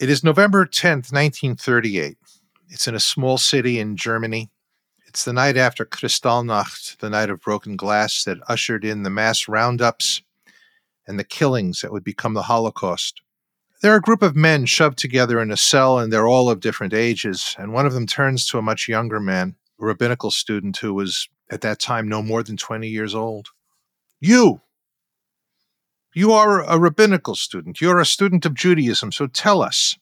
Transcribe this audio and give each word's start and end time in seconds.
It 0.00 0.08
is 0.08 0.24
November 0.24 0.64
10th, 0.64 1.12
1938. 1.12 2.16
It's 2.70 2.88
in 2.88 2.94
a 2.94 3.00
small 3.00 3.36
city 3.36 3.78
in 3.78 3.98
Germany. 3.98 4.50
It's 5.06 5.26
the 5.26 5.34
night 5.34 5.58
after 5.58 5.84
Kristallnacht, 5.84 6.96
the 7.00 7.10
night 7.10 7.28
of 7.28 7.42
broken 7.42 7.76
glass 7.76 8.24
that 8.24 8.38
ushered 8.48 8.82
in 8.82 9.02
the 9.02 9.10
mass 9.10 9.46
roundups 9.46 10.22
and 11.06 11.18
the 11.18 11.24
killings 11.24 11.82
that 11.82 11.92
would 11.92 12.02
become 12.02 12.32
the 12.32 12.44
Holocaust. 12.44 13.20
There 13.82 13.92
are 13.92 13.98
a 13.98 14.00
group 14.00 14.22
of 14.22 14.34
men 14.34 14.64
shoved 14.64 14.96
together 14.96 15.38
in 15.38 15.50
a 15.50 15.56
cell, 15.58 15.98
and 15.98 16.10
they're 16.10 16.26
all 16.26 16.48
of 16.48 16.60
different 16.60 16.94
ages. 16.94 17.54
And 17.58 17.74
one 17.74 17.84
of 17.84 17.92
them 17.92 18.06
turns 18.06 18.46
to 18.46 18.58
a 18.58 18.62
much 18.62 18.88
younger 18.88 19.20
man, 19.20 19.54
a 19.78 19.84
rabbinical 19.84 20.30
student 20.30 20.78
who 20.78 20.94
was 20.94 21.28
at 21.50 21.60
that 21.60 21.78
time 21.78 22.08
no 22.08 22.22
more 22.22 22.42
than 22.42 22.56
20 22.56 22.88
years 22.88 23.14
old. 23.14 23.48
You! 24.18 24.62
You 26.12 26.32
are 26.32 26.62
a 26.62 26.78
rabbinical 26.78 27.36
student. 27.36 27.80
You're 27.80 28.00
a 28.00 28.06
student 28.06 28.44
of 28.44 28.54
Judaism. 28.54 29.12
So 29.12 29.28
tell 29.28 29.62
us, 29.62 29.96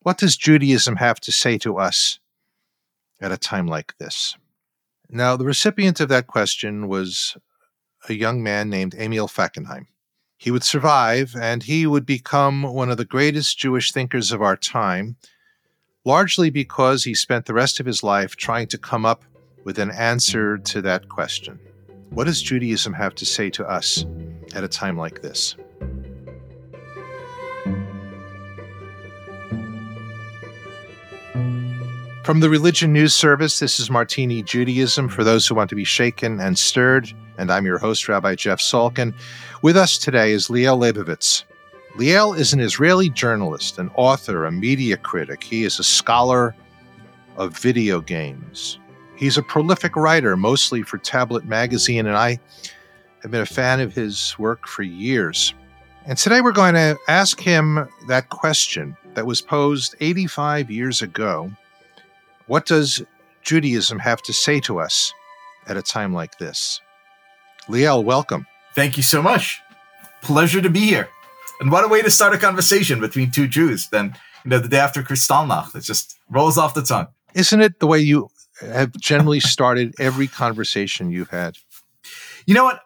what 0.00 0.18
does 0.18 0.36
Judaism 0.36 0.96
have 0.96 1.20
to 1.20 1.32
say 1.32 1.56
to 1.58 1.78
us 1.78 2.18
at 3.20 3.32
a 3.32 3.36
time 3.36 3.66
like 3.68 3.96
this? 3.98 4.36
Now, 5.08 5.36
the 5.36 5.44
recipient 5.44 6.00
of 6.00 6.08
that 6.08 6.26
question 6.26 6.88
was 6.88 7.36
a 8.08 8.14
young 8.14 8.42
man 8.42 8.68
named 8.68 8.94
Emil 8.94 9.28
Fackenheim. 9.28 9.86
He 10.36 10.50
would 10.50 10.64
survive 10.64 11.34
and 11.40 11.62
he 11.62 11.86
would 11.86 12.04
become 12.04 12.62
one 12.62 12.90
of 12.90 12.96
the 12.96 13.04
greatest 13.04 13.58
Jewish 13.58 13.92
thinkers 13.92 14.32
of 14.32 14.42
our 14.42 14.56
time, 14.56 15.16
largely 16.04 16.50
because 16.50 17.04
he 17.04 17.14
spent 17.14 17.46
the 17.46 17.54
rest 17.54 17.78
of 17.78 17.86
his 17.86 18.02
life 18.02 18.36
trying 18.36 18.66
to 18.68 18.78
come 18.78 19.06
up 19.06 19.24
with 19.64 19.78
an 19.78 19.90
answer 19.92 20.58
to 20.58 20.82
that 20.82 21.08
question. 21.08 21.58
What 22.10 22.24
does 22.24 22.40
Judaism 22.42 22.92
have 22.94 23.14
to 23.16 23.26
say 23.26 23.50
to 23.50 23.68
us 23.68 24.06
at 24.54 24.64
a 24.64 24.68
time 24.68 24.96
like 24.96 25.22
this? 25.22 25.56
From 32.24 32.40
the 32.40 32.50
Religion 32.50 32.92
News 32.92 33.14
Service, 33.14 33.60
this 33.60 33.78
is 33.78 33.88
Martini 33.88 34.42
Judaism 34.42 35.08
for 35.08 35.22
those 35.22 35.46
who 35.46 35.54
want 35.54 35.70
to 35.70 35.76
be 35.76 35.84
shaken 35.84 36.40
and 36.40 36.58
stirred, 36.58 37.12
and 37.38 37.52
I'm 37.52 37.64
your 37.64 37.78
host, 37.78 38.08
Rabbi 38.08 38.34
Jeff 38.34 38.58
Salkin. 38.58 39.14
With 39.62 39.76
us 39.76 39.96
today 39.96 40.32
is 40.32 40.48
Liel 40.48 40.76
Leibovitz. 40.76 41.44
Liel 41.96 42.36
is 42.36 42.52
an 42.52 42.60
Israeli 42.60 43.10
journalist, 43.10 43.78
an 43.78 43.90
author, 43.94 44.44
a 44.44 44.50
media 44.50 44.96
critic. 44.96 45.44
He 45.44 45.62
is 45.64 45.78
a 45.78 45.84
scholar 45.84 46.56
of 47.36 47.56
video 47.56 48.00
games. 48.00 48.80
He's 49.16 49.38
a 49.38 49.42
prolific 49.42 49.96
writer, 49.96 50.36
mostly 50.36 50.82
for 50.82 50.98
Tablet 50.98 51.46
Magazine, 51.46 52.06
and 52.06 52.16
I 52.16 52.38
have 53.22 53.30
been 53.30 53.40
a 53.40 53.46
fan 53.46 53.80
of 53.80 53.94
his 53.94 54.38
work 54.38 54.66
for 54.66 54.82
years. 54.82 55.54
And 56.04 56.18
today 56.18 56.42
we're 56.42 56.52
going 56.52 56.74
to 56.74 56.98
ask 57.08 57.40
him 57.40 57.88
that 58.08 58.28
question 58.28 58.96
that 59.14 59.26
was 59.26 59.40
posed 59.40 59.96
85 60.00 60.70
years 60.70 61.02
ago 61.02 61.50
what 62.46 62.66
does 62.66 63.02
Judaism 63.42 63.98
have 63.98 64.22
to 64.22 64.32
say 64.32 64.60
to 64.60 64.78
us 64.78 65.12
at 65.66 65.76
a 65.76 65.82
time 65.82 66.12
like 66.12 66.38
this? 66.38 66.80
Liel, 67.68 68.04
welcome. 68.04 68.46
Thank 68.76 68.96
you 68.96 69.02
so 69.02 69.20
much. 69.20 69.60
Pleasure 70.22 70.60
to 70.60 70.70
be 70.70 70.80
here. 70.80 71.08
And 71.60 71.72
what 71.72 71.84
a 71.84 71.88
way 71.88 72.02
to 72.02 72.10
start 72.10 72.34
a 72.34 72.38
conversation 72.38 73.00
between 73.00 73.32
two 73.32 73.48
Jews 73.48 73.88
than 73.88 74.14
you 74.44 74.50
know 74.50 74.58
the 74.60 74.68
day 74.68 74.78
after 74.78 75.02
Kristallnacht. 75.02 75.74
It 75.74 75.80
just 75.80 76.18
rolls 76.30 76.56
off 76.56 76.74
the 76.74 76.82
tongue. 76.82 77.08
Isn't 77.34 77.60
it 77.60 77.80
the 77.80 77.86
way 77.88 77.98
you 77.98 78.28
have 78.60 78.92
generally 78.92 79.40
started 79.40 79.94
every 79.98 80.26
conversation 80.28 81.10
you've 81.10 81.30
had? 81.30 81.56
You 82.46 82.54
know 82.54 82.64
what? 82.64 82.80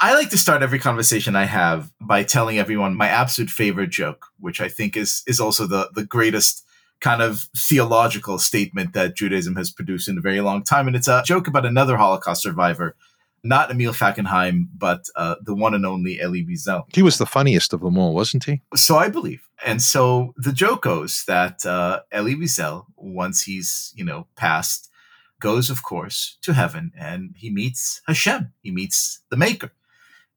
I 0.00 0.14
like 0.14 0.30
to 0.30 0.38
start 0.38 0.62
every 0.62 0.78
conversation 0.78 1.36
I 1.36 1.44
have 1.44 1.92
by 2.00 2.22
telling 2.22 2.58
everyone 2.58 2.94
my 2.94 3.08
absolute 3.08 3.50
favorite 3.50 3.90
joke, 3.90 4.26
which 4.40 4.60
I 4.60 4.68
think 4.68 4.96
is 4.96 5.22
is 5.26 5.40
also 5.40 5.66
the 5.66 5.90
the 5.94 6.04
greatest 6.04 6.64
kind 7.00 7.20
of 7.20 7.48
theological 7.56 8.38
statement 8.38 8.94
that 8.94 9.16
Judaism 9.16 9.56
has 9.56 9.70
produced 9.70 10.08
in 10.08 10.16
a 10.16 10.20
very 10.20 10.40
long 10.40 10.62
time. 10.62 10.86
And 10.86 10.96
it's 10.96 11.08
a 11.08 11.22
joke 11.26 11.48
about 11.48 11.66
another 11.66 11.96
Holocaust 11.96 12.42
survivor, 12.42 12.94
not 13.42 13.72
Emil 13.72 13.92
Fackenheim, 13.92 14.68
but 14.78 15.06
uh, 15.16 15.34
the 15.42 15.54
one 15.54 15.74
and 15.74 15.84
only 15.84 16.20
Elie 16.20 16.46
Wiesel. 16.46 16.84
He 16.94 17.02
was 17.02 17.18
the 17.18 17.26
funniest 17.26 17.72
of 17.72 17.80
them 17.80 17.98
all, 17.98 18.14
wasn't 18.14 18.44
he? 18.44 18.62
So 18.76 18.96
I 18.96 19.08
believe. 19.08 19.48
And 19.66 19.82
so 19.82 20.32
the 20.36 20.52
joke 20.52 20.82
goes 20.82 21.24
that 21.26 21.66
uh, 21.66 22.00
Elie 22.12 22.36
Wiesel, 22.36 22.86
once 22.96 23.42
he's, 23.42 23.92
you 23.96 24.04
know, 24.04 24.28
passed, 24.36 24.88
goes, 25.42 25.68
of 25.68 25.82
course, 25.82 26.38
to 26.40 26.54
heaven 26.54 26.92
and 26.98 27.34
he 27.36 27.50
meets 27.50 28.00
Hashem. 28.06 28.52
He 28.62 28.70
meets 28.70 29.20
the 29.28 29.36
maker. 29.36 29.72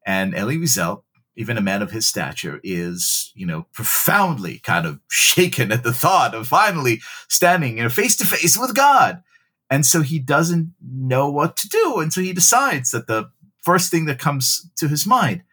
And 0.05 0.35
Elie 0.35 0.57
Wiesel 0.57 1.03
even 1.35 1.57
a 1.57 1.61
man 1.61 1.81
of 1.81 1.91
his 1.91 2.07
stature 2.07 2.59
is, 2.63 3.31
you 3.35 3.45
know, 3.45 3.67
profoundly 3.73 4.59
kind 4.59 4.85
of 4.85 4.99
shaken 5.09 5.71
at 5.71 5.83
the 5.83 5.93
thought 5.93 6.33
of 6.33 6.47
finally 6.47 7.01
standing, 7.27 7.77
you 7.77 7.83
know, 7.83 7.89
face 7.89 8.15
to 8.17 8.25
face 8.25 8.57
with 8.57 8.73
God. 8.73 9.21
And 9.69 9.85
so 9.85 10.01
he 10.01 10.19
doesn't 10.19 10.73
know 10.81 11.29
what 11.29 11.57
to 11.57 11.67
do. 11.67 11.99
And 11.99 12.13
so 12.13 12.21
he 12.21 12.33
decides 12.33 12.91
that 12.91 13.07
the 13.07 13.29
first 13.61 13.91
thing 13.91 14.05
that 14.05 14.19
comes 14.19 14.69
to 14.77 14.87
his 14.87 15.05
mind 15.05 15.43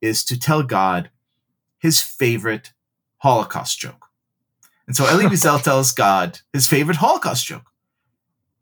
is 0.00 0.24
to 0.24 0.38
tell 0.38 0.62
God 0.62 1.10
his 1.78 2.00
favorite 2.00 2.72
Holocaust 3.18 3.78
joke. 3.78 4.06
And 4.86 4.96
so 4.96 5.04
Elie 5.08 5.26
Wiesel 5.26 5.62
tells 5.62 5.92
God 5.92 6.40
his 6.52 6.66
favorite 6.66 6.96
Holocaust 6.96 7.46
joke. 7.46 7.70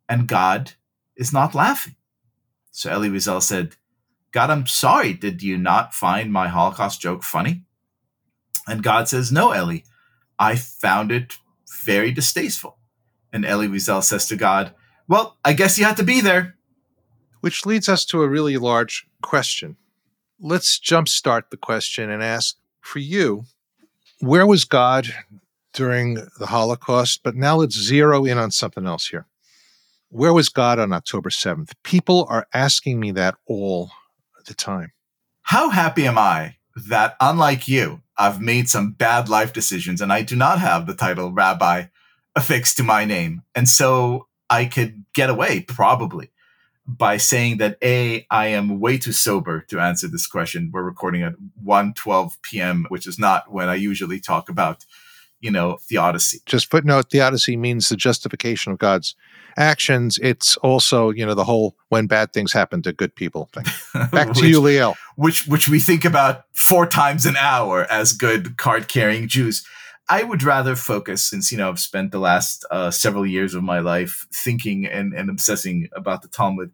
And 0.09 0.29
God 0.29 0.73
is 1.17 1.33
not 1.33 1.55
laughing. 1.55 1.97
So 2.71 2.91
Elie 2.91 3.09
Wiesel 3.09 3.43
said, 3.43 3.77
God, 4.33 4.51
I'm 4.51 4.67
sorry. 4.67 5.15
Did 5.15 5.43
you 5.43 5.57
not 5.57 5.95
find 5.95 6.33
my 6.33 6.49
Holocaust 6.49 7.01
joke 7.01 7.23
funny? 7.23 7.63
And 8.67 8.83
God 8.83 9.09
says, 9.09 9.33
No, 9.33 9.53
Elie, 9.53 9.85
I 10.39 10.57
found 10.57 11.11
it 11.11 11.39
very 11.85 12.13
distasteful. 12.13 12.77
And 13.33 13.45
Elie 13.45 13.69
Wiesel 13.69 14.03
says 14.03 14.27
to 14.27 14.37
God, 14.37 14.75
Well, 15.09 15.39
I 15.45 15.53
guess 15.53 15.79
you 15.79 15.85
had 15.85 15.97
to 15.97 16.05
be 16.05 16.21
there. 16.21 16.57
Which 17.41 17.65
leads 17.65 17.89
us 17.89 18.05
to 18.07 18.23
a 18.23 18.29
really 18.29 18.57
large 18.57 19.07
question. 19.23 19.77
Let's 20.41 20.79
jumpstart 20.79 21.51
the 21.51 21.57
question 21.57 22.11
and 22.11 22.23
ask 22.23 22.57
for 22.81 22.99
you, 22.99 23.45
where 24.21 24.47
was 24.47 24.65
God 24.65 25.07
during 25.73 26.15
the 26.39 26.47
Holocaust? 26.47 27.23
But 27.23 27.37
now 27.37 27.57
let's 27.57 27.79
zero 27.79 28.25
in 28.25 28.39
on 28.39 28.51
something 28.51 28.87
else 28.87 29.09
here. 29.09 29.27
Where 30.09 30.33
was 30.33 30.49
God 30.49 30.79
on 30.79 30.93
October 30.93 31.31
7th? 31.31 31.73
People 31.83 32.27
are 32.29 32.47
asking 32.55 33.01
me 33.01 33.11
that 33.13 33.35
all 33.47 33.91
the 34.47 34.55
time. 34.55 34.93
How 35.43 35.71
happy 35.71 36.07
am 36.07 36.19
I 36.19 36.57
that, 36.89 37.17
unlike 37.21 37.69
you, 37.69 38.03
I've 38.17 38.41
made 38.41 38.69
some 38.69 38.93
bad 38.93 39.29
life 39.29 39.53
decisions 39.53 40.01
and 40.01 40.13
I 40.13 40.23
do 40.23 40.37
not 40.37 40.59
have 40.59 40.87
the 40.87 40.95
title 40.95 41.33
rabbi 41.33 41.87
affixed 42.35 42.77
to 42.77 42.83
my 42.83 43.05
name. 43.05 43.43
And 43.55 43.69
so 43.69 44.29
I 44.49 44.67
could 44.67 45.05
get 45.15 45.31
away 45.31 45.61
probably 45.61 46.31
by 46.87 47.17
saying 47.17 47.57
that 47.59 47.79
A, 47.83 48.27
I 48.31 48.47
am 48.49 48.79
way 48.79 48.99
too 48.99 49.13
sober 49.13 49.63
to 49.69 49.81
answer 49.81 50.07
this 50.07 50.27
question. 50.27 50.71
We're 50.73 50.83
recording 50.83 51.23
at 51.23 51.35
1 51.63 51.95
12 51.95 52.41
p.m., 52.43 52.87
which 52.89 53.07
is 53.07 53.19
not 53.19 53.51
when 53.53 53.69
I 53.69 53.75
usually 53.75 54.21
talk 54.21 54.49
about, 54.49 54.85
you 55.41 55.51
know, 55.51 55.79
theodicy. 55.83 56.41
Just 56.47 56.71
footnote 56.71 57.11
theodicy 57.11 57.57
means 57.57 57.89
the 57.89 57.97
justification 57.97 58.73
of 58.73 58.79
God's 58.79 59.15
actions, 59.57 60.19
it's 60.23 60.57
also, 60.59 61.11
you 61.11 61.25
know, 61.25 61.35
the 61.35 61.45
whole 61.45 61.77
when 61.89 62.07
bad 62.07 62.33
things 62.33 62.53
happen 62.53 62.83
to 62.83 62.93
good 62.93 63.15
people 63.15 63.49
thing. 63.53 63.65
Back 64.11 64.33
to 64.33 64.41
which, 64.41 64.51
you, 64.51 64.61
Liel. 64.61 64.97
Which 65.17 65.47
which 65.47 65.69
we 65.69 65.81
think 65.81 66.05
about 66.05 66.45
four 66.53 66.87
times 66.87 67.27
an 67.27 67.37
hour 67.37 67.87
as 67.91 68.13
good 68.13 68.57
card 68.57 68.89
carrying 68.89 69.29
Jews. 69.29 69.67
I 70.09 70.23
would 70.23 70.45
rather 70.45 70.77
focus, 70.77 71.27
since 71.27 71.51
you 71.51 71.59
know 71.59 71.69
I've 71.69 71.81
spent 71.81 72.13
the 72.13 72.19
last 72.19 72.65
uh, 72.71 72.91
several 72.91 73.27
years 73.27 73.55
of 73.55 73.63
my 73.63 73.81
life 73.81 74.27
thinking 74.33 74.87
and, 74.87 75.13
and 75.13 75.29
obsessing 75.29 75.89
about 75.95 76.23
the 76.23 76.29
Talmud. 76.29 76.73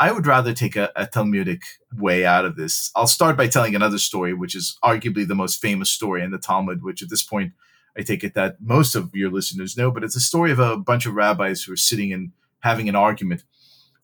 I 0.00 0.12
would 0.12 0.28
rather 0.28 0.52
take 0.52 0.76
a, 0.76 0.92
a, 0.94 1.06
Talmudic 1.06 1.62
way 1.92 2.24
out 2.24 2.44
of 2.44 2.54
this. 2.54 2.92
I'll 2.94 3.08
start 3.08 3.36
by 3.36 3.48
telling 3.48 3.74
another 3.74 3.98
story, 3.98 4.32
which 4.32 4.54
is 4.54 4.78
arguably 4.84 5.26
the 5.26 5.34
most 5.34 5.60
famous 5.60 5.90
story 5.90 6.22
in 6.22 6.30
the 6.30 6.38
Talmud, 6.38 6.84
which 6.84 7.02
at 7.02 7.10
this 7.10 7.24
point 7.24 7.52
I 7.98 8.02
take 8.02 8.22
it 8.22 8.34
that 8.34 8.56
most 8.60 8.94
of 8.94 9.14
your 9.14 9.30
listeners 9.30 9.76
know, 9.76 9.90
but 9.90 10.04
it's 10.04 10.14
a 10.14 10.20
story 10.20 10.52
of 10.52 10.60
a 10.60 10.76
bunch 10.76 11.04
of 11.04 11.14
rabbis 11.14 11.64
who 11.64 11.72
are 11.72 11.76
sitting 11.76 12.12
and 12.12 12.30
having 12.60 12.88
an 12.88 12.94
argument. 12.94 13.42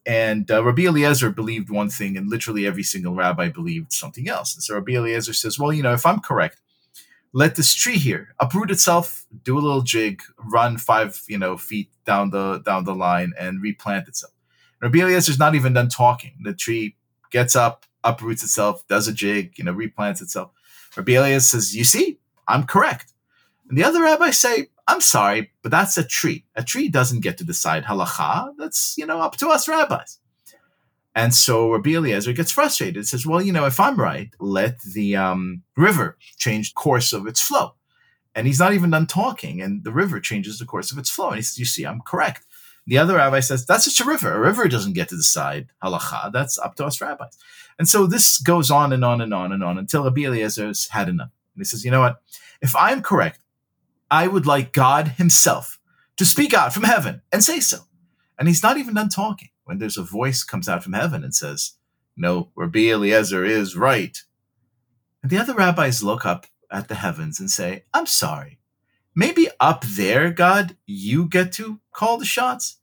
And 0.04 0.50
uh, 0.50 0.62
Rabbi 0.64 0.82
Eliezer 0.82 1.30
believed 1.30 1.70
one 1.70 1.88
thing, 1.88 2.16
and 2.16 2.28
literally 2.28 2.66
every 2.66 2.82
single 2.82 3.14
rabbi 3.14 3.48
believed 3.48 3.92
something 3.92 4.28
else. 4.28 4.54
And 4.54 4.62
so 4.62 4.74
Rabbi 4.74 4.92
Eliezer 4.92 5.32
says, 5.32 5.58
Well, 5.58 5.72
you 5.72 5.82
know, 5.82 5.94
if 5.94 6.04
I'm 6.04 6.20
correct, 6.20 6.60
let 7.32 7.56
this 7.56 7.74
tree 7.74 7.96
here 7.96 8.34
uproot 8.38 8.70
itself, 8.70 9.26
do 9.44 9.58
a 9.58 9.60
little 9.60 9.82
jig, 9.82 10.22
run 10.38 10.76
five, 10.76 11.22
you 11.26 11.38
know, 11.38 11.56
feet 11.56 11.90
down 12.04 12.30
the 12.30 12.58
down 12.58 12.84
the 12.84 12.94
line, 12.94 13.32
and 13.38 13.62
replant 13.62 14.08
itself. 14.08 14.32
Rabbi 14.82 14.98
Eliezer's 14.98 15.38
not 15.38 15.54
even 15.54 15.72
done 15.72 15.88
talking. 15.88 16.34
The 16.42 16.52
tree 16.52 16.96
gets 17.30 17.56
up, 17.56 17.86
uproots 18.02 18.42
itself, 18.42 18.86
does 18.88 19.08
a 19.08 19.12
jig, 19.12 19.54
you 19.56 19.64
know, 19.64 19.72
replants 19.72 20.20
itself. 20.20 20.50
Rabbi 20.96 21.12
Eliezer 21.12 21.40
says, 21.40 21.74
You 21.74 21.84
see, 21.84 22.18
I'm 22.46 22.64
correct. 22.64 23.13
And 23.68 23.78
the 23.78 23.84
other 23.84 24.02
rabbis 24.02 24.38
say, 24.38 24.68
I'm 24.86 25.00
sorry, 25.00 25.50
but 25.62 25.70
that's 25.70 25.96
a 25.96 26.04
tree. 26.04 26.44
A 26.56 26.62
tree 26.62 26.88
doesn't 26.88 27.22
get 27.22 27.38
to 27.38 27.44
decide 27.44 27.84
halacha. 27.84 28.54
That's, 28.58 28.94
you 28.98 29.06
know, 29.06 29.20
up 29.20 29.36
to 29.38 29.48
us 29.48 29.68
rabbis. 29.68 30.18
And 31.14 31.32
so 31.32 31.70
Rabbi 31.70 31.90
Eliezer 31.90 32.32
gets 32.32 32.50
frustrated. 32.50 32.96
It 32.96 33.06
says, 33.06 33.26
well, 33.26 33.40
you 33.40 33.52
know, 33.52 33.66
if 33.66 33.78
I'm 33.78 33.96
right, 33.96 34.30
let 34.40 34.80
the 34.82 35.16
um, 35.16 35.62
river 35.76 36.18
change 36.38 36.74
course 36.74 37.12
of 37.12 37.26
its 37.26 37.40
flow. 37.40 37.74
And 38.34 38.48
he's 38.48 38.58
not 38.58 38.72
even 38.74 38.90
done 38.90 39.06
talking, 39.06 39.62
and 39.62 39.84
the 39.84 39.92
river 39.92 40.18
changes 40.18 40.58
the 40.58 40.64
course 40.64 40.90
of 40.90 40.98
its 40.98 41.08
flow. 41.08 41.28
And 41.28 41.36
he 41.36 41.42
says, 41.42 41.58
You 41.58 41.64
see, 41.64 41.84
I'm 41.84 42.00
correct. 42.00 42.44
The 42.84 42.98
other 42.98 43.14
rabbi 43.14 43.38
says, 43.38 43.64
That's 43.64 43.84
just 43.84 44.00
a 44.00 44.04
river. 44.04 44.32
A 44.32 44.40
river 44.40 44.66
doesn't 44.66 44.94
get 44.94 45.08
to 45.10 45.16
decide 45.16 45.68
halacha. 45.84 46.32
That's 46.32 46.58
up 46.58 46.74
to 46.76 46.84
us 46.84 47.00
rabbis. 47.00 47.38
And 47.78 47.88
so 47.88 48.08
this 48.08 48.38
goes 48.38 48.72
on 48.72 48.92
and 48.92 49.04
on 49.04 49.20
and 49.20 49.32
on 49.32 49.52
and 49.52 49.62
on 49.62 49.78
until 49.78 50.02
Rabbi 50.02 50.22
Eliezer's 50.22 50.88
had 50.88 51.08
enough. 51.08 51.30
And 51.54 51.60
he 51.60 51.64
says, 51.64 51.84
You 51.84 51.92
know 51.92 52.00
what? 52.00 52.20
If 52.60 52.74
I'm 52.74 53.02
correct, 53.02 53.38
I 54.14 54.28
would 54.28 54.46
like 54.46 54.72
God 54.72 55.08
Himself 55.08 55.80
to 56.18 56.24
speak 56.24 56.54
out 56.54 56.72
from 56.72 56.84
heaven 56.84 57.22
and 57.32 57.42
say 57.42 57.58
so. 57.58 57.78
And 58.38 58.46
he's 58.46 58.62
not 58.62 58.78
even 58.78 58.94
done 58.94 59.08
talking 59.08 59.48
when 59.64 59.78
there's 59.78 59.98
a 59.98 60.04
voice 60.04 60.44
comes 60.44 60.68
out 60.68 60.84
from 60.84 60.92
heaven 60.92 61.24
and 61.24 61.34
says, 61.34 61.72
No, 62.16 62.50
Rabbi 62.54 62.90
Eliezer 62.90 63.44
is 63.44 63.76
right. 63.76 64.16
And 65.20 65.32
the 65.32 65.38
other 65.38 65.52
rabbis 65.52 66.04
look 66.04 66.24
up 66.24 66.46
at 66.70 66.86
the 66.86 66.94
heavens 66.94 67.40
and 67.40 67.50
say, 67.50 67.86
I'm 67.92 68.06
sorry. 68.06 68.60
Maybe 69.16 69.48
up 69.58 69.84
there, 69.84 70.30
God, 70.30 70.76
you 70.86 71.28
get 71.28 71.50
to 71.54 71.80
call 71.92 72.16
the 72.16 72.24
shots, 72.24 72.76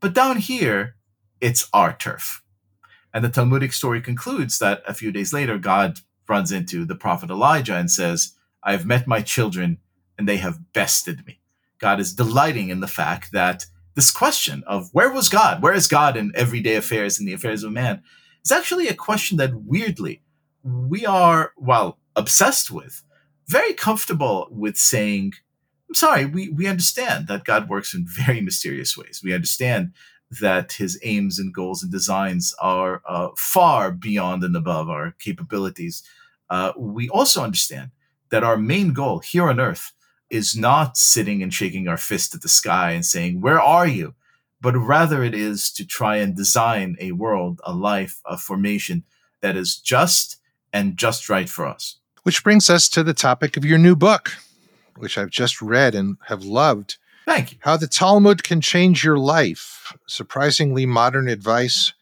but 0.00 0.14
down 0.14 0.38
here, 0.38 0.96
it's 1.38 1.68
our 1.74 1.94
turf. 1.94 2.42
And 3.12 3.22
the 3.22 3.28
Talmudic 3.28 3.74
story 3.74 4.00
concludes 4.00 4.58
that 4.58 4.82
a 4.88 4.94
few 4.94 5.12
days 5.12 5.34
later, 5.34 5.58
God 5.58 5.98
runs 6.26 6.50
into 6.50 6.86
the 6.86 6.94
prophet 6.94 7.28
Elijah 7.28 7.76
and 7.76 7.90
says, 7.90 8.32
I 8.62 8.72
have 8.72 8.86
met 8.86 9.06
my 9.06 9.20
children 9.20 9.80
and 10.18 10.28
they 10.28 10.38
have 10.38 10.72
bested 10.72 11.24
me. 11.26 11.40
God 11.78 12.00
is 12.00 12.12
delighting 12.12 12.68
in 12.68 12.80
the 12.80 12.88
fact 12.88 13.32
that 13.32 13.66
this 13.94 14.10
question 14.10 14.64
of 14.66 14.90
where 14.92 15.12
was 15.12 15.28
God? 15.28 15.62
Where 15.62 15.72
is 15.72 15.86
God 15.86 16.16
in 16.16 16.32
everyday 16.34 16.74
affairs 16.74 17.18
and 17.18 17.26
the 17.26 17.32
affairs 17.32 17.62
of 17.62 17.72
man? 17.72 18.02
is 18.44 18.52
actually 18.52 18.88
a 18.88 18.94
question 18.94 19.36
that 19.38 19.54
weirdly 19.54 20.22
we 20.62 21.06
are, 21.06 21.52
well, 21.56 21.98
obsessed 22.16 22.70
with, 22.70 23.02
very 23.46 23.72
comfortable 23.72 24.48
with 24.50 24.76
saying, 24.76 25.32
I'm 25.88 25.94
sorry, 25.94 26.26
we, 26.26 26.48
we 26.50 26.66
understand 26.66 27.28
that 27.28 27.44
God 27.44 27.68
works 27.68 27.94
in 27.94 28.06
very 28.06 28.40
mysterious 28.40 28.96
ways. 28.96 29.20
We 29.22 29.34
understand 29.34 29.92
that 30.40 30.72
his 30.72 30.98
aims 31.02 31.38
and 31.38 31.54
goals 31.54 31.82
and 31.82 31.90
designs 31.90 32.54
are 32.60 33.02
uh, 33.08 33.28
far 33.36 33.90
beyond 33.90 34.44
and 34.44 34.54
above 34.54 34.90
our 34.90 35.14
capabilities. 35.18 36.02
Uh, 36.50 36.72
we 36.76 37.08
also 37.08 37.42
understand 37.42 37.90
that 38.30 38.44
our 38.44 38.58
main 38.58 38.92
goal 38.92 39.20
here 39.20 39.48
on 39.48 39.58
earth 39.58 39.92
is 40.30 40.56
not 40.56 40.96
sitting 40.96 41.42
and 41.42 41.52
shaking 41.52 41.88
our 41.88 41.96
fist 41.96 42.34
at 42.34 42.42
the 42.42 42.48
sky 42.48 42.92
and 42.92 43.04
saying, 43.04 43.40
Where 43.40 43.60
are 43.60 43.86
you? 43.86 44.14
But 44.60 44.76
rather 44.76 45.22
it 45.22 45.34
is 45.34 45.70
to 45.72 45.86
try 45.86 46.16
and 46.16 46.36
design 46.36 46.96
a 47.00 47.12
world, 47.12 47.60
a 47.64 47.72
life, 47.72 48.20
a 48.26 48.36
formation 48.36 49.04
that 49.40 49.56
is 49.56 49.76
just 49.76 50.38
and 50.72 50.96
just 50.96 51.28
right 51.28 51.48
for 51.48 51.66
us. 51.66 51.96
Which 52.24 52.42
brings 52.42 52.68
us 52.68 52.88
to 52.90 53.02
the 53.02 53.14
topic 53.14 53.56
of 53.56 53.64
your 53.64 53.78
new 53.78 53.96
book, 53.96 54.32
which 54.96 55.16
I've 55.16 55.30
just 55.30 55.62
read 55.62 55.94
and 55.94 56.16
have 56.26 56.44
loved. 56.44 56.98
Thank 57.24 57.52
you. 57.52 57.58
How 57.60 57.76
the 57.76 57.86
Talmud 57.86 58.42
Can 58.42 58.60
Change 58.60 59.04
Your 59.04 59.18
Life. 59.18 59.96
Surprisingly 60.06 60.86
modern 60.86 61.28
advice 61.28 61.92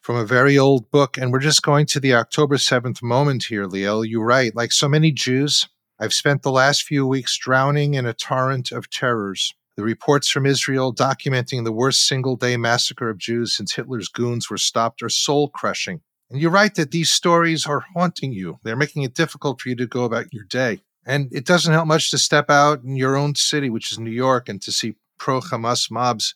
from 0.00 0.16
a 0.16 0.24
very 0.24 0.58
old 0.58 0.90
book. 0.90 1.18
And 1.18 1.32
we're 1.32 1.40
just 1.40 1.62
going 1.62 1.86
to 1.86 2.00
the 2.00 2.14
October 2.14 2.56
7th 2.56 3.02
moment 3.02 3.44
here, 3.44 3.66
Liel. 3.66 4.06
You 4.06 4.22
write, 4.22 4.54
like 4.54 4.70
so 4.70 4.88
many 4.88 5.10
Jews, 5.10 5.68
I've 6.04 6.12
spent 6.12 6.42
the 6.42 6.50
last 6.50 6.82
few 6.82 7.06
weeks 7.06 7.38
drowning 7.38 7.94
in 7.94 8.04
a 8.04 8.12
torrent 8.12 8.72
of 8.72 8.90
terrors. 8.90 9.54
The 9.78 9.82
reports 9.82 10.28
from 10.28 10.44
Israel 10.44 10.94
documenting 10.94 11.64
the 11.64 11.72
worst 11.72 12.06
single 12.06 12.36
day 12.36 12.58
massacre 12.58 13.08
of 13.08 13.16
Jews 13.16 13.56
since 13.56 13.72
Hitler's 13.72 14.08
goons 14.08 14.50
were 14.50 14.58
stopped 14.58 15.02
are 15.02 15.08
soul 15.08 15.48
crushing. 15.48 16.02
And 16.30 16.42
you 16.42 16.50
write 16.50 16.74
that 16.74 16.90
these 16.90 17.08
stories 17.08 17.66
are 17.66 17.86
haunting 17.94 18.34
you. 18.34 18.58
They're 18.64 18.76
making 18.76 19.00
it 19.00 19.14
difficult 19.14 19.62
for 19.62 19.70
you 19.70 19.76
to 19.76 19.86
go 19.86 20.04
about 20.04 20.30
your 20.30 20.44
day. 20.44 20.82
And 21.06 21.32
it 21.32 21.46
doesn't 21.46 21.72
help 21.72 21.86
much 21.86 22.10
to 22.10 22.18
step 22.18 22.50
out 22.50 22.82
in 22.82 22.96
your 22.96 23.16
own 23.16 23.34
city, 23.34 23.70
which 23.70 23.90
is 23.90 23.98
New 23.98 24.10
York, 24.10 24.46
and 24.46 24.60
to 24.60 24.72
see 24.72 24.96
pro 25.16 25.40
Hamas 25.40 25.90
mobs 25.90 26.34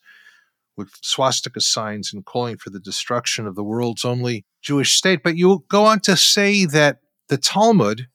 with 0.78 0.92
swastika 1.02 1.60
signs 1.60 2.14
and 2.14 2.24
calling 2.24 2.56
for 2.56 2.70
the 2.70 2.80
destruction 2.80 3.46
of 3.46 3.54
the 3.54 3.64
world's 3.64 4.06
only 4.06 4.46
Jewish 4.62 4.94
state. 4.94 5.22
But 5.22 5.36
you 5.36 5.66
go 5.68 5.84
on 5.84 6.00
to 6.00 6.16
say 6.16 6.64
that 6.64 7.00
the 7.28 7.36
Talmud 7.36 8.06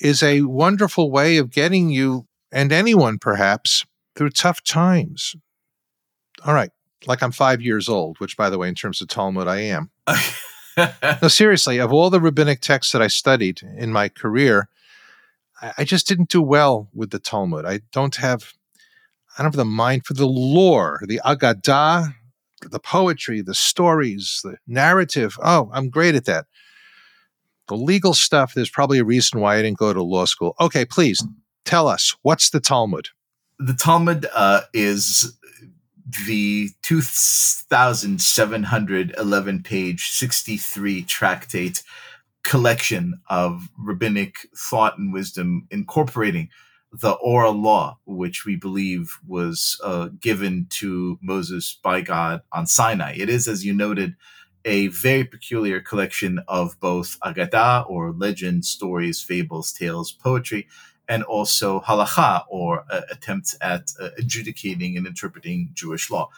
is 0.00 0.22
a 0.22 0.42
wonderful 0.42 1.10
way 1.10 1.36
of 1.36 1.50
getting 1.50 1.90
you 1.90 2.26
and 2.52 2.72
anyone 2.72 3.18
perhaps 3.18 3.84
through 4.16 4.30
tough 4.30 4.62
times. 4.62 5.34
All 6.44 6.54
right, 6.54 6.70
like 7.06 7.22
I'm 7.22 7.32
five 7.32 7.60
years 7.60 7.88
old, 7.88 8.18
which, 8.18 8.36
by 8.36 8.50
the 8.50 8.58
way, 8.58 8.68
in 8.68 8.74
terms 8.74 9.00
of 9.00 9.08
Talmud, 9.08 9.48
I 9.48 9.60
am. 9.60 9.90
no, 11.22 11.28
seriously, 11.28 11.78
of 11.78 11.92
all 11.92 12.10
the 12.10 12.20
rabbinic 12.20 12.60
texts 12.60 12.92
that 12.92 13.02
I 13.02 13.08
studied 13.08 13.62
in 13.76 13.92
my 13.92 14.08
career, 14.08 14.68
I, 15.60 15.72
I 15.78 15.84
just 15.84 16.06
didn't 16.06 16.28
do 16.28 16.42
well 16.42 16.88
with 16.92 17.10
the 17.10 17.18
Talmud. 17.18 17.64
I 17.64 17.80
don't 17.92 18.16
have, 18.16 18.52
I 19.36 19.42
don't 19.42 19.52
have 19.52 19.56
the 19.56 19.64
mind 19.64 20.06
for 20.06 20.14
the 20.14 20.26
lore, 20.26 21.00
the 21.06 21.20
Agadah, 21.24 22.14
the 22.62 22.80
poetry, 22.80 23.42
the 23.42 23.54
stories, 23.54 24.40
the 24.42 24.56
narrative. 24.66 25.36
Oh, 25.42 25.70
I'm 25.72 25.90
great 25.90 26.14
at 26.14 26.24
that. 26.26 26.46
The 27.68 27.76
legal 27.76 28.14
stuff, 28.14 28.54
there's 28.54 28.70
probably 28.70 28.98
a 28.98 29.04
reason 29.04 29.40
why 29.40 29.56
I 29.56 29.62
didn't 29.62 29.78
go 29.78 29.92
to 29.92 30.02
law 30.02 30.24
school. 30.26 30.54
Okay, 30.60 30.84
please 30.84 31.24
tell 31.64 31.88
us 31.88 32.14
what's 32.22 32.50
the 32.50 32.60
Talmud? 32.60 33.08
The 33.58 33.74
Talmud 33.74 34.26
uh, 34.34 34.60
is 34.72 35.36
the 36.26 36.70
2,711 36.82 39.62
page, 39.62 40.10
63 40.10 41.02
tractate 41.04 41.82
collection 42.44 43.20
of 43.28 43.68
rabbinic 43.78 44.48
thought 44.56 44.98
and 44.98 45.12
wisdom 45.12 45.66
incorporating 45.70 46.48
the 46.92 47.12
oral 47.12 47.54
law, 47.54 47.98
which 48.04 48.44
we 48.44 48.54
believe 48.54 49.18
was 49.26 49.80
uh, 49.82 50.08
given 50.20 50.66
to 50.70 51.18
Moses 51.20 51.76
by 51.82 52.00
God 52.00 52.42
on 52.52 52.66
Sinai. 52.66 53.14
It 53.16 53.28
is, 53.28 53.48
as 53.48 53.64
you 53.64 53.72
noted, 53.72 54.14
a 54.64 54.88
very 54.88 55.24
peculiar 55.24 55.80
collection 55.80 56.40
of 56.48 56.78
both 56.80 57.18
agadah 57.20 57.88
or 57.88 58.12
legend, 58.12 58.64
stories, 58.64 59.20
fables, 59.20 59.72
tales, 59.72 60.12
poetry, 60.12 60.66
and 61.08 61.22
also 61.24 61.80
halacha 61.80 62.44
or 62.48 62.84
uh, 62.90 63.02
attempts 63.10 63.56
at 63.60 63.92
uh, 64.00 64.08
adjudicating 64.18 64.96
and 64.96 65.06
interpreting 65.06 65.70
Jewish 65.74 66.10
law. 66.10 66.30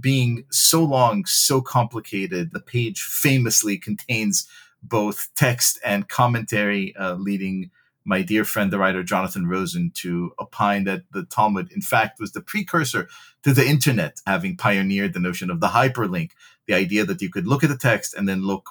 Being 0.00 0.44
so 0.50 0.82
long, 0.82 1.24
so 1.26 1.60
complicated, 1.60 2.52
the 2.52 2.60
page 2.60 3.02
famously 3.02 3.78
contains 3.78 4.48
both 4.82 5.28
text 5.36 5.78
and 5.84 6.08
commentary, 6.08 6.94
uh, 6.96 7.14
leading 7.14 7.70
my 8.04 8.20
dear 8.22 8.44
friend, 8.44 8.70
the 8.70 8.78
writer 8.78 9.02
Jonathan 9.02 9.46
Rosen, 9.46 9.90
to 9.94 10.32
opine 10.38 10.84
that 10.84 11.04
the 11.12 11.24
Talmud, 11.24 11.72
in 11.72 11.80
fact, 11.80 12.20
was 12.20 12.32
the 12.32 12.42
precursor 12.42 13.08
to 13.42 13.54
the 13.54 13.66
internet, 13.66 14.20
having 14.26 14.56
pioneered 14.56 15.14
the 15.14 15.20
notion 15.20 15.50
of 15.50 15.60
the 15.60 15.68
hyperlink, 15.68 16.30
the 16.66 16.74
idea 16.74 17.04
that 17.04 17.22
you 17.22 17.30
could 17.30 17.46
look 17.46 17.64
at 17.64 17.70
the 17.70 17.76
text 17.76 18.14
and 18.14 18.28
then 18.28 18.46
look 18.46 18.68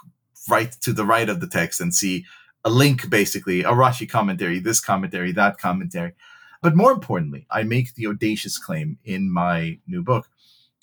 right 0.49 0.71
to 0.81 0.93
the 0.93 1.05
right 1.05 1.29
of 1.29 1.39
the 1.39 1.47
text 1.47 1.79
and 1.79 1.93
see 1.93 2.25
a 2.65 2.69
link, 2.69 3.09
basically, 3.09 3.61
a 3.61 3.71
Rashi 3.71 4.09
commentary, 4.09 4.59
this 4.59 4.79
commentary, 4.79 5.31
that 5.33 5.57
commentary. 5.57 6.13
But 6.61 6.75
more 6.75 6.91
importantly, 6.91 7.45
I 7.51 7.63
make 7.63 7.93
the 7.95 8.07
audacious 8.07 8.57
claim 8.57 8.97
in 9.03 9.29
my 9.31 9.79
new 9.85 10.01
book 10.01 10.29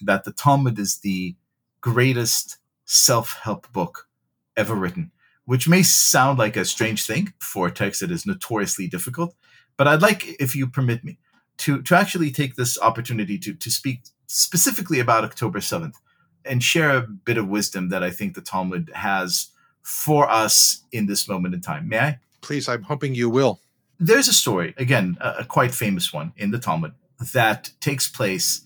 that 0.03 0.25
the 0.25 0.33
Talmud 0.33 0.79
is 0.79 0.99
the 0.99 1.35
greatest 1.81 2.59
self 2.85 3.39
help 3.43 3.71
book 3.73 4.09
ever 4.57 4.75
written, 4.75 5.11
which 5.47 5.69
may 5.69 5.83
sound 5.83 6.39
like 6.39 6.57
a 6.57 6.65
strange 6.65 7.07
thing 7.07 7.33
for 7.39 7.67
a 7.67 7.73
text 7.73 8.01
that 8.01 8.11
is 8.11 8.27
notoriously 8.27 8.89
difficult. 8.89 9.35
But 9.79 9.89
I'd 9.89 10.03
like, 10.03 10.37
if 10.39 10.55
you 10.55 10.67
permit 10.67 11.03
me, 11.03 11.19
to, 11.59 11.81
to 11.83 11.95
actually 11.95 12.31
take 12.31 12.57
this 12.57 12.79
opportunity 12.79 13.39
to, 13.39 13.55
to 13.55 13.71
speak 13.71 14.03
specifically 14.27 15.01
about 15.01 15.25
October 15.25 15.61
7th 15.61 15.95
and 16.45 16.63
share 16.63 16.97
a 16.97 17.03
bit 17.03 17.39
of 17.39 17.49
wisdom 17.49 17.89
that 17.91 18.03
I 18.03 18.11
think 18.11 18.35
the 18.35 18.41
Talmud 18.41 18.91
has 18.95 19.49
for 19.83 20.29
us 20.29 20.85
in 20.93 21.07
this 21.07 21.29
moment 21.29 21.55
in 21.55 21.61
time. 21.61 21.89
May 21.89 21.99
I? 21.99 22.19
Please, 22.41 22.69
I'm 22.69 22.83
hoping 22.83 23.15
you 23.15 23.29
will. 23.29 23.61
There's 23.99 24.29
a 24.29 24.33
story, 24.33 24.75
again, 24.79 25.19
a, 25.21 25.37
a 25.41 25.45
quite 25.45 25.75
famous 25.75 26.13
one 26.13 26.33
in 26.37 26.51
the 26.51 26.59
Talmud, 26.59 26.95
that 27.35 27.71
takes 27.81 28.09
place 28.09 28.63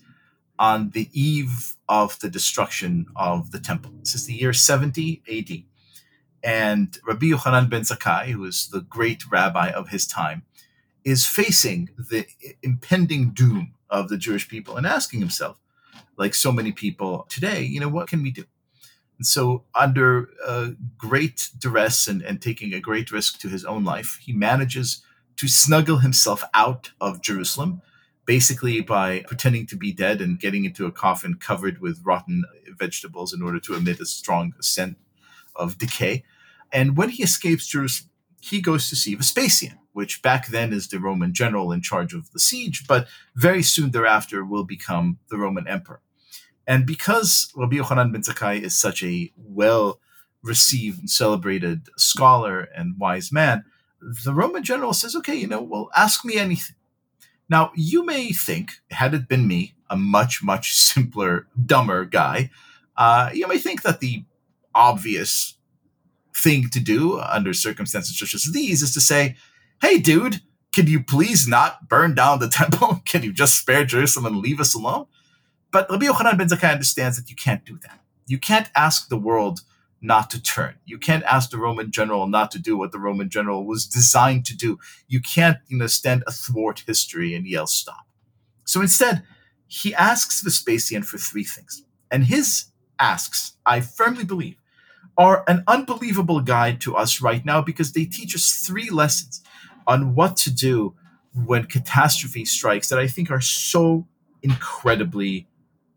on 0.57 0.91
the 0.91 1.09
eve 1.11 1.75
of 1.89 2.17
the 2.19 2.29
destruction 2.29 3.05
of 3.15 3.51
the 3.51 3.59
temple. 3.59 3.91
This 3.99 4.15
is 4.15 4.25
the 4.25 4.33
year 4.33 4.53
70 4.53 5.21
AD. 5.29 5.63
And 6.43 6.97
Rabbi 7.05 7.27
Yochanan 7.27 7.69
ben 7.69 7.81
Zakkai, 7.81 8.27
who 8.27 8.45
is 8.45 8.69
the 8.69 8.81
great 8.81 9.29
rabbi 9.29 9.69
of 9.69 9.89
his 9.89 10.07
time, 10.07 10.43
is 11.03 11.25
facing 11.25 11.89
the 11.97 12.25
impending 12.63 13.31
doom 13.31 13.73
of 13.89 14.09
the 14.09 14.17
Jewish 14.17 14.47
people 14.47 14.77
and 14.77 14.87
asking 14.87 15.19
himself, 15.19 15.59
like 16.17 16.35
so 16.35 16.51
many 16.51 16.71
people 16.71 17.25
today, 17.29 17.61
you 17.61 17.79
know, 17.79 17.89
what 17.89 18.07
can 18.07 18.23
we 18.23 18.31
do? 18.31 18.45
And 19.17 19.25
so, 19.25 19.63
under 19.73 20.29
uh, 20.45 20.71
great 20.97 21.49
duress 21.57 22.07
and, 22.07 22.21
and 22.21 22.41
taking 22.41 22.73
a 22.73 22.81
great 22.81 23.11
risk 23.11 23.39
to 23.39 23.47
his 23.47 23.63
own 23.63 23.83
life, 23.83 24.19
he 24.21 24.33
manages 24.33 25.01
to 25.37 25.47
snuggle 25.47 25.99
himself 25.99 26.43
out 26.53 26.91
of 26.99 27.21
Jerusalem, 27.21 27.81
basically 28.25 28.81
by 28.81 29.23
pretending 29.27 29.67
to 29.67 29.77
be 29.77 29.93
dead 29.93 30.21
and 30.21 30.39
getting 30.39 30.65
into 30.65 30.85
a 30.85 30.91
coffin 30.91 31.35
covered 31.35 31.79
with 31.79 32.01
rotten 32.03 32.43
vegetables 32.77 33.33
in 33.33 33.41
order 33.41 33.59
to 33.59 33.75
emit 33.75 33.99
a 33.99 34.05
strong 34.05 34.53
scent 34.59 34.97
of 35.55 35.77
decay. 35.77 36.23
And 36.71 36.97
when 36.97 37.09
he 37.09 37.23
escapes 37.23 37.67
Jerusalem, 37.67 38.09
he 38.41 38.61
goes 38.61 38.89
to 38.89 38.95
see 38.95 39.15
Vespasian, 39.15 39.79
which 39.93 40.21
back 40.21 40.47
then 40.47 40.73
is 40.73 40.87
the 40.87 40.99
Roman 40.99 41.33
general 41.33 41.71
in 41.71 41.81
charge 41.81 42.13
of 42.13 42.31
the 42.31 42.39
siege, 42.39 42.85
but 42.87 43.07
very 43.35 43.63
soon 43.63 43.91
thereafter 43.91 44.43
will 44.43 44.65
become 44.65 45.19
the 45.29 45.37
Roman 45.37 45.67
emperor. 45.67 46.01
And 46.67 46.85
because 46.85 47.51
Rabbi 47.55 47.77
Yochanan 47.77 48.11
ben 48.11 48.21
Zakkai 48.21 48.61
is 48.61 48.77
such 48.77 49.03
a 49.03 49.31
well 49.37 49.99
received 50.41 50.99
and 50.99 51.09
celebrated 51.09 51.89
scholar 51.97 52.61
and 52.75 52.97
wise 52.99 53.31
man, 53.31 53.65
the 54.01 54.33
Roman 54.33 54.63
general 54.63 54.93
says, 54.93 55.15
okay, 55.15 55.35
you 55.35 55.47
know, 55.47 55.61
well, 55.61 55.89
ask 55.95 56.23
me 56.23 56.37
anything. 56.37 56.75
Now, 57.49 57.71
you 57.75 58.05
may 58.05 58.31
think, 58.31 58.71
had 58.91 59.13
it 59.13 59.27
been 59.27 59.47
me, 59.47 59.75
a 59.89 59.95
much, 59.95 60.43
much 60.43 60.73
simpler, 60.75 61.47
dumber 61.63 62.05
guy, 62.05 62.49
uh, 62.97 63.29
you 63.33 63.47
may 63.47 63.57
think 63.57 63.81
that 63.81 63.99
the 63.99 64.23
obvious 64.73 65.55
thing 66.35 66.69
to 66.69 66.79
do 66.79 67.19
under 67.19 67.53
circumstances 67.53 68.17
such 68.17 68.33
as 68.33 68.51
these 68.51 68.81
is 68.81 68.93
to 68.93 69.01
say, 69.01 69.35
hey, 69.81 69.97
dude, 69.97 70.41
can 70.73 70.87
you 70.87 71.01
please 71.01 71.47
not 71.47 71.87
burn 71.87 72.13
down 72.15 72.39
the 72.39 72.49
temple? 72.61 73.01
Can 73.05 73.23
you 73.23 73.31
just 73.31 73.57
spare 73.57 73.85
Jerusalem 73.85 74.25
and 74.25 74.37
leave 74.37 74.59
us 74.59 74.75
alone? 74.75 75.05
But 75.75 75.91
Rabbi 75.91 76.05
Yochanan 76.05 76.37
ben 76.37 76.47
Zakkai 76.47 76.71
understands 76.71 77.17
that 77.17 77.29
you 77.29 77.35
can't 77.35 77.65
do 77.65 77.77
that. 77.79 77.99
You 78.27 78.39
can't 78.39 78.69
ask 78.77 79.09
the 79.09 79.17
world 79.17 79.59
not 80.01 80.29
to 80.29 80.41
turn. 80.41 80.75
You 80.85 80.97
can't 80.97 81.25
ask 81.25 81.49
the 81.49 81.57
Roman 81.57 81.91
general 81.91 82.27
not 82.27 82.49
to 82.51 82.59
do 82.59 82.77
what 82.77 82.93
the 82.93 82.97
Roman 82.97 83.29
general 83.29 83.65
was 83.65 83.85
designed 83.85 84.45
to 84.45 84.55
do. 84.55 84.79
You 85.09 85.19
can't, 85.19 85.57
you 85.67 85.77
know, 85.77 85.87
stand 85.87 86.23
athwart 86.27 86.85
history 86.87 87.35
and 87.35 87.45
yell 87.45 87.67
stop. 87.67 88.07
So 88.63 88.79
instead, 88.79 89.23
he 89.67 89.93
asks 89.93 90.39
Vespasian 90.39 91.03
for 91.03 91.17
three 91.17 91.43
things. 91.43 91.83
And 92.09 92.23
his 92.23 92.67
asks, 92.97 93.57
I 93.65 93.81
firmly 93.81 94.23
believe, 94.23 94.55
are 95.17 95.43
an 95.45 95.65
unbelievable 95.67 96.39
guide 96.39 96.79
to 96.81 96.95
us 96.95 97.19
right 97.19 97.43
now 97.43 97.61
because 97.61 97.91
they 97.91 98.05
teach 98.05 98.33
us 98.33 98.63
three 98.65 98.89
lessons 98.89 99.41
on 99.85 100.15
what 100.15 100.37
to 100.37 100.51
do 100.53 100.95
when 101.33 101.65
catastrophe 101.65 102.45
strikes 102.45 102.87
that 102.87 102.97
I 102.97 103.07
think 103.07 103.29
are 103.29 103.41
so 103.41 104.07
incredibly 104.41 105.49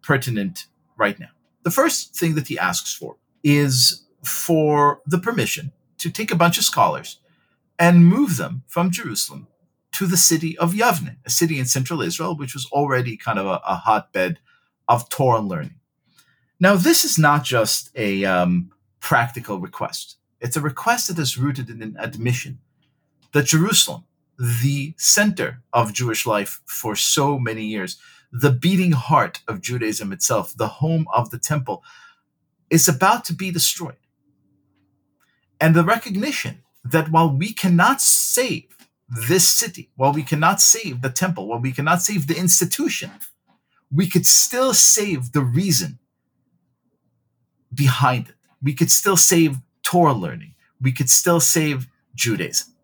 pertinent 0.09 0.65
right 0.97 1.21
now. 1.21 1.33
The 1.65 1.71
first 1.71 2.17
thing 2.17 2.35
that 2.37 2.49
he 2.49 2.59
asks 2.59 2.95
for 2.95 3.17
is 3.45 4.07
for 4.25 5.03
the 5.07 5.19
permission 5.19 5.71
to 5.99 6.09
take 6.11 6.31
a 6.31 6.41
bunch 6.43 6.57
of 6.57 6.65
scholars 6.65 7.19
and 7.79 8.07
move 8.07 8.39
them 8.39 8.63
from 8.67 8.91
Jerusalem 8.91 9.49
to 9.93 10.07
the 10.07 10.17
city 10.17 10.57
of 10.57 10.73
Yavne, 10.73 11.17
a 11.27 11.31
city 11.31 11.59
in 11.59 11.67
central 11.67 12.01
Israel, 12.01 12.35
which 12.35 12.55
was 12.55 12.67
already 12.73 13.19
kind 13.19 13.39
of 13.39 13.47
a, 13.47 13.61
a 13.69 13.75
hotbed 13.75 14.39
of 14.89 15.11
Torah 15.11 15.41
learning. 15.41 15.79
Now, 16.59 16.75
this 16.75 17.05
is 17.05 17.19
not 17.19 17.45
just 17.45 17.91
a 17.95 18.25
um, 18.25 18.73
practical 19.01 19.61
request. 19.61 20.17
It's 20.41 20.57
a 20.57 20.69
request 20.71 21.09
that 21.09 21.19
is 21.19 21.37
rooted 21.37 21.69
in 21.69 21.83
an 21.83 21.97
admission 21.99 22.61
that 23.33 23.45
Jerusalem, 23.45 24.05
the 24.65 24.95
center 24.97 25.61
of 25.75 25.93
Jewish 25.93 26.25
life 26.25 26.63
for 26.65 26.97
so 26.97 27.39
many 27.39 27.65
years, 27.67 27.99
the 28.33 28.51
beating 28.51 28.93
heart 28.93 29.41
of 29.49 29.61
Judaism 29.61 30.13
itself, 30.13 30.55
the 30.57 30.69
home 30.69 31.07
of 31.13 31.31
the 31.31 31.39
temple, 31.39 31.83
is 32.71 32.89
about 32.89 33.25
to 33.27 33.35
be 33.35 33.51
destroyed. 33.51 33.97
And 35.61 35.75
the 35.75 35.85
recognition 35.85 36.63
that 36.85 37.11
while 37.11 37.31
we 37.31 37.53
cannot 37.53 38.01
save 38.01 38.65
this 39.29 39.49
city, 39.49 39.91
while 39.97 40.13
we 40.13 40.23
cannot 40.23 40.61
save 40.61 41.03
the 41.03 41.11
temple, 41.11 41.49
while 41.49 41.59
we 41.59 41.73
cannot 41.73 42.03
save 42.03 42.27
the 42.27 42.37
institution, 42.37 43.11
we 43.91 44.07
could 44.07 44.27
still 44.27 44.75
save 44.75 45.33
the 45.33 45.41
reason 45.41 45.99
behind 47.75 48.29
it. 48.29 48.35
We 48.63 48.75
could 48.75 48.91
still 48.91 49.17
save 49.17 49.57
Torah 49.83 50.13
learning. 50.13 50.55
We 50.81 50.93
could 50.93 51.09
still 51.09 51.41
save 51.41 51.87
Judaism. 52.15 52.75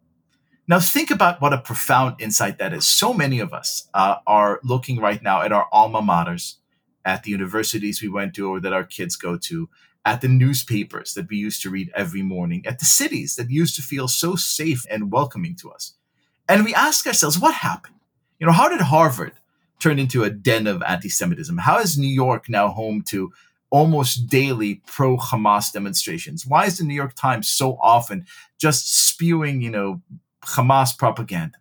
Now, 0.66 0.80
think 0.80 1.10
about 1.10 1.42
what 1.42 1.52
a 1.52 1.58
profound 1.58 2.16
insight 2.20 2.58
that 2.58 2.72
is. 2.72 2.86
So 2.88 3.12
many 3.12 3.38
of 3.38 3.52
us 3.52 3.88
uh, 3.92 4.16
are 4.26 4.60
looking 4.64 4.98
right 4.98 5.22
now 5.22 5.42
at 5.42 5.52
our 5.52 5.68
alma 5.70 6.00
maters, 6.00 6.56
at 7.04 7.22
the 7.22 7.30
universities 7.30 8.00
we 8.00 8.08
went 8.08 8.34
to 8.34 8.50
or 8.50 8.60
that 8.60 8.72
our 8.72 8.84
kids 8.84 9.14
go 9.16 9.36
to, 9.36 9.68
at 10.06 10.22
the 10.22 10.28
newspapers 10.28 11.12
that 11.14 11.28
we 11.28 11.36
used 11.36 11.60
to 11.62 11.70
read 11.70 11.90
every 11.94 12.22
morning, 12.22 12.64
at 12.66 12.78
the 12.78 12.86
cities 12.86 13.36
that 13.36 13.50
used 13.50 13.76
to 13.76 13.82
feel 13.82 14.08
so 14.08 14.36
safe 14.36 14.86
and 14.90 15.12
welcoming 15.12 15.54
to 15.56 15.70
us. 15.70 15.94
And 16.48 16.64
we 16.64 16.74
ask 16.74 17.06
ourselves, 17.06 17.38
what 17.38 17.54
happened? 17.54 17.96
You 18.38 18.46
know, 18.46 18.52
how 18.52 18.68
did 18.68 18.80
Harvard 18.80 19.32
turn 19.80 19.98
into 19.98 20.24
a 20.24 20.30
den 20.30 20.66
of 20.66 20.82
anti 20.82 21.10
Semitism? 21.10 21.58
How 21.58 21.78
is 21.78 21.98
New 21.98 22.06
York 22.06 22.48
now 22.48 22.68
home 22.68 23.02
to 23.08 23.32
almost 23.68 24.28
daily 24.28 24.80
pro 24.86 25.18
Hamas 25.18 25.72
demonstrations? 25.72 26.46
Why 26.46 26.64
is 26.64 26.78
the 26.78 26.84
New 26.84 26.94
York 26.94 27.14
Times 27.14 27.50
so 27.50 27.78
often 27.82 28.26
just 28.58 29.08
spewing, 29.08 29.60
you 29.60 29.70
know, 29.70 30.00
Hamas 30.46 30.96
propaganda? 30.96 31.58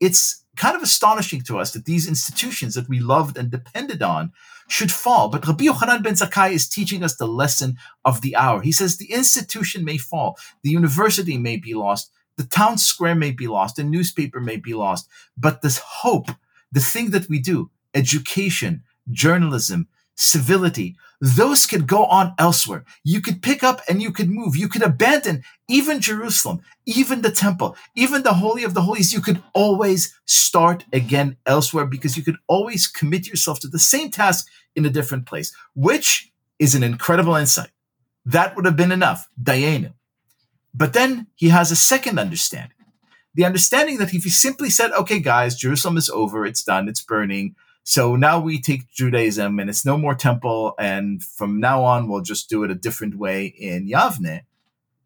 It's 0.00 0.44
kind 0.56 0.76
of 0.76 0.82
astonishing 0.82 1.42
to 1.42 1.58
us 1.58 1.72
that 1.72 1.84
these 1.84 2.06
institutions 2.06 2.74
that 2.74 2.88
we 2.88 3.00
loved 3.00 3.38
and 3.38 3.50
depended 3.50 4.02
on 4.02 4.32
should 4.68 4.92
fall. 4.92 5.28
But 5.28 5.46
Rabbi 5.46 5.64
Yochanan 5.64 6.02
ben 6.02 6.14
Zakkai 6.14 6.52
is 6.52 6.68
teaching 6.68 7.02
us 7.02 7.16
the 7.16 7.26
lesson 7.26 7.76
of 8.04 8.20
the 8.20 8.36
hour. 8.36 8.60
He 8.60 8.72
says 8.72 8.96
the 8.96 9.12
institution 9.12 9.84
may 9.84 9.98
fall, 9.98 10.38
the 10.62 10.70
university 10.70 11.38
may 11.38 11.56
be 11.56 11.74
lost, 11.74 12.10
the 12.36 12.44
town 12.44 12.78
square 12.78 13.14
may 13.14 13.30
be 13.30 13.46
lost, 13.46 13.76
the 13.76 13.84
newspaper 13.84 14.40
may 14.40 14.56
be 14.56 14.74
lost, 14.74 15.08
but 15.36 15.62
this 15.62 15.78
hope, 15.78 16.30
the 16.70 16.80
thing 16.80 17.10
that 17.10 17.28
we 17.28 17.38
do, 17.38 17.70
education, 17.94 18.82
journalism, 19.10 19.88
civility, 20.14 20.96
those 21.20 21.66
could 21.66 21.86
go 21.86 22.06
on 22.06 22.34
elsewhere. 22.36 22.84
You 23.04 23.20
could 23.20 23.42
pick 23.42 23.62
up 23.62 23.80
and 23.88 24.02
you 24.02 24.10
could 24.10 24.28
move. 24.28 24.56
You 24.56 24.68
could 24.68 24.82
abandon 24.82 25.44
even 25.68 26.00
Jerusalem, 26.00 26.62
even 26.84 27.22
the 27.22 27.30
temple, 27.30 27.76
even 27.94 28.22
the 28.22 28.34
Holy 28.34 28.64
of 28.64 28.74
the 28.74 28.82
Holies. 28.82 29.12
You 29.12 29.20
could 29.20 29.40
always 29.54 30.18
start 30.24 30.84
again 30.92 31.36
elsewhere 31.46 31.86
because 31.86 32.16
you 32.16 32.24
could 32.24 32.38
always 32.48 32.88
commit 32.88 33.28
yourself 33.28 33.60
to 33.60 33.68
the 33.68 33.78
same 33.78 34.10
task 34.10 34.48
in 34.74 34.84
a 34.84 34.90
different 34.90 35.26
place, 35.26 35.54
which 35.74 36.32
is 36.58 36.74
an 36.74 36.82
incredible 36.82 37.36
insight. 37.36 37.70
That 38.24 38.56
would 38.56 38.64
have 38.64 38.76
been 38.76 38.92
enough. 38.92 39.28
Dayenu. 39.40 39.92
But 40.74 40.92
then 40.92 41.28
he 41.36 41.50
has 41.50 41.70
a 41.70 41.76
second 41.76 42.18
understanding. 42.18 42.76
The 43.34 43.44
understanding 43.44 43.98
that 43.98 44.12
if 44.12 44.24
he 44.24 44.30
simply 44.30 44.70
said, 44.70 44.90
okay, 44.92 45.20
guys, 45.20 45.56
Jerusalem 45.56 45.96
is 45.96 46.10
over, 46.10 46.44
it's 46.44 46.64
done, 46.64 46.88
it's 46.88 47.02
burning, 47.02 47.54
so 47.84 48.14
now 48.14 48.38
we 48.38 48.60
take 48.60 48.90
Judaism 48.90 49.58
and 49.58 49.68
it's 49.68 49.84
no 49.84 49.96
more 49.96 50.14
temple. 50.14 50.74
And 50.78 51.22
from 51.22 51.60
now 51.60 51.82
on, 51.84 52.08
we'll 52.08 52.22
just 52.22 52.48
do 52.48 52.62
it 52.64 52.70
a 52.70 52.76
different 52.76 53.16
way 53.16 53.46
in 53.46 53.88
Yavne. 53.88 54.42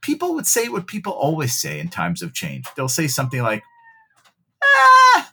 People 0.03 0.35
would 0.35 0.47
say 0.47 0.69
what 0.69 0.87
people 0.87 1.13
always 1.13 1.57
say 1.59 1.81
in 1.81 1.89
times 1.89 2.23
of 2.23 2.35
change. 2.35 2.67
They'll 2.77 2.89
say 2.89 3.09
something 3.09 3.43
like, 3.43 3.63
ah, 4.63 5.33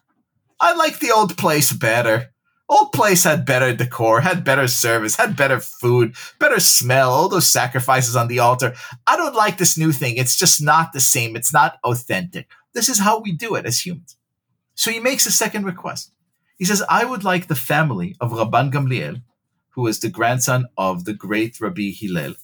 I 0.60 0.74
like 0.74 1.00
the 1.00 1.12
old 1.12 1.38
place 1.38 1.72
better. 1.72 2.30
Old 2.70 2.94
place 2.94 3.26
had 3.26 3.46
better 3.46 3.76
decor, 3.76 4.22
had 4.22 4.46
better 4.46 4.68
service, 4.70 5.18
had 5.18 5.36
better 5.36 5.60
food, 5.60 6.16
better 6.40 6.62
smell, 6.62 7.12
all 7.12 7.28
those 7.28 7.52
sacrifices 7.52 8.16
on 8.16 8.30
the 8.30 8.40
altar. 8.40 8.74
I 9.06 9.18
don't 9.18 9.36
like 9.36 9.58
this 9.58 9.78
new 9.78 9.92
thing. 9.92 10.16
It's 10.16 10.38
just 10.38 10.62
not 10.62 10.94
the 10.94 11.02
same. 11.02 11.36
It's 11.36 11.54
not 11.54 11.78
authentic. 11.84 12.48
This 12.74 12.88
is 12.88 13.00
how 13.00 13.20
we 13.20 13.34
do 13.34 13.56
it 13.56 13.66
as 13.66 13.86
humans. 13.86 14.16
So 14.76 14.92
he 14.92 15.00
makes 15.00 15.26
a 15.26 15.32
second 15.32 15.66
request. 15.66 16.13
He 16.58 16.66
says, 16.66 16.84
I 16.90 17.06
would 17.06 17.24
like 17.24 17.48
the 17.48 17.56
family 17.56 18.16
of 18.22 18.32
Rabban 18.32 18.72
Gamliel, 18.72 19.22
who 19.72 19.88
is 19.88 20.00
the 20.00 20.10
grandson 20.10 20.66
of 20.78 21.06
the 21.06 21.14
great 21.14 21.60
Rabbi 21.60 21.92
Hillel 21.92 22.36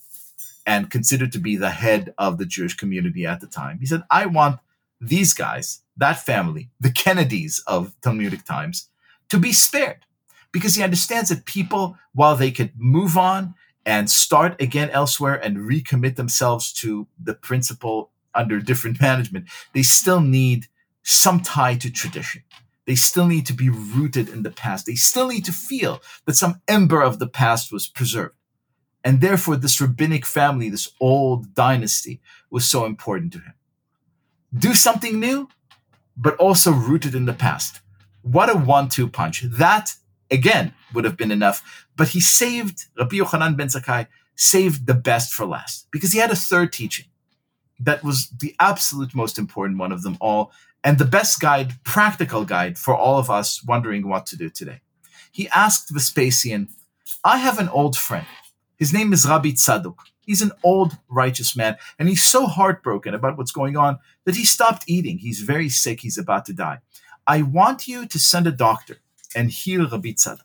and 0.66 0.92
considered 0.92 1.32
to 1.32 1.40
be 1.40 1.56
the 1.56 1.72
head 1.72 2.14
of 2.18 2.38
the 2.38 2.46
Jewish 2.46 2.76
community 2.76 3.26
at 3.26 3.40
the 3.42 3.48
time. 3.48 3.80
He 3.80 3.86
said, 3.86 4.04
I 4.10 4.26
want 4.26 4.60
these 5.02 5.34
guys, 5.34 5.82
that 5.98 6.24
family, 6.24 6.70
the 6.80 6.92
Kennedys 6.92 7.64
of 7.66 7.96
Talmudic 8.02 8.46
times, 8.46 8.90
to 9.30 9.38
be 9.38 9.54
spared 9.54 10.06
because 10.52 10.76
he 10.76 10.84
understands 10.84 11.30
that 11.30 11.46
people, 11.46 11.98
while 12.14 12.36
they 12.36 12.52
could 12.52 12.72
move 12.78 13.18
on 13.18 13.56
and 13.86 14.10
start 14.10 14.62
again 14.62 14.90
elsewhere 14.90 15.36
and 15.36 15.58
recommit 15.58 16.16
themselves 16.16 16.74
to 16.74 17.08
the 17.22 17.34
principle 17.34 18.12
under 18.36 18.60
different 18.60 19.02
management, 19.02 19.46
they 19.74 19.84
still 19.84 20.22
need 20.22 20.68
some 21.04 21.40
tie 21.40 21.76
to 21.76 21.90
tradition. 21.90 22.44
They 22.90 22.96
still 22.96 23.28
need 23.28 23.46
to 23.46 23.54
be 23.54 23.70
rooted 23.70 24.30
in 24.30 24.42
the 24.42 24.50
past. 24.50 24.88
They 24.88 24.96
still 24.96 25.28
need 25.28 25.46
to 25.46 25.52
feel 25.52 26.02
that 26.26 26.36
some 26.36 26.60
ember 26.68 27.04
of 27.04 27.20
the 27.20 27.28
past 27.28 27.72
was 27.72 27.86
preserved. 27.88 28.34
And 29.04 29.22
therefore, 29.22 29.58
this 29.58 29.80
rabbinic 29.80 30.26
family, 30.26 30.72
this 30.72 30.90
old 31.00 31.54
dynasty, 31.54 32.20
was 32.50 32.66
so 32.66 32.88
important 32.88 33.34
to 33.34 33.42
him. 33.42 33.54
Do 34.52 34.74
something 34.74 35.20
new, 35.20 35.50
but 36.18 36.36
also 36.38 36.72
rooted 36.72 37.14
in 37.14 37.26
the 37.26 37.34
past. 37.34 37.80
What 38.24 38.50
a 38.50 38.58
one 38.58 38.90
two 38.90 39.08
punch. 39.08 39.42
That, 39.44 39.92
again, 40.32 40.74
would 40.92 41.06
have 41.06 41.16
been 41.16 41.30
enough. 41.30 41.86
But 41.96 42.08
he 42.08 42.20
saved, 42.20 42.86
Rabbi 42.98 43.18
Yochanan 43.18 43.56
ben 43.56 43.68
Zakkai 43.68 44.08
saved 44.36 44.88
the 44.88 44.96
best 44.96 45.32
for 45.32 45.46
last 45.46 45.86
because 45.92 46.12
he 46.12 46.18
had 46.18 46.32
a 46.32 46.36
third 46.36 46.74
teaching 46.74 47.06
that 47.80 48.04
was 48.04 48.30
the 48.40 48.56
absolute 48.60 49.16
most 49.16 49.38
important 49.38 49.80
one 49.80 49.92
of 49.92 50.04
them 50.04 50.18
all 50.20 50.52
and 50.84 50.98
the 50.98 51.06
best 51.06 51.40
guide, 51.40 51.74
practical 51.84 52.46
guide 52.46 52.78
for 52.78 52.96
all 52.96 53.18
of 53.18 53.30
us 53.30 53.64
wondering 53.64 54.08
what 54.08 54.26
to 54.28 54.38
do 54.38 54.50
today. 54.50 54.82
He 55.32 55.50
asked 55.50 55.90
Vespasian, 55.90 56.70
I 57.24 57.38
have 57.38 57.60
an 57.60 57.70
old 57.70 57.98
friend 57.98 58.26
His 58.78 58.94
name 58.94 59.12
is 59.14 59.28
Rabbi 59.28 59.50
Tzadok. 59.50 59.98
He's 60.26 60.42
an 60.42 60.52
old 60.64 60.98
righteous 61.10 61.56
man, 61.56 61.76
and 61.98 62.08
he's 62.08 62.24
so 62.24 62.46
heartbroken 62.46 63.14
about 63.14 63.38
what's 63.38 63.52
going 63.52 63.76
on 63.76 63.98
that 64.26 64.36
he 64.36 64.46
stopped 64.46 64.84
eating. 64.88 65.18
He's 65.18 65.42
very 65.42 65.70
sick. 65.70 66.02
He's 66.02 66.18
about 66.18 66.46
to 66.46 66.54
die. 66.54 66.80
I 67.26 67.42
want 67.42 67.88
you 67.88 68.06
to 68.06 68.20
send 68.20 68.48
a 68.48 68.52
doctor 68.52 68.98
and 69.36 69.50
heal 69.50 69.90
Rabbi 69.90 70.10
Tzadok. 70.10 70.42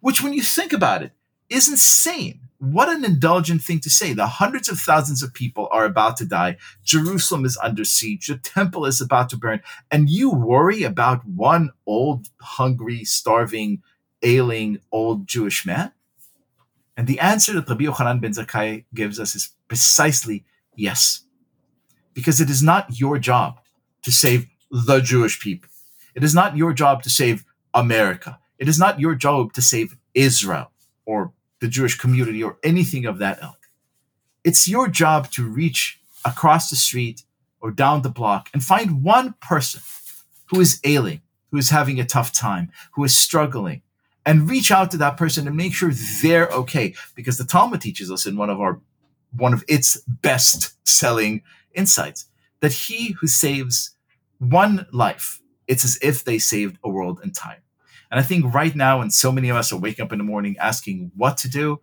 Which, 0.00 0.22
when 0.22 0.32
you 0.32 0.42
think 0.42 0.72
about 0.72 1.02
it, 1.02 1.12
is 1.52 1.68
insane. 1.68 2.40
What 2.58 2.88
an 2.88 3.04
indulgent 3.04 3.62
thing 3.62 3.80
to 3.80 3.90
say. 3.90 4.12
The 4.12 4.26
hundreds 4.26 4.68
of 4.68 4.78
thousands 4.78 5.22
of 5.22 5.34
people 5.34 5.68
are 5.72 5.84
about 5.84 6.16
to 6.18 6.24
die. 6.24 6.58
Jerusalem 6.84 7.44
is 7.44 7.58
under 7.60 7.84
siege. 7.84 8.28
The 8.28 8.36
temple 8.36 8.86
is 8.86 9.00
about 9.00 9.28
to 9.30 9.36
burn. 9.36 9.60
And 9.90 10.08
you 10.08 10.30
worry 10.30 10.84
about 10.84 11.26
one 11.26 11.70
old, 11.86 12.28
hungry, 12.40 13.04
starving, 13.04 13.82
ailing 14.22 14.78
old 14.92 15.26
Jewish 15.26 15.66
man? 15.66 15.90
And 16.96 17.08
the 17.08 17.18
answer 17.18 17.52
that 17.54 17.68
Rabbi 17.68 17.84
Yochanan 17.84 18.20
ben 18.20 18.32
Zakkai 18.32 18.84
gives 18.94 19.18
us 19.18 19.34
is 19.34 19.50
precisely 19.66 20.44
yes. 20.76 21.24
Because 22.14 22.40
it 22.40 22.48
is 22.48 22.62
not 22.62 23.00
your 23.00 23.18
job 23.18 23.58
to 24.02 24.12
save 24.12 24.46
the 24.70 25.00
Jewish 25.00 25.40
people. 25.40 25.68
It 26.14 26.22
is 26.22 26.34
not 26.34 26.56
your 26.56 26.72
job 26.72 27.02
to 27.02 27.10
save 27.10 27.44
America. 27.74 28.38
It 28.58 28.68
is 28.68 28.78
not 28.78 29.00
your 29.00 29.14
job 29.14 29.52
to 29.54 29.62
save 29.62 29.96
Israel 30.14 30.70
or 31.06 31.32
the 31.62 31.68
Jewish 31.68 31.96
community 31.96 32.42
or 32.42 32.58
anything 32.64 33.06
of 33.06 33.18
that 33.18 33.38
ilk. 33.40 33.68
It's 34.42 34.66
your 34.66 34.88
job 34.88 35.30
to 35.30 35.48
reach 35.48 36.00
across 36.24 36.68
the 36.68 36.76
street 36.76 37.22
or 37.60 37.70
down 37.70 38.02
the 38.02 38.10
block 38.10 38.50
and 38.52 38.64
find 38.64 39.04
one 39.04 39.36
person 39.40 39.80
who 40.50 40.60
is 40.60 40.80
ailing, 40.82 41.22
who 41.52 41.58
is 41.58 41.70
having 41.70 42.00
a 42.00 42.04
tough 42.04 42.32
time, 42.32 42.72
who 42.94 43.04
is 43.04 43.14
struggling, 43.14 43.82
and 44.26 44.50
reach 44.50 44.72
out 44.72 44.90
to 44.90 44.96
that 44.96 45.16
person 45.16 45.46
and 45.46 45.56
make 45.56 45.72
sure 45.72 45.92
they're 46.20 46.48
okay. 46.48 46.94
Because 47.14 47.38
the 47.38 47.44
Talmud 47.44 47.80
teaches 47.80 48.10
us 48.10 48.26
in 48.26 48.36
one 48.36 48.50
of 48.50 48.60
our 48.60 48.80
one 49.36 49.54
of 49.54 49.62
its 49.68 49.96
best 50.08 50.74
selling 50.84 51.42
insights 51.74 52.26
that 52.58 52.72
he 52.72 53.12
who 53.12 53.28
saves 53.28 53.94
one 54.38 54.86
life, 54.92 55.40
it's 55.68 55.84
as 55.84 55.96
if 56.02 56.24
they 56.24 56.40
saved 56.40 56.76
a 56.82 56.90
world 56.90 57.20
entire. 57.22 57.62
And 58.12 58.20
I 58.20 58.22
think 58.22 58.52
right 58.52 58.76
now, 58.76 58.98
when 58.98 59.10
so 59.10 59.32
many 59.32 59.48
of 59.48 59.56
us 59.56 59.72
are 59.72 59.78
waking 59.78 60.04
up 60.04 60.12
in 60.12 60.18
the 60.18 60.24
morning 60.24 60.54
asking 60.60 61.12
what 61.16 61.38
to 61.38 61.48
do, 61.48 61.80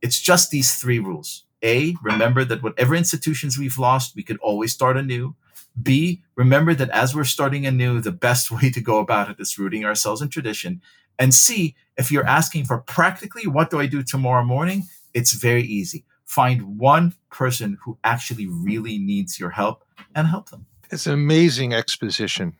it's 0.00 0.20
just 0.20 0.50
these 0.50 0.76
three 0.76 1.00
rules. 1.00 1.44
A, 1.64 1.96
remember 2.04 2.44
that 2.44 2.62
whatever 2.62 2.94
institutions 2.94 3.58
we've 3.58 3.76
lost, 3.76 4.14
we 4.14 4.22
could 4.22 4.38
always 4.38 4.72
start 4.72 4.96
anew. 4.96 5.34
B, 5.82 6.22
remember 6.36 6.72
that 6.72 6.90
as 6.90 7.16
we're 7.16 7.24
starting 7.24 7.66
anew, 7.66 8.00
the 8.00 8.12
best 8.12 8.48
way 8.62 8.70
to 8.70 8.80
go 8.80 9.00
about 9.00 9.28
it 9.28 9.40
is 9.40 9.58
rooting 9.58 9.84
ourselves 9.84 10.22
in 10.22 10.28
tradition. 10.28 10.80
And 11.18 11.34
C, 11.34 11.74
if 11.96 12.12
you're 12.12 12.26
asking 12.26 12.66
for 12.66 12.78
practically 12.78 13.48
what 13.48 13.70
do 13.70 13.80
I 13.80 13.86
do 13.86 14.04
tomorrow 14.04 14.44
morning, 14.44 14.84
it's 15.14 15.32
very 15.32 15.64
easy. 15.64 16.04
Find 16.24 16.78
one 16.78 17.14
person 17.28 17.76
who 17.84 17.98
actually 18.04 18.46
really 18.46 18.98
needs 18.98 19.40
your 19.40 19.50
help 19.50 19.84
and 20.14 20.28
help 20.28 20.50
them. 20.50 20.66
It's 20.92 21.06
an 21.06 21.14
amazing 21.14 21.74
exposition. 21.74 22.54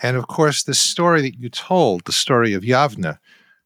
And 0.00 0.16
of 0.16 0.26
course, 0.28 0.62
the 0.62 0.74
story 0.74 1.22
that 1.22 1.38
you 1.38 1.48
told, 1.48 2.04
the 2.04 2.12
story 2.12 2.54
of 2.54 2.62
Yavne, 2.62 3.18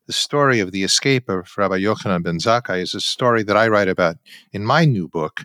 the 0.06 0.12
story 0.12 0.60
of 0.60 0.72
the 0.72 0.84
escape 0.84 1.28
of 1.28 1.52
Rabbi 1.56 1.78
Yochanan 1.78 2.22
ben 2.22 2.38
Zakkai, 2.38 2.80
is 2.80 2.94
a 2.94 3.00
story 3.00 3.42
that 3.42 3.56
I 3.56 3.68
write 3.68 3.88
about 3.88 4.16
in 4.52 4.64
my 4.64 4.84
new 4.84 5.08
book, 5.08 5.44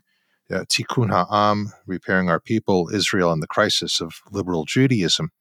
uh, 0.51 0.65
Tikkun 0.65 1.09
Ha'am, 1.09 1.71
Repairing 1.85 2.29
Our 2.29 2.39
People, 2.39 2.89
Israel 2.93 3.31
and 3.31 3.41
the 3.41 3.47
Crisis 3.47 4.01
of 4.01 4.21
Liberal 4.31 4.65
Judaism 4.65 5.31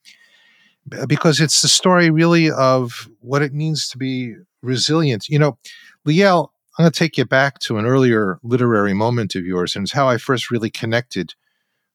because 1.06 1.40
it's 1.40 1.62
the 1.62 1.68
story 1.68 2.10
really 2.10 2.50
of 2.50 3.08
what 3.20 3.42
it 3.42 3.52
means 3.52 3.88
to 3.88 3.98
be 3.98 4.34
resilient. 4.62 5.28
You 5.28 5.38
know, 5.38 5.58
Liel, 6.06 6.48
I'm 6.78 6.84
going 6.84 6.92
to 6.92 6.98
take 6.98 7.18
you 7.18 7.24
back 7.24 7.58
to 7.60 7.78
an 7.78 7.86
earlier 7.86 8.38
literary 8.42 8.94
moment 8.94 9.34
of 9.34 9.44
yours, 9.44 9.76
and 9.76 9.84
it's 9.84 9.92
how 9.92 10.08
I 10.08 10.16
first 10.16 10.50
really 10.50 10.70
connected 10.70 11.34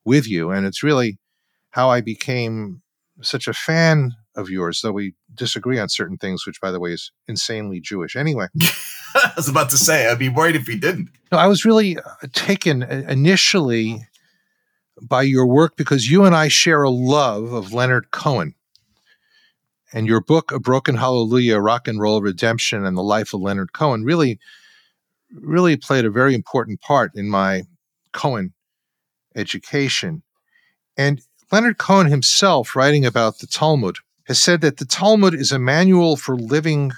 with 0.03 0.27
you. 0.27 0.51
And 0.51 0.65
it's 0.65 0.83
really 0.83 1.17
how 1.71 1.89
I 1.89 2.01
became 2.01 2.81
such 3.21 3.47
a 3.47 3.53
fan 3.53 4.11
of 4.35 4.49
yours, 4.49 4.81
though 4.81 4.91
we 4.91 5.13
disagree 5.33 5.79
on 5.79 5.89
certain 5.89 6.17
things, 6.17 6.45
which, 6.45 6.59
by 6.59 6.71
the 6.71 6.79
way, 6.79 6.91
is 6.91 7.11
insanely 7.27 7.79
Jewish. 7.79 8.15
Anyway, 8.15 8.47
I 9.15 9.31
was 9.35 9.47
about 9.47 9.69
to 9.69 9.77
say, 9.77 10.07
I'd 10.07 10.19
be 10.19 10.29
worried 10.29 10.55
if 10.55 10.67
we 10.67 10.77
didn't. 10.77 11.09
No, 11.31 11.37
I 11.37 11.47
was 11.47 11.65
really 11.65 11.97
uh, 11.97 12.01
taken 12.33 12.83
uh, 12.83 13.03
initially 13.07 14.07
by 15.01 15.23
your 15.23 15.45
work 15.45 15.77
because 15.77 16.09
you 16.09 16.25
and 16.25 16.35
I 16.35 16.47
share 16.47 16.83
a 16.83 16.89
love 16.89 17.51
of 17.51 17.73
Leonard 17.73 18.11
Cohen. 18.11 18.55
And 19.93 20.07
your 20.07 20.19
book, 20.19 20.51
A 20.51 20.59
Broken 20.59 20.95
Hallelujah, 20.95 21.59
Rock 21.59 21.87
and 21.87 22.01
Roll 22.01 22.21
Redemption 22.21 22.85
and 22.85 22.97
the 22.97 23.03
Life 23.03 23.33
of 23.33 23.39
Leonard 23.39 23.71
Cohen, 23.71 24.03
really, 24.03 24.39
really 25.33 25.77
played 25.77 26.03
a 26.03 26.09
very 26.09 26.35
important 26.35 26.81
part 26.81 27.11
in 27.15 27.29
my 27.29 27.63
Cohen 28.11 28.53
education. 29.35 30.23
And 30.97 31.21
Leonard 31.51 31.77
Cohen 31.77 32.07
himself, 32.07 32.75
writing 32.75 33.05
about 33.05 33.39
the 33.39 33.47
Talmud, 33.47 33.97
has 34.27 34.41
said 34.41 34.61
that 34.61 34.77
the 34.77 34.85
Talmud 34.85 35.33
is 35.33 35.51
a 35.51 35.59
manual 35.59 36.17
for 36.17 36.35
living 36.35 36.91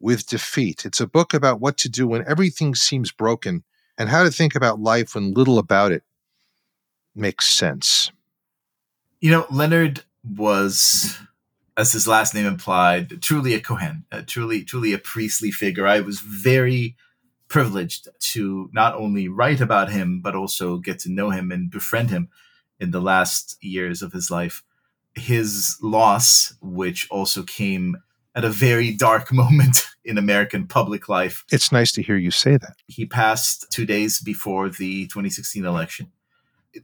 with 0.00 0.26
defeat. 0.26 0.84
It's 0.84 1.00
a 1.00 1.06
book 1.06 1.32
about 1.32 1.60
what 1.60 1.78
to 1.78 1.88
do 1.88 2.06
when 2.06 2.24
everything 2.28 2.74
seems 2.74 3.10
broken 3.10 3.64
and 3.96 4.08
how 4.08 4.22
to 4.22 4.30
think 4.30 4.54
about 4.54 4.80
life 4.80 5.14
when 5.14 5.32
little 5.32 5.58
about 5.58 5.92
it 5.92 6.02
makes 7.14 7.46
sense. 7.46 8.10
You 9.20 9.30
know, 9.30 9.46
Leonard 9.50 10.02
was 10.36 11.18
as 11.76 11.92
his 11.92 12.06
last 12.06 12.34
name 12.34 12.46
implied, 12.46 13.22
truly 13.22 13.54
a 13.54 13.60
Kohen, 13.60 14.04
uh, 14.12 14.22
truly, 14.26 14.62
truly 14.62 14.92
a 14.92 14.98
priestly 14.98 15.50
figure. 15.50 15.86
I 15.86 16.00
was 16.00 16.20
very 16.20 16.96
privileged 17.48 18.08
to 18.32 18.70
not 18.72 18.94
only 18.94 19.28
write 19.28 19.60
about 19.60 19.90
him, 19.90 20.20
but 20.20 20.34
also 20.34 20.78
get 20.78 20.98
to 21.00 21.10
know 21.10 21.30
him 21.30 21.50
and 21.50 21.70
befriend 21.70 22.10
him 22.10 22.28
in 22.80 22.90
the 22.90 23.00
last 23.00 23.56
years 23.62 24.02
of 24.02 24.12
his 24.12 24.30
life. 24.30 24.62
His 25.14 25.76
loss, 25.82 26.54
which 26.60 27.08
also 27.10 27.42
came 27.42 27.96
at 28.34 28.44
a 28.44 28.50
very 28.50 28.92
dark 28.92 29.32
moment 29.42 29.86
in 30.04 30.18
American 30.18 30.66
public 30.66 31.08
life. 31.08 31.44
It's 31.52 31.72
nice 31.72 31.92
to 31.92 32.02
hear 32.02 32.16
you 32.16 32.30
say 32.30 32.56
that. 32.56 32.76
He 32.86 33.06
passed 33.06 33.70
two 33.70 33.86
days 33.86 34.20
before 34.20 34.68
the 34.68 35.06
2016 35.06 35.64
election 35.64 36.10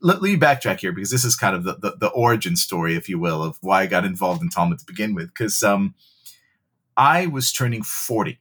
let, 0.03 0.23
let, 0.23 0.31
me 0.31 0.37
backtrack 0.37 0.81
here 0.81 0.93
because 0.93 1.11
this 1.11 1.25
is 1.25 1.37
kind 1.37 1.57
of 1.57 1.65
the, 1.65 1.75
the, 1.75 1.97
the, 1.99 2.09
origin 2.09 2.57
story, 2.57 2.97
if 2.97 3.09
you 3.09 3.19
will, 3.19 3.43
of 3.43 3.59
why 3.61 3.83
I 3.83 3.87
got 3.87 4.05
involved 4.05 4.43
in 4.43 4.49
Talmud 4.49 4.79
to 4.79 4.87
begin 4.87 5.15
with. 5.15 5.29
Because 5.29 5.63
um, 5.63 5.95
I 6.97 7.27
was 7.27 7.53
turning 7.53 7.83
40 7.83 8.39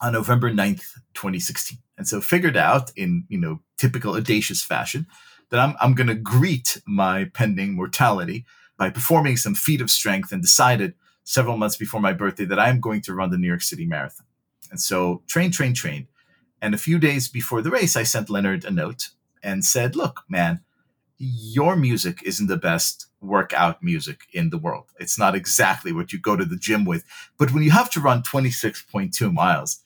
on 0.00 0.12
November 0.12 0.50
9th, 0.50 0.94
2016. 1.14 1.78
And 1.98 2.08
so 2.08 2.20
figured 2.20 2.56
out 2.56 2.90
in, 2.96 3.24
you 3.28 3.38
know, 3.38 3.60
typical 3.76 4.14
audacious 4.14 4.62
fashion 4.62 5.06
that 5.50 5.60
I'm, 5.60 5.74
I'm 5.80 5.94
going 5.94 6.06
to 6.06 6.14
greet 6.14 6.80
my 6.86 7.24
pending 7.34 7.74
mortality 7.74 8.44
by 8.76 8.90
performing 8.90 9.36
some 9.36 9.54
feat 9.54 9.80
of 9.80 9.90
strength 9.90 10.32
and 10.32 10.40
decided 10.40 10.94
several 11.24 11.56
months 11.56 11.76
before 11.76 12.00
my 12.00 12.12
birthday 12.12 12.44
that 12.46 12.58
I'm 12.58 12.80
going 12.80 13.02
to 13.02 13.14
run 13.14 13.30
the 13.30 13.38
New 13.38 13.48
York 13.48 13.62
City 13.62 13.86
Marathon. 13.86 14.26
And 14.70 14.80
so 14.80 15.22
train, 15.26 15.50
train, 15.50 15.74
train. 15.74 16.08
And 16.62 16.74
a 16.74 16.78
few 16.78 16.98
days 16.98 17.28
before 17.28 17.62
the 17.62 17.70
race, 17.70 17.96
I 17.96 18.02
sent 18.04 18.30
Leonard 18.30 18.64
a 18.64 18.70
note 18.70 19.10
and 19.42 19.64
said, 19.64 19.96
Look, 19.96 20.22
man, 20.28 20.60
your 21.18 21.76
music 21.76 22.22
isn't 22.24 22.46
the 22.46 22.56
best 22.56 23.06
workout 23.20 23.82
music 23.82 24.20
in 24.32 24.50
the 24.50 24.58
world. 24.58 24.86
It's 24.98 25.18
not 25.18 25.34
exactly 25.34 25.92
what 25.92 26.12
you 26.12 26.18
go 26.18 26.36
to 26.36 26.44
the 26.44 26.56
gym 26.56 26.84
with. 26.84 27.04
But 27.38 27.52
when 27.52 27.62
you 27.62 27.70
have 27.70 27.90
to 27.90 28.00
run 28.00 28.22
26.2 28.22 29.32
miles, 29.32 29.80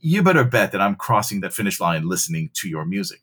you 0.00 0.22
better 0.22 0.44
bet 0.44 0.72
that 0.72 0.80
I'm 0.80 0.96
crossing 0.96 1.40
that 1.40 1.52
finish 1.52 1.80
line 1.80 2.08
listening 2.08 2.50
to 2.54 2.68
your 2.68 2.84
music. 2.84 3.20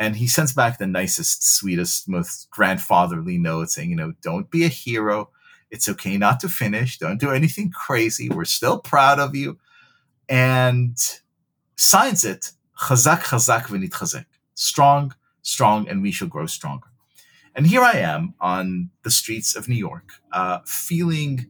And 0.00 0.16
he 0.16 0.26
sends 0.26 0.54
back 0.54 0.78
the 0.78 0.86
nicest, 0.86 1.46
sweetest, 1.46 2.08
most 2.08 2.48
grandfatherly 2.50 3.36
note 3.36 3.70
saying, 3.70 3.90
you 3.90 3.96
know, 3.96 4.14
don't 4.22 4.50
be 4.50 4.64
a 4.64 4.68
hero. 4.68 5.28
It's 5.70 5.90
okay 5.90 6.16
not 6.16 6.40
to 6.40 6.48
finish. 6.48 6.98
Don't 6.98 7.20
do 7.20 7.30
anything 7.30 7.70
crazy. 7.70 8.30
We're 8.30 8.46
still 8.46 8.78
proud 8.78 9.20
of 9.20 9.36
you. 9.36 9.58
And 10.26 10.96
signs 11.76 12.24
it, 12.24 12.52
chazak, 12.78 13.24
chazak, 13.24 13.64
v'nitchazek. 13.64 14.24
Strong, 14.54 15.14
strong, 15.42 15.86
and 15.86 16.00
we 16.00 16.12
shall 16.12 16.28
grow 16.28 16.46
stronger. 16.46 16.88
And 17.54 17.66
here 17.66 17.82
I 17.82 17.98
am 17.98 18.32
on 18.40 18.88
the 19.02 19.10
streets 19.10 19.54
of 19.54 19.68
New 19.68 19.74
York, 19.74 20.12
uh, 20.32 20.60
feeling 20.64 21.46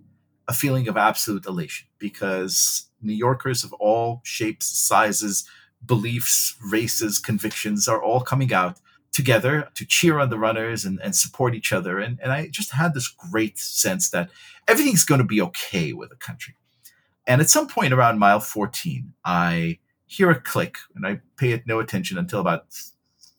a 0.48 0.52
feeling 0.52 0.88
of 0.88 0.96
absolute 0.96 1.46
elation 1.46 1.86
because 2.00 2.88
New 3.00 3.12
Yorkers 3.12 3.62
of 3.62 3.72
all 3.74 4.22
shapes, 4.24 4.66
sizes, 4.66 5.44
beliefs, 5.84 6.56
races, 6.64 7.18
convictions 7.18 7.88
are 7.88 8.02
all 8.02 8.20
coming 8.20 8.52
out 8.52 8.78
together 9.12 9.68
to 9.74 9.84
cheer 9.84 10.18
on 10.18 10.30
the 10.30 10.38
runners 10.38 10.84
and, 10.84 11.00
and 11.02 11.16
support 11.16 11.54
each 11.54 11.72
other. 11.72 11.98
And, 11.98 12.18
and 12.22 12.32
I 12.32 12.48
just 12.48 12.72
had 12.72 12.94
this 12.94 13.08
great 13.08 13.58
sense 13.58 14.10
that 14.10 14.30
everything's 14.68 15.04
going 15.04 15.20
to 15.20 15.26
be 15.26 15.40
okay 15.42 15.92
with 15.92 16.10
the 16.10 16.16
country. 16.16 16.54
And 17.26 17.40
at 17.40 17.50
some 17.50 17.66
point 17.66 17.92
around 17.92 18.18
mile 18.18 18.40
14, 18.40 19.12
I 19.24 19.78
hear 20.06 20.30
a 20.30 20.40
click 20.40 20.78
and 20.94 21.06
I 21.06 21.20
pay 21.36 21.52
it 21.52 21.66
no 21.66 21.80
attention 21.80 22.18
until 22.18 22.40
about 22.40 22.66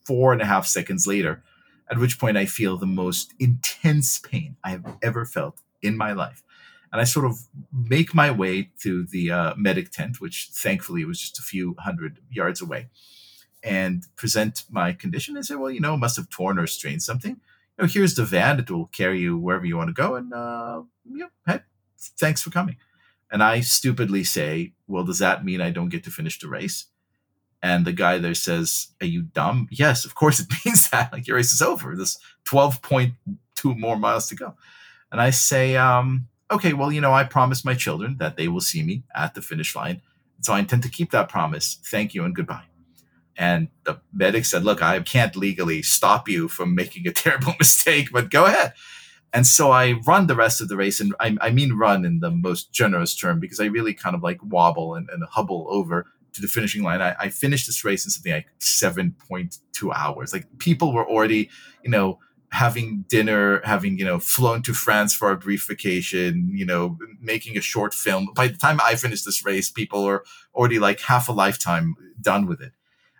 four 0.04 0.32
and 0.32 0.42
a 0.42 0.46
half 0.46 0.66
seconds 0.66 1.06
later, 1.06 1.42
at 1.90 1.98
which 1.98 2.18
point 2.18 2.36
I 2.36 2.46
feel 2.46 2.76
the 2.76 2.86
most 2.86 3.34
intense 3.38 4.18
pain 4.18 4.56
I 4.64 4.70
have 4.70 4.96
ever 5.02 5.24
felt 5.24 5.60
in 5.82 5.96
my 5.96 6.12
life. 6.12 6.42
And 6.92 7.00
I 7.00 7.04
sort 7.04 7.24
of 7.24 7.38
make 7.72 8.14
my 8.14 8.30
way 8.30 8.70
to 8.82 9.04
the 9.04 9.30
uh, 9.30 9.54
medic 9.56 9.90
tent, 9.90 10.20
which 10.20 10.50
thankfully 10.52 11.04
was 11.04 11.18
just 11.18 11.38
a 11.38 11.42
few 11.42 11.74
hundred 11.78 12.18
yards 12.30 12.60
away, 12.60 12.88
and 13.62 14.04
present 14.14 14.64
my 14.70 14.92
condition 14.92 15.36
and 15.36 15.46
say, 15.46 15.54
well, 15.54 15.70
you 15.70 15.80
know, 15.80 15.96
must 15.96 16.16
have 16.16 16.28
torn 16.28 16.58
or 16.58 16.66
strained 16.66 17.02
something. 17.02 17.40
You 17.78 17.84
know, 17.84 17.86
here's 17.86 18.14
the 18.14 18.26
van. 18.26 18.58
It 18.58 18.70
will 18.70 18.86
carry 18.86 19.20
you 19.20 19.38
wherever 19.38 19.64
you 19.64 19.76
want 19.76 19.88
to 19.88 19.94
go. 19.94 20.16
And, 20.16 20.34
uh, 20.34 20.82
yeah, 21.10 21.28
hey, 21.46 21.60
thanks 22.18 22.42
for 22.42 22.50
coming. 22.50 22.76
And 23.30 23.42
I 23.42 23.60
stupidly 23.60 24.24
say, 24.24 24.74
well, 24.86 25.04
does 25.04 25.20
that 25.20 25.44
mean 25.44 25.62
I 25.62 25.70
don't 25.70 25.88
get 25.88 26.04
to 26.04 26.10
finish 26.10 26.38
the 26.38 26.48
race? 26.48 26.86
And 27.62 27.84
the 27.84 27.92
guy 27.92 28.18
there 28.18 28.34
says, 28.34 28.88
Are 29.00 29.06
you 29.06 29.22
dumb? 29.22 29.68
Yes, 29.70 30.04
of 30.04 30.14
course 30.14 30.40
it 30.40 30.48
means 30.66 30.90
that. 30.90 31.12
Like 31.12 31.26
your 31.26 31.36
race 31.36 31.52
is 31.52 31.62
over. 31.62 31.94
There's 31.94 32.18
12.2 32.46 33.14
more 33.78 33.96
miles 33.96 34.26
to 34.28 34.34
go. 34.34 34.54
And 35.12 35.20
I 35.20 35.30
say, 35.30 35.76
um, 35.76 36.28
okay, 36.52 36.72
well, 36.72 36.92
you 36.92 37.00
know, 37.00 37.12
I 37.12 37.24
promised 37.24 37.64
my 37.64 37.74
children 37.74 38.16
that 38.18 38.36
they 38.36 38.48
will 38.48 38.60
see 38.60 38.82
me 38.82 39.04
at 39.14 39.34
the 39.34 39.42
finish 39.42 39.74
line. 39.74 40.02
So 40.40 40.52
I 40.52 40.58
intend 40.58 40.82
to 40.82 40.90
keep 40.90 41.10
that 41.12 41.28
promise. 41.28 41.78
Thank 41.84 42.14
you 42.14 42.24
and 42.24 42.34
goodbye. 42.34 42.64
And 43.36 43.68
the 43.84 44.00
medic 44.12 44.44
said, 44.44 44.64
Look, 44.64 44.82
I 44.82 45.00
can't 45.00 45.34
legally 45.36 45.82
stop 45.82 46.28
you 46.28 46.48
from 46.48 46.74
making 46.74 47.06
a 47.06 47.12
terrible 47.24 47.54
mistake, 47.58 48.08
but 48.12 48.30
go 48.30 48.44
ahead. 48.44 48.74
And 49.32 49.46
so 49.46 49.70
I 49.70 49.92
run 50.06 50.26
the 50.26 50.34
rest 50.34 50.60
of 50.60 50.68
the 50.68 50.76
race. 50.76 51.00
And 51.00 51.14
I, 51.18 51.36
I 51.40 51.50
mean, 51.50 51.72
run 51.72 52.04
in 52.04 52.20
the 52.20 52.30
most 52.30 52.72
generous 52.72 53.16
term 53.16 53.40
because 53.40 53.60
I 53.60 53.64
really 53.64 53.94
kind 53.94 54.14
of 54.14 54.22
like 54.22 54.38
wobble 54.42 54.94
and, 54.94 55.08
and 55.08 55.24
hubble 55.24 55.66
over 55.70 56.06
to 56.34 56.42
the 56.42 56.48
finishing 56.48 56.82
line. 56.82 57.00
I, 57.00 57.14
I 57.18 57.28
finished 57.30 57.66
this 57.66 57.84
race 57.84 58.04
in 58.04 58.10
something 58.10 58.32
like 58.32 58.48
7.2 58.60 59.94
hours. 59.94 60.32
Like 60.32 60.46
people 60.58 60.92
were 60.92 61.08
already, 61.08 61.48
you 61.82 61.90
know, 61.90 62.18
having 62.52 63.04
dinner, 63.08 63.62
having, 63.64 63.98
you 63.98 64.04
know, 64.04 64.18
flown 64.18 64.62
to 64.62 64.74
France 64.74 65.14
for 65.14 65.30
a 65.30 65.36
brief 65.38 65.66
vacation, 65.66 66.50
you 66.52 66.66
know, 66.66 66.98
making 67.18 67.56
a 67.56 67.62
short 67.62 67.94
film. 67.94 68.28
By 68.34 68.48
the 68.48 68.58
time 68.58 68.78
I 68.84 68.94
finished 68.94 69.24
this 69.24 69.44
race, 69.44 69.70
people 69.70 70.04
are 70.04 70.22
already 70.54 70.78
like 70.78 71.00
half 71.00 71.30
a 71.30 71.32
lifetime 71.32 71.94
done 72.20 72.46
with 72.46 72.60
it. 72.60 72.72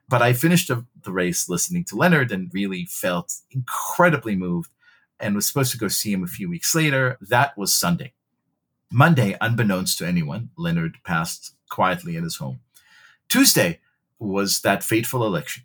But 0.07 0.21
I 0.21 0.35
finished 0.35 0.69
the, 0.69 0.85
race 1.11 1.49
listening 1.49 1.85
to 1.85 1.97
Leonard 1.97 2.31
and 2.31 2.51
really 2.53 2.85
felt 2.85 3.35
incredibly 3.51 4.37
moved 4.37 4.71
and 5.19 5.35
was 5.35 5.47
supposed 5.47 5.73
to 5.73 5.79
go 5.79 5.89
see 5.89 6.13
him 6.13 6.23
a 6.23 6.29
few 6.29 6.49
weeks 6.49 6.75
later. 6.75 7.19
That 7.21 7.57
was 7.59 7.73
Sunday. 7.73 8.13
Monday, 8.93 9.37
unbeknownst 9.41 9.99
to 9.99 10.07
anyone, 10.07 10.51
Leonard 10.57 10.99
passed 11.05 11.55
quietly 11.71 12.17
in 12.17 12.23
his 12.23 12.37
home. 12.37 12.61
Tuesday 13.29 13.81
was 14.19 14.61
that 14.61 14.85
fateful 14.85 15.25
election. 15.25 15.65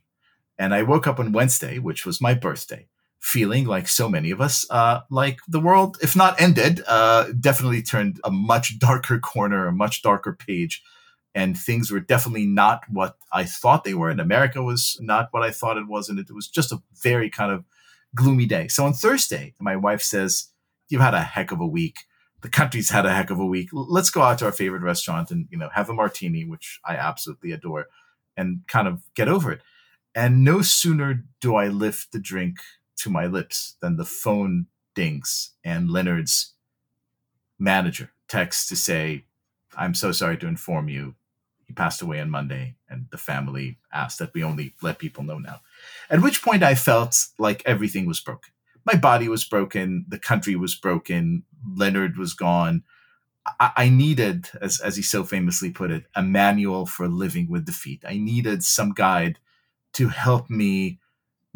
And 0.57 0.73
I 0.73 0.81
woke 0.81 1.05
up 1.05 1.19
on 1.19 1.33
Wednesday, 1.33 1.77
which 1.77 2.05
was 2.05 2.21
my 2.21 2.33
birthday, 2.33 2.87
feeling 3.19 3.65
like 3.65 3.87
so 3.87 4.07
many 4.07 4.31
of 4.31 4.39
us, 4.39 4.65
uh, 4.69 5.01
like 5.09 5.39
the 5.47 5.59
world, 5.59 5.97
if 6.01 6.15
not 6.15 6.39
ended, 6.39 6.81
uh, 6.87 7.27
definitely 7.39 7.81
turned 7.81 8.19
a 8.23 8.31
much 8.31 8.79
darker 8.79 9.19
corner, 9.19 9.67
a 9.67 9.71
much 9.71 10.01
darker 10.01 10.33
page. 10.33 10.83
And 11.35 11.55
things 11.55 11.91
were 11.91 11.99
definitely 11.99 12.47
not 12.47 12.83
what 12.89 13.15
I 13.31 13.43
thought 13.43 13.83
they 13.83 13.93
were. 13.93 14.09
And 14.09 14.19
America 14.19 14.63
was 14.63 14.97
not 15.01 15.27
what 15.31 15.43
I 15.43 15.51
thought 15.51 15.77
it 15.77 15.87
was. 15.87 16.09
And 16.09 16.17
it 16.17 16.33
was 16.33 16.47
just 16.47 16.71
a 16.71 16.81
very 17.03 17.29
kind 17.29 17.51
of 17.51 17.63
gloomy 18.15 18.47
day. 18.47 18.67
So 18.69 18.85
on 18.85 18.93
Thursday, 18.93 19.53
my 19.59 19.75
wife 19.75 20.01
says, 20.01 20.49
You've 20.89 21.01
had 21.01 21.13
a 21.13 21.21
heck 21.21 21.51
of 21.51 21.59
a 21.59 21.67
week 21.67 21.97
the 22.41 22.49
country's 22.49 22.89
had 22.89 23.05
a 23.05 23.13
heck 23.13 23.29
of 23.29 23.39
a 23.39 23.45
week. 23.45 23.69
Let's 23.73 24.09
go 24.09 24.21
out 24.21 24.37
to 24.39 24.45
our 24.45 24.51
favorite 24.51 24.81
restaurant 24.81 25.31
and 25.31 25.47
you 25.49 25.57
know 25.57 25.69
have 25.73 25.89
a 25.89 25.93
martini, 25.93 26.45
which 26.45 26.79
I 26.85 26.95
absolutely 26.95 27.51
adore, 27.51 27.87
and 28.35 28.61
kind 28.67 28.87
of 28.87 29.01
get 29.15 29.27
over 29.27 29.51
it. 29.51 29.61
And 30.13 30.43
no 30.43 30.61
sooner 30.61 31.25
do 31.41 31.55
I 31.55 31.67
lift 31.67 32.11
the 32.11 32.19
drink 32.19 32.57
to 32.97 33.09
my 33.09 33.25
lips 33.25 33.75
than 33.81 33.97
the 33.97 34.05
phone 34.05 34.67
dings 34.95 35.51
and 35.63 35.89
Leonard's 35.89 36.53
manager 37.59 38.11
texts 38.27 38.67
to 38.69 38.75
say, 38.75 39.25
"I'm 39.75 39.93
so 39.93 40.11
sorry 40.11 40.37
to 40.37 40.47
inform 40.47 40.89
you, 40.89 41.15
he 41.65 41.73
passed 41.73 42.01
away 42.01 42.19
on 42.19 42.29
Monday, 42.29 42.75
and 42.89 43.07
the 43.11 43.17
family 43.17 43.79
asked 43.91 44.19
that 44.19 44.33
we 44.33 44.43
only 44.43 44.75
let 44.81 44.99
people 44.99 45.23
know 45.23 45.39
now." 45.39 45.61
At 46.09 46.21
which 46.21 46.41
point 46.41 46.63
I 46.63 46.75
felt 46.75 47.27
like 47.37 47.61
everything 47.65 48.05
was 48.05 48.19
broken 48.19 48.51
my 48.87 48.95
body 48.95 49.27
was 49.27 49.43
broken, 49.43 50.05
the 50.07 50.17
country 50.17 50.55
was 50.55 50.73
broken, 50.73 51.43
Leonard 51.75 52.17
was 52.17 52.33
gone. 52.33 52.83
I, 53.59 53.71
I 53.75 53.89
needed, 53.89 54.49
as, 54.61 54.79
as 54.79 54.95
he 54.95 55.01
so 55.01 55.25
famously 55.25 55.71
put 55.71 55.91
it, 55.91 56.05
a 56.15 56.23
manual 56.23 56.85
for 56.85 57.09
living 57.09 57.49
with 57.49 57.65
defeat. 57.65 58.03
I 58.07 58.17
needed 58.17 58.63
some 58.63 58.93
guide 58.93 59.39
to 59.93 60.07
help 60.07 60.49
me 60.49 60.99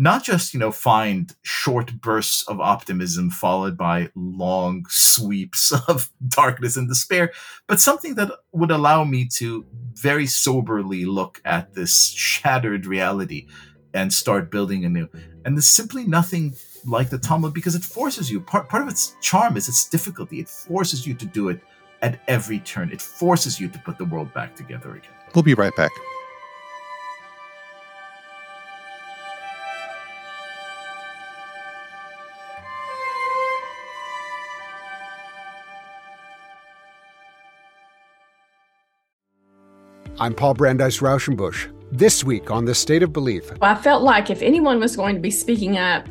not 0.01 0.23
just 0.23 0.53
you 0.53 0.59
know 0.59 0.71
find 0.71 1.35
short 1.43 2.01
bursts 2.01 2.47
of 2.47 2.59
optimism 2.59 3.29
followed 3.29 3.77
by 3.77 4.09
long 4.15 4.83
sweeps 4.89 5.71
of 5.87 6.09
darkness 6.27 6.75
and 6.75 6.89
despair 6.89 7.31
but 7.67 7.79
something 7.79 8.15
that 8.15 8.31
would 8.51 8.71
allow 8.71 9.03
me 9.03 9.27
to 9.27 9.65
very 9.93 10.25
soberly 10.25 11.05
look 11.05 11.39
at 11.45 11.73
this 11.75 12.09
shattered 12.09 12.85
reality 12.85 13.47
and 13.93 14.11
start 14.11 14.49
building 14.49 14.83
anew 14.85 15.07
and 15.45 15.55
there's 15.55 15.67
simply 15.67 16.05
nothing 16.05 16.55
like 16.85 17.09
the 17.09 17.17
Talmud 17.17 17.53
because 17.53 17.75
it 17.75 17.83
forces 17.83 18.31
you. 18.31 18.41
Part, 18.41 18.69
part 18.69 18.83
of 18.83 18.89
its 18.89 19.15
charm 19.21 19.57
is 19.57 19.67
its 19.67 19.87
difficulty. 19.87 20.39
It 20.39 20.49
forces 20.49 21.05
you 21.05 21.13
to 21.15 21.25
do 21.25 21.49
it 21.49 21.61
at 22.01 22.19
every 22.27 22.59
turn. 22.59 22.91
It 22.91 23.01
forces 23.01 23.59
you 23.59 23.67
to 23.69 23.79
put 23.79 23.97
the 23.97 24.05
world 24.05 24.33
back 24.33 24.55
together 24.55 24.95
again. 24.95 25.11
We'll 25.35 25.43
be 25.43 25.53
right 25.53 25.75
back. 25.75 25.91
I'm 40.21 40.35
Paul 40.35 40.53
Brandeis 40.53 40.99
Raushenbush. 40.99 41.67
This 41.91 42.23
week 42.23 42.51
on 42.51 42.65
The 42.65 42.75
State 42.75 43.01
of 43.01 43.11
Belief. 43.11 43.51
I 43.59 43.73
felt 43.73 44.03
like 44.03 44.29
if 44.29 44.43
anyone 44.43 44.79
was 44.79 44.95
going 44.95 45.15
to 45.15 45.19
be 45.19 45.31
speaking 45.31 45.79
up, 45.79 46.07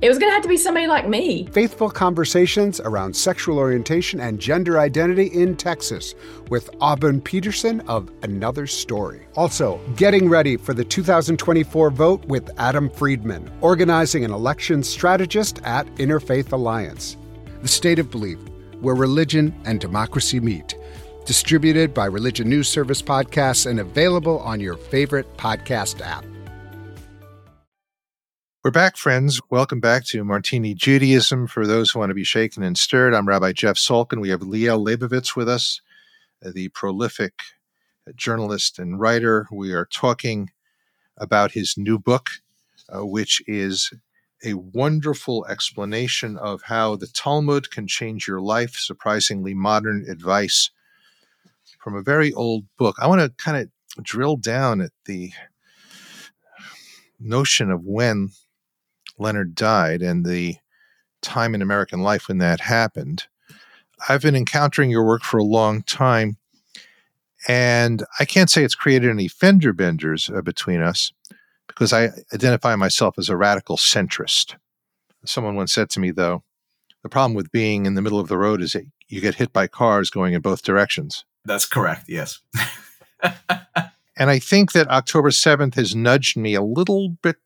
it 0.00 0.08
was 0.08 0.18
going 0.18 0.30
to 0.30 0.34
have 0.34 0.42
to 0.42 0.48
be 0.48 0.56
somebody 0.56 0.88
like 0.88 1.06
me. 1.06 1.46
Faithful 1.52 1.88
conversations 1.88 2.80
around 2.80 3.14
sexual 3.14 3.58
orientation 3.58 4.18
and 4.18 4.40
gender 4.40 4.80
identity 4.80 5.26
in 5.26 5.54
Texas 5.54 6.16
with 6.50 6.70
Auburn 6.80 7.20
Peterson 7.20 7.82
of 7.82 8.10
Another 8.24 8.66
Story. 8.66 9.28
Also, 9.36 9.80
getting 9.94 10.28
ready 10.28 10.56
for 10.56 10.74
the 10.74 10.84
2024 10.84 11.90
vote 11.90 12.24
with 12.24 12.50
Adam 12.58 12.90
Friedman, 12.90 13.48
organizing 13.60 14.24
an 14.24 14.32
election 14.32 14.82
strategist 14.82 15.60
at 15.62 15.86
Interfaith 15.98 16.50
Alliance. 16.50 17.16
The 17.60 17.68
State 17.68 18.00
of 18.00 18.10
Belief, 18.10 18.40
where 18.80 18.96
religion 18.96 19.54
and 19.64 19.80
democracy 19.80 20.40
meet. 20.40 20.74
Distributed 21.24 21.94
by 21.94 22.06
Religion 22.06 22.48
News 22.48 22.68
Service 22.68 23.00
Podcasts 23.00 23.70
and 23.70 23.78
available 23.78 24.40
on 24.40 24.58
your 24.58 24.76
favorite 24.76 25.36
podcast 25.36 26.00
app. 26.00 26.24
We're 28.64 28.72
back, 28.72 28.96
friends. 28.96 29.40
Welcome 29.48 29.78
back 29.78 30.04
to 30.06 30.24
Martini 30.24 30.74
Judaism. 30.74 31.46
For 31.46 31.64
those 31.64 31.90
who 31.90 32.00
want 32.00 32.10
to 32.10 32.14
be 32.14 32.24
shaken 32.24 32.64
and 32.64 32.76
stirred, 32.76 33.14
I'm 33.14 33.28
Rabbi 33.28 33.52
Jeff 33.52 33.76
Salkin. 33.76 34.20
We 34.20 34.30
have 34.30 34.40
Liel 34.40 34.84
Leibovitz 34.84 35.36
with 35.36 35.48
us, 35.48 35.80
the 36.40 36.68
prolific 36.70 37.34
journalist 38.16 38.80
and 38.80 38.98
writer. 38.98 39.46
We 39.52 39.72
are 39.72 39.86
talking 39.86 40.50
about 41.16 41.52
his 41.52 41.74
new 41.76 42.00
book, 42.00 42.30
uh, 42.88 43.06
which 43.06 43.42
is 43.46 43.92
a 44.44 44.54
wonderful 44.54 45.46
explanation 45.46 46.36
of 46.36 46.62
how 46.62 46.96
the 46.96 47.06
Talmud 47.06 47.70
can 47.70 47.86
change 47.86 48.26
your 48.26 48.40
life, 48.40 48.74
surprisingly 48.74 49.54
modern 49.54 50.04
advice 50.10 50.70
from 51.82 51.96
a 51.96 52.02
very 52.02 52.32
old 52.32 52.64
book. 52.78 52.96
I 53.00 53.06
want 53.08 53.20
to 53.20 53.30
kind 53.42 53.56
of 53.56 54.04
drill 54.04 54.36
down 54.36 54.80
at 54.80 54.92
the 55.06 55.32
notion 57.18 57.70
of 57.70 57.84
when 57.84 58.30
Leonard 59.18 59.54
died 59.54 60.00
and 60.00 60.24
the 60.24 60.56
time 61.20 61.54
in 61.54 61.62
American 61.62 62.00
life 62.00 62.28
when 62.28 62.38
that 62.38 62.60
happened. 62.60 63.26
I've 64.08 64.22
been 64.22 64.36
encountering 64.36 64.90
your 64.90 65.04
work 65.04 65.22
for 65.22 65.38
a 65.38 65.44
long 65.44 65.82
time, 65.82 66.36
and 67.46 68.04
I 68.18 68.24
can't 68.24 68.50
say 68.50 68.64
it's 68.64 68.74
created 68.74 69.10
any 69.10 69.28
fender 69.28 69.72
benders 69.72 70.30
uh, 70.34 70.40
between 70.40 70.80
us 70.80 71.12
because 71.66 71.92
I 71.92 72.10
identify 72.34 72.74
myself 72.76 73.18
as 73.18 73.28
a 73.28 73.36
radical 73.36 73.76
centrist. 73.76 74.56
Someone 75.24 75.54
once 75.54 75.72
said 75.72 75.90
to 75.90 76.00
me, 76.00 76.10
though, 76.10 76.42
the 77.02 77.08
problem 77.08 77.34
with 77.34 77.52
being 77.52 77.86
in 77.86 77.94
the 77.94 78.02
middle 78.02 78.18
of 78.18 78.28
the 78.28 78.38
road 78.38 78.60
is 78.60 78.72
that 78.72 78.84
you 79.08 79.20
get 79.20 79.36
hit 79.36 79.52
by 79.52 79.66
cars 79.66 80.10
going 80.10 80.34
in 80.34 80.40
both 80.40 80.62
directions. 80.62 81.24
That's 81.44 81.66
correct, 81.66 82.04
yes. 82.08 82.40
and 83.22 84.30
I 84.30 84.38
think 84.38 84.72
that 84.72 84.88
October 84.88 85.30
7th 85.30 85.74
has 85.74 85.94
nudged 85.94 86.36
me 86.36 86.54
a 86.54 86.62
little 86.62 87.10
bit 87.22 87.38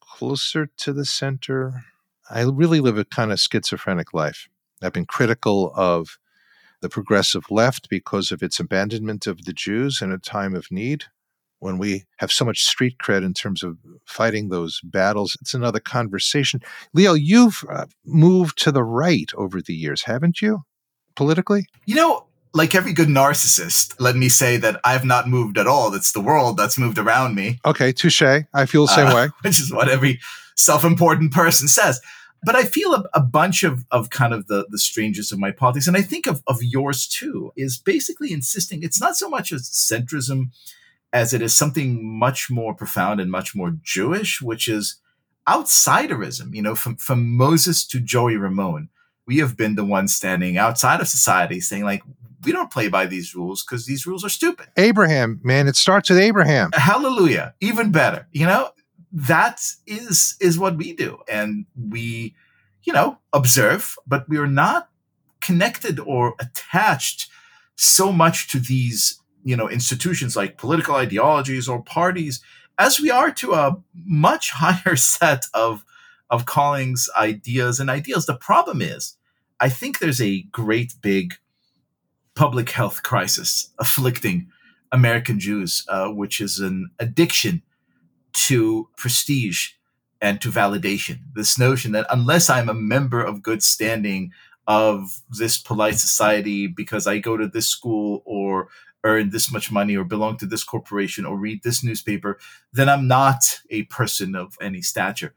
closer 0.00 0.70
to 0.78 0.92
the 0.92 1.04
center. 1.04 1.84
I 2.30 2.42
really 2.42 2.80
live 2.80 2.98
a 2.98 3.04
kind 3.04 3.32
of 3.32 3.40
schizophrenic 3.40 4.14
life. 4.14 4.48
I've 4.82 4.92
been 4.92 5.06
critical 5.06 5.72
of 5.74 6.18
the 6.80 6.88
progressive 6.88 7.50
left 7.50 7.88
because 7.88 8.30
of 8.30 8.42
its 8.42 8.60
abandonment 8.60 9.26
of 9.26 9.44
the 9.44 9.52
Jews 9.52 10.00
in 10.00 10.12
a 10.12 10.18
time 10.18 10.54
of 10.54 10.70
need. 10.70 11.04
When 11.60 11.78
we 11.78 12.04
have 12.18 12.30
so 12.30 12.44
much 12.44 12.62
street 12.62 12.98
cred 13.02 13.24
in 13.24 13.34
terms 13.34 13.64
of 13.64 13.78
fighting 14.04 14.48
those 14.48 14.80
battles, 14.84 15.36
it's 15.40 15.54
another 15.54 15.80
conversation. 15.80 16.60
Liel, 16.96 17.18
you've 17.20 17.64
uh, 17.68 17.86
moved 18.04 18.62
to 18.62 18.70
the 18.70 18.84
right 18.84 19.28
over 19.34 19.60
the 19.60 19.74
years, 19.74 20.04
haven't 20.04 20.40
you? 20.40 20.62
politically? 21.18 21.66
You 21.84 21.96
know, 21.96 22.27
like 22.54 22.74
every 22.74 22.92
good 22.92 23.08
narcissist, 23.08 23.94
let 24.00 24.16
me 24.16 24.28
say 24.28 24.56
that 24.56 24.80
I've 24.84 25.04
not 25.04 25.28
moved 25.28 25.58
at 25.58 25.66
all. 25.66 25.94
It's 25.94 26.12
the 26.12 26.20
world 26.20 26.56
that's 26.56 26.78
moved 26.78 26.98
around 26.98 27.34
me. 27.34 27.58
Okay, 27.64 27.92
touche. 27.92 28.22
I 28.22 28.66
feel 28.66 28.86
the 28.86 28.94
same 28.94 29.08
uh, 29.08 29.14
way. 29.14 29.28
Which 29.42 29.60
is 29.60 29.72
what 29.72 29.88
every 29.88 30.20
self 30.56 30.84
important 30.84 31.32
person 31.32 31.68
says. 31.68 32.00
But 32.42 32.54
I 32.54 32.64
feel 32.64 32.94
a, 32.94 33.04
a, 33.14 33.20
bunch 33.20 33.64
of, 33.64 33.84
of 33.90 34.10
kind 34.10 34.32
of 34.32 34.46
the, 34.46 34.66
the 34.70 34.78
strangers 34.78 35.32
of 35.32 35.40
my 35.40 35.50
politics, 35.50 35.88
and 35.88 35.96
I 35.96 36.02
think 36.02 36.26
of, 36.26 36.42
of 36.46 36.62
yours 36.62 37.08
too, 37.08 37.52
is 37.56 37.78
basically 37.78 38.32
insisting 38.32 38.82
it's 38.82 39.00
not 39.00 39.16
so 39.16 39.28
much 39.28 39.50
a 39.50 39.56
centrism 39.56 40.50
as 41.12 41.32
it 41.32 41.42
is 41.42 41.56
something 41.56 42.18
much 42.18 42.50
more 42.50 42.74
profound 42.74 43.20
and 43.20 43.30
much 43.30 43.56
more 43.56 43.76
Jewish, 43.82 44.40
which 44.40 44.68
is 44.68 45.00
outsiderism. 45.48 46.54
You 46.54 46.62
know, 46.62 46.74
from, 46.74 46.96
from 46.96 47.36
Moses 47.36 47.84
to 47.88 47.98
Joey 47.98 48.36
Ramone, 48.36 48.88
we 49.26 49.38
have 49.38 49.56
been 49.56 49.74
the 49.74 49.84
ones 49.84 50.14
standing 50.14 50.56
outside 50.58 51.00
of 51.00 51.08
society 51.08 51.60
saying, 51.60 51.84
like, 51.84 52.02
we 52.44 52.52
don't 52.52 52.70
play 52.70 52.88
by 52.88 53.06
these 53.06 53.34
rules 53.34 53.64
because 53.64 53.86
these 53.86 54.06
rules 54.06 54.24
are 54.24 54.28
stupid. 54.28 54.68
Abraham, 54.76 55.40
man, 55.42 55.68
it 55.68 55.76
starts 55.76 56.10
with 56.10 56.18
Abraham. 56.18 56.70
Hallelujah. 56.72 57.54
Even 57.60 57.90
better. 57.90 58.28
You 58.32 58.46
know, 58.46 58.70
that 59.12 59.60
is 59.86 60.36
is 60.40 60.58
what 60.58 60.76
we 60.76 60.94
do. 60.94 61.18
And 61.28 61.66
we, 61.76 62.34
you 62.84 62.92
know, 62.92 63.18
observe, 63.32 63.96
but 64.06 64.28
we 64.28 64.38
are 64.38 64.46
not 64.46 64.88
connected 65.40 65.98
or 66.00 66.34
attached 66.40 67.30
so 67.76 68.12
much 68.12 68.50
to 68.50 68.58
these, 68.58 69.20
you 69.44 69.56
know, 69.56 69.68
institutions 69.68 70.36
like 70.36 70.58
political 70.58 70.96
ideologies 70.96 71.68
or 71.68 71.82
parties 71.82 72.42
as 72.78 73.00
we 73.00 73.10
are 73.10 73.30
to 73.32 73.54
a 73.54 73.76
much 73.94 74.50
higher 74.54 74.96
set 74.96 75.46
of 75.54 75.84
of 76.30 76.44
callings, 76.44 77.08
ideas, 77.16 77.80
and 77.80 77.88
ideals. 77.88 78.26
The 78.26 78.36
problem 78.36 78.82
is, 78.82 79.16
I 79.60 79.70
think 79.70 79.98
there's 79.98 80.20
a 80.20 80.42
great 80.52 80.92
big 81.00 81.34
public 82.38 82.70
health 82.70 83.02
crisis 83.02 83.72
afflicting 83.80 84.46
American 84.92 85.40
Jews, 85.40 85.84
uh, 85.88 86.06
which 86.06 86.40
is 86.40 86.60
an 86.60 86.88
addiction 87.00 87.62
to 88.32 88.88
prestige 88.96 89.70
and 90.20 90.40
to 90.40 90.48
validation. 90.48 91.18
This 91.34 91.58
notion 91.58 91.90
that 91.92 92.06
unless 92.10 92.48
I'm 92.48 92.68
a 92.68 92.74
member 92.74 93.20
of 93.20 93.42
good 93.42 93.64
standing 93.64 94.30
of 94.68 95.20
this 95.28 95.58
polite 95.58 95.98
society 95.98 96.68
because 96.68 97.08
I 97.08 97.18
go 97.18 97.36
to 97.36 97.48
this 97.48 97.66
school 97.66 98.22
or 98.24 98.68
earn 99.02 99.30
this 99.30 99.50
much 99.50 99.72
money 99.72 99.96
or 99.96 100.04
belong 100.04 100.36
to 100.36 100.46
this 100.46 100.62
corporation 100.62 101.26
or 101.26 101.36
read 101.36 101.64
this 101.64 101.82
newspaper, 101.82 102.38
then 102.72 102.88
I'm 102.88 103.08
not 103.08 103.62
a 103.70 103.82
person 103.84 104.36
of 104.36 104.56
any 104.60 104.80
stature. 104.80 105.34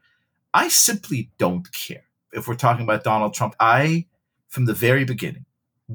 I 0.54 0.68
simply 0.68 1.32
don't 1.36 1.72
care. 1.72 2.04
If 2.32 2.46
we're 2.46 2.54
talking 2.54 2.84
about 2.84 3.02
Donald 3.02 3.34
Trump, 3.34 3.56
I, 3.58 4.06
from 4.46 4.66
the 4.66 4.74
very 4.74 5.04
beginning, 5.04 5.46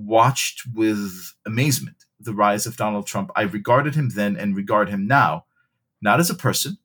watched 0.06 0.62
with 0.74 1.34
amazement 1.46 1.98
the 2.20 2.34
rise 2.34 2.66
of 2.66 2.78
Donald 2.78 3.06
Trump. 3.06 3.32
I 3.36 3.44
regarded 3.44 3.96
him 3.96 4.10
then 4.10 4.36
and 4.38 4.56
regard 4.56 4.90
him 4.90 5.08
now, 5.08 5.46
not 6.02 6.20
as 6.20 6.30
a 6.30 6.36
person, 6.36 6.78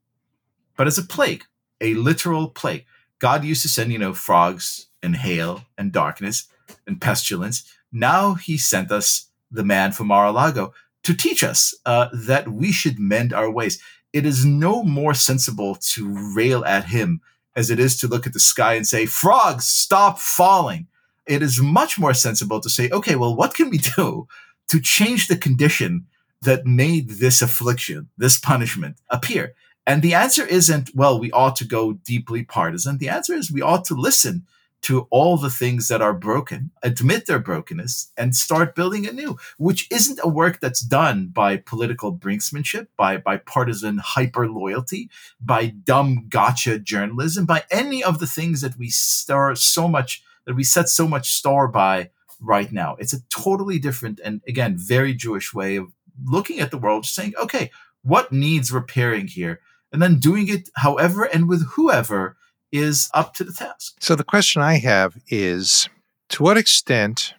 but 0.76 0.86
as 0.86 0.98
a 0.98 1.02
plague, 1.02 1.44
a 1.80 1.94
literal 1.94 2.48
plague. 2.48 2.84
God 3.18 3.44
used 3.44 3.62
to 3.62 3.68
send, 3.68 3.92
you 3.92 3.98
know, 3.98 4.12
frogs 4.12 4.88
and 5.02 5.16
hail 5.16 5.64
and 5.78 5.92
darkness 5.92 6.48
and 6.86 7.00
pestilence. 7.00 7.64
Now 7.92 8.34
he 8.34 8.56
sent 8.56 8.90
us 8.90 9.28
the 9.50 9.64
man 9.64 9.92
from 9.92 10.08
Mar-a-Lago 10.08 10.72
to 11.02 11.14
teach 11.14 11.44
us 11.44 11.74
uh, 11.84 12.08
that 12.12 12.48
we 12.48 12.72
should 12.72 12.98
mend 12.98 13.32
our 13.32 13.50
ways. 13.50 13.80
It 14.12 14.26
is 14.26 14.44
no 14.44 14.82
more 14.82 15.14
sensible 15.14 15.76
to 15.92 16.34
rail 16.34 16.64
at 16.64 16.86
him 16.86 17.20
as 17.54 17.70
it 17.70 17.78
is 17.78 17.98
to 18.00 18.08
look 18.08 18.26
at 18.26 18.32
the 18.32 18.40
sky 18.40 18.74
and 18.74 18.86
say, 18.86 19.06
frogs, 19.06 19.66
stop 19.66 20.18
falling 20.18 20.86
it 21.26 21.42
is 21.42 21.60
much 21.60 21.98
more 21.98 22.14
sensible 22.14 22.60
to 22.60 22.70
say, 22.70 22.90
okay, 22.90 23.16
well, 23.16 23.34
what 23.34 23.54
can 23.54 23.70
we 23.70 23.78
do 23.96 24.26
to 24.68 24.80
change 24.80 25.28
the 25.28 25.36
condition 25.36 26.06
that 26.42 26.66
made 26.66 27.10
this 27.10 27.42
affliction, 27.42 28.08
this 28.16 28.38
punishment 28.38 28.96
appear? 29.10 29.54
And 29.86 30.02
the 30.02 30.14
answer 30.14 30.46
isn't, 30.46 30.90
well, 30.94 31.18
we 31.18 31.32
ought 31.32 31.56
to 31.56 31.64
go 31.64 31.94
deeply 31.94 32.44
partisan. 32.44 32.98
The 32.98 33.08
answer 33.08 33.34
is 33.34 33.50
we 33.50 33.62
ought 33.62 33.84
to 33.86 33.94
listen 33.94 34.46
to 34.82 35.06
all 35.10 35.36
the 35.36 35.50
things 35.50 35.86
that 35.88 36.02
are 36.02 36.12
broken, 36.12 36.70
admit 36.82 37.26
their 37.26 37.38
brokenness, 37.38 38.10
and 38.16 38.34
start 38.34 38.74
building 38.74 39.06
anew, 39.06 39.36
which 39.56 39.86
isn't 39.92 40.18
a 40.22 40.28
work 40.28 40.60
that's 40.60 40.80
done 40.80 41.28
by 41.28 41.56
political 41.56 42.12
brinksmanship, 42.12 42.88
by, 42.96 43.16
by 43.16 43.36
partisan 43.36 43.98
hyper 43.98 44.48
loyalty, 44.48 45.08
by 45.40 45.66
dumb 45.66 46.26
gotcha 46.28 46.80
journalism, 46.80 47.46
by 47.46 47.62
any 47.70 48.02
of 48.02 48.18
the 48.18 48.26
things 48.26 48.60
that 48.60 48.76
we 48.76 48.88
star 48.90 49.54
so 49.54 49.86
much 49.86 50.24
that 50.46 50.54
we 50.54 50.64
set 50.64 50.88
so 50.88 51.06
much 51.06 51.32
store 51.32 51.68
by 51.68 52.10
right 52.40 52.72
now. 52.72 52.96
It's 52.98 53.12
a 53.12 53.22
totally 53.28 53.78
different 53.78 54.20
and 54.24 54.40
again, 54.46 54.76
very 54.76 55.14
Jewish 55.14 55.54
way 55.54 55.76
of 55.76 55.92
looking 56.24 56.60
at 56.60 56.70
the 56.70 56.78
world, 56.78 57.04
just 57.04 57.14
saying, 57.14 57.34
okay, 57.40 57.70
what 58.02 58.32
needs 58.32 58.72
repairing 58.72 59.28
here? 59.28 59.60
And 59.92 60.02
then 60.02 60.18
doing 60.18 60.48
it 60.48 60.68
however 60.76 61.24
and 61.24 61.48
with 61.48 61.66
whoever 61.68 62.36
is 62.72 63.10
up 63.14 63.34
to 63.34 63.44
the 63.44 63.52
task. 63.52 63.94
So 64.00 64.16
the 64.16 64.24
question 64.24 64.62
I 64.62 64.78
have 64.78 65.16
is 65.28 65.88
to 66.30 66.42
what 66.42 66.56
extent 66.56 67.34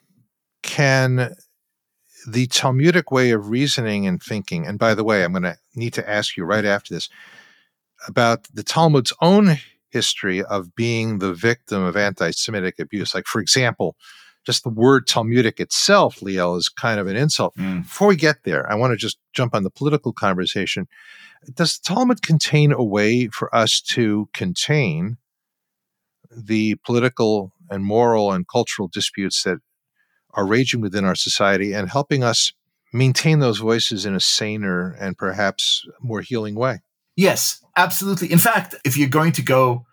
can 0.62 1.36
the 2.28 2.48
Talmudic 2.48 3.12
way 3.12 3.32
of 3.32 3.50
reasoning 3.50 4.08
and 4.08 4.22
thinking, 4.22 4.66
and 4.66 4.80
by 4.80 4.96
the 4.96 5.04
way, 5.04 5.24
I'm 5.24 5.34
going 5.34 5.44
to 5.44 5.58
need 5.76 5.94
to 5.96 6.10
ask 6.10 6.38
you 6.38 6.46
right 6.46 6.64
after 6.64 6.94
this 6.94 7.10
about 8.08 8.48
the 8.54 8.64
Talmud's 8.64 9.12
own 9.22 9.58
history 9.94 10.44
of 10.44 10.76
being 10.76 11.20
the 11.20 11.34
victim 11.34 11.84
of 11.84 11.96
anti 11.96 12.32
Semitic 12.32 12.80
abuse. 12.80 13.14
Like, 13.16 13.28
for 13.28 13.40
example, 13.40 13.96
just 14.46 14.64
the 14.64 14.70
word 14.70 15.08
Talmudic 15.08 15.60
itself, 15.60 16.20
Liel, 16.20 16.58
is 16.58 16.68
kind 16.68 17.00
of 17.00 17.08
an 17.08 17.16
insult. 17.16 17.56
Mm. 17.56 17.84
Before 17.84 18.10
we 18.10 18.16
get 18.16 18.44
there, 18.44 18.70
I 18.70 18.76
want 18.76 18.92
to 18.92 18.98
just 18.98 19.18
jump 19.32 19.56
on 19.56 19.64
the 19.64 19.70
political 19.70 20.12
conversation. 20.12 20.88
Does 21.54 21.78
the 21.78 21.94
Talmud 21.94 22.22
contain 22.22 22.72
a 22.74 22.84
way 22.84 23.28
for 23.28 23.54
us 23.56 23.80
to 23.82 24.28
contain 24.34 25.18
the 26.36 26.76
political 26.86 27.54
and 27.70 27.86
moral 27.86 28.32
and 28.32 28.48
cultural 28.48 28.88
disputes 28.88 29.44
that 29.44 29.60
are 30.34 30.48
raging 30.48 30.82
within 30.82 31.06
our 31.06 31.16
society 31.16 31.74
and 31.74 31.90
helping 31.90 32.24
us 32.24 32.54
maintain 32.92 33.40
those 33.40 33.60
voices 33.60 34.06
in 34.06 34.16
a 34.16 34.20
saner 34.20 34.96
and 35.00 35.18
perhaps 35.18 35.86
more 36.02 36.22
healing 36.22 36.56
way? 36.56 36.82
Yes, 37.16 37.64
absolutely. 37.76 38.32
In 38.32 38.40
fact, 38.40 38.76
if 38.84 38.98
you're 38.98 39.10
going 39.10 39.34
to 39.34 39.42
go 39.42 39.86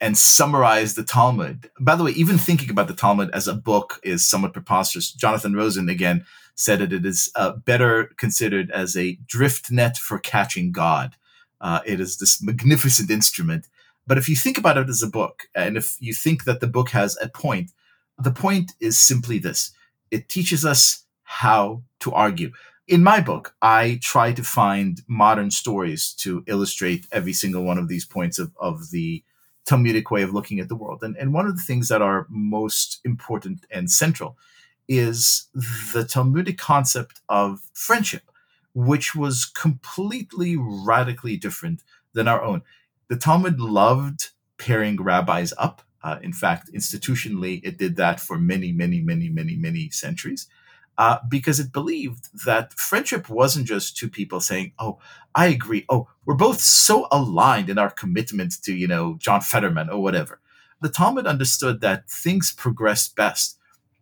and 0.00 0.16
summarize 0.16 0.94
the 0.94 1.02
Talmud, 1.02 1.70
by 1.80 1.96
the 1.96 2.04
way, 2.04 2.12
even 2.12 2.38
thinking 2.38 2.70
about 2.70 2.86
the 2.86 2.94
Talmud 2.94 3.30
as 3.32 3.48
a 3.48 3.54
book 3.54 4.00
is 4.04 4.26
somewhat 4.26 4.52
preposterous. 4.52 5.10
Jonathan 5.12 5.54
Rosen, 5.54 5.88
again, 5.88 6.24
said 6.54 6.78
that 6.80 6.92
it 6.92 7.04
is 7.04 7.30
uh, 7.34 7.52
better 7.52 8.10
considered 8.16 8.70
as 8.70 8.96
a 8.96 9.18
drift 9.26 9.70
net 9.70 9.96
for 9.96 10.18
catching 10.18 10.70
God. 10.70 11.16
Uh, 11.60 11.80
it 11.84 11.98
is 12.00 12.18
this 12.18 12.40
magnificent 12.42 13.10
instrument. 13.10 13.66
But 14.06 14.18
if 14.18 14.28
you 14.28 14.36
think 14.36 14.56
about 14.56 14.78
it 14.78 14.88
as 14.88 15.02
a 15.02 15.08
book, 15.08 15.48
and 15.54 15.76
if 15.76 15.96
you 16.00 16.14
think 16.14 16.44
that 16.44 16.60
the 16.60 16.66
book 16.66 16.90
has 16.90 17.16
a 17.20 17.28
point, 17.28 17.72
the 18.18 18.30
point 18.30 18.72
is 18.80 18.98
simply 18.98 19.38
this 19.38 19.72
it 20.10 20.28
teaches 20.28 20.64
us 20.64 21.04
how 21.24 21.82
to 22.00 22.12
argue 22.12 22.50
in 22.88 23.04
my 23.04 23.20
book, 23.20 23.54
I 23.60 24.00
try 24.02 24.32
to 24.32 24.42
find 24.42 25.02
modern 25.06 25.50
stories 25.50 26.12
to 26.14 26.42
illustrate 26.46 27.06
every 27.12 27.34
single 27.34 27.62
one 27.62 27.76
of 27.76 27.88
these 27.88 28.06
points 28.06 28.38
of, 28.38 28.50
of 28.58 28.90
the 28.90 29.22
Talmudic 29.66 30.10
way 30.10 30.22
of 30.22 30.32
looking 30.32 30.58
at 30.58 30.70
the 30.70 30.74
world. 30.74 31.02
And, 31.02 31.14
and 31.18 31.34
one 31.34 31.46
of 31.46 31.54
the 31.54 31.62
things 31.62 31.88
that 31.88 32.00
are 32.00 32.26
most 32.30 33.00
important 33.04 33.66
and 33.70 33.90
central 33.90 34.38
is 34.88 35.48
the 35.92 36.06
Talmudic 36.08 36.56
concept 36.56 37.20
of 37.28 37.60
friendship, 37.74 38.22
which 38.72 39.14
was 39.14 39.44
completely 39.44 40.56
radically 40.58 41.36
different 41.36 41.82
than 42.14 42.26
our 42.26 42.42
own. 42.42 42.62
The 43.08 43.16
Talmud 43.16 43.60
loved 43.60 44.30
pairing 44.56 44.96
rabbis 44.96 45.52
up. 45.58 45.82
Uh, 46.02 46.18
in 46.22 46.32
fact, 46.32 46.72
institutionally, 46.72 47.60
it 47.62 47.76
did 47.76 47.96
that 47.96 48.18
for 48.18 48.38
many, 48.38 48.72
many, 48.72 49.02
many, 49.02 49.28
many, 49.28 49.56
many 49.56 49.90
centuries 49.90 50.46
uh, 50.98 51.18
because 51.28 51.60
it 51.60 51.72
believed 51.72 52.28
that 52.44 52.74
friendship 52.74 53.30
wasn't 53.30 53.66
just 53.66 53.96
two 53.96 54.08
people 54.10 54.40
saying, 54.40 54.72
"Oh, 54.78 54.98
I 55.34 55.46
agree. 55.46 55.86
Oh, 55.88 56.08
we're 56.26 56.34
both 56.34 56.60
so 56.60 57.06
aligned 57.12 57.70
in 57.70 57.78
our 57.78 57.90
commitment 57.90 58.60
to 58.64 58.74
you 58.74 58.88
know 58.88 59.16
John 59.18 59.40
Fetterman 59.40 59.88
or 59.90 60.02
whatever." 60.02 60.40
The 60.80 60.88
Talmud 60.88 61.26
understood 61.26 61.80
that 61.80 62.10
things 62.10 62.52
progressed 62.52 63.16
best 63.16 63.58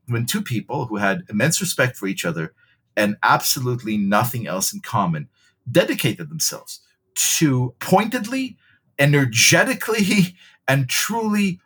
when 0.09 0.27
two 0.27 0.43
people 0.43 0.87
who 0.87 0.97
had 0.97 1.23
immense 1.29 1.61
respect 1.61 1.97
for 1.97 2.07
each 2.07 2.25
other 2.25 2.55
and 2.97 3.17
absolutely 3.23 3.97
nothing 3.97 4.47
else 4.47 4.73
in 4.73 4.81
common 4.81 5.29
dedicated 5.71 6.31
themselves 6.31 6.81
to 7.15 7.75
pointedly, 7.81 8.57
energetically, 8.99 10.37
and 10.69 10.89
truly 10.89 11.61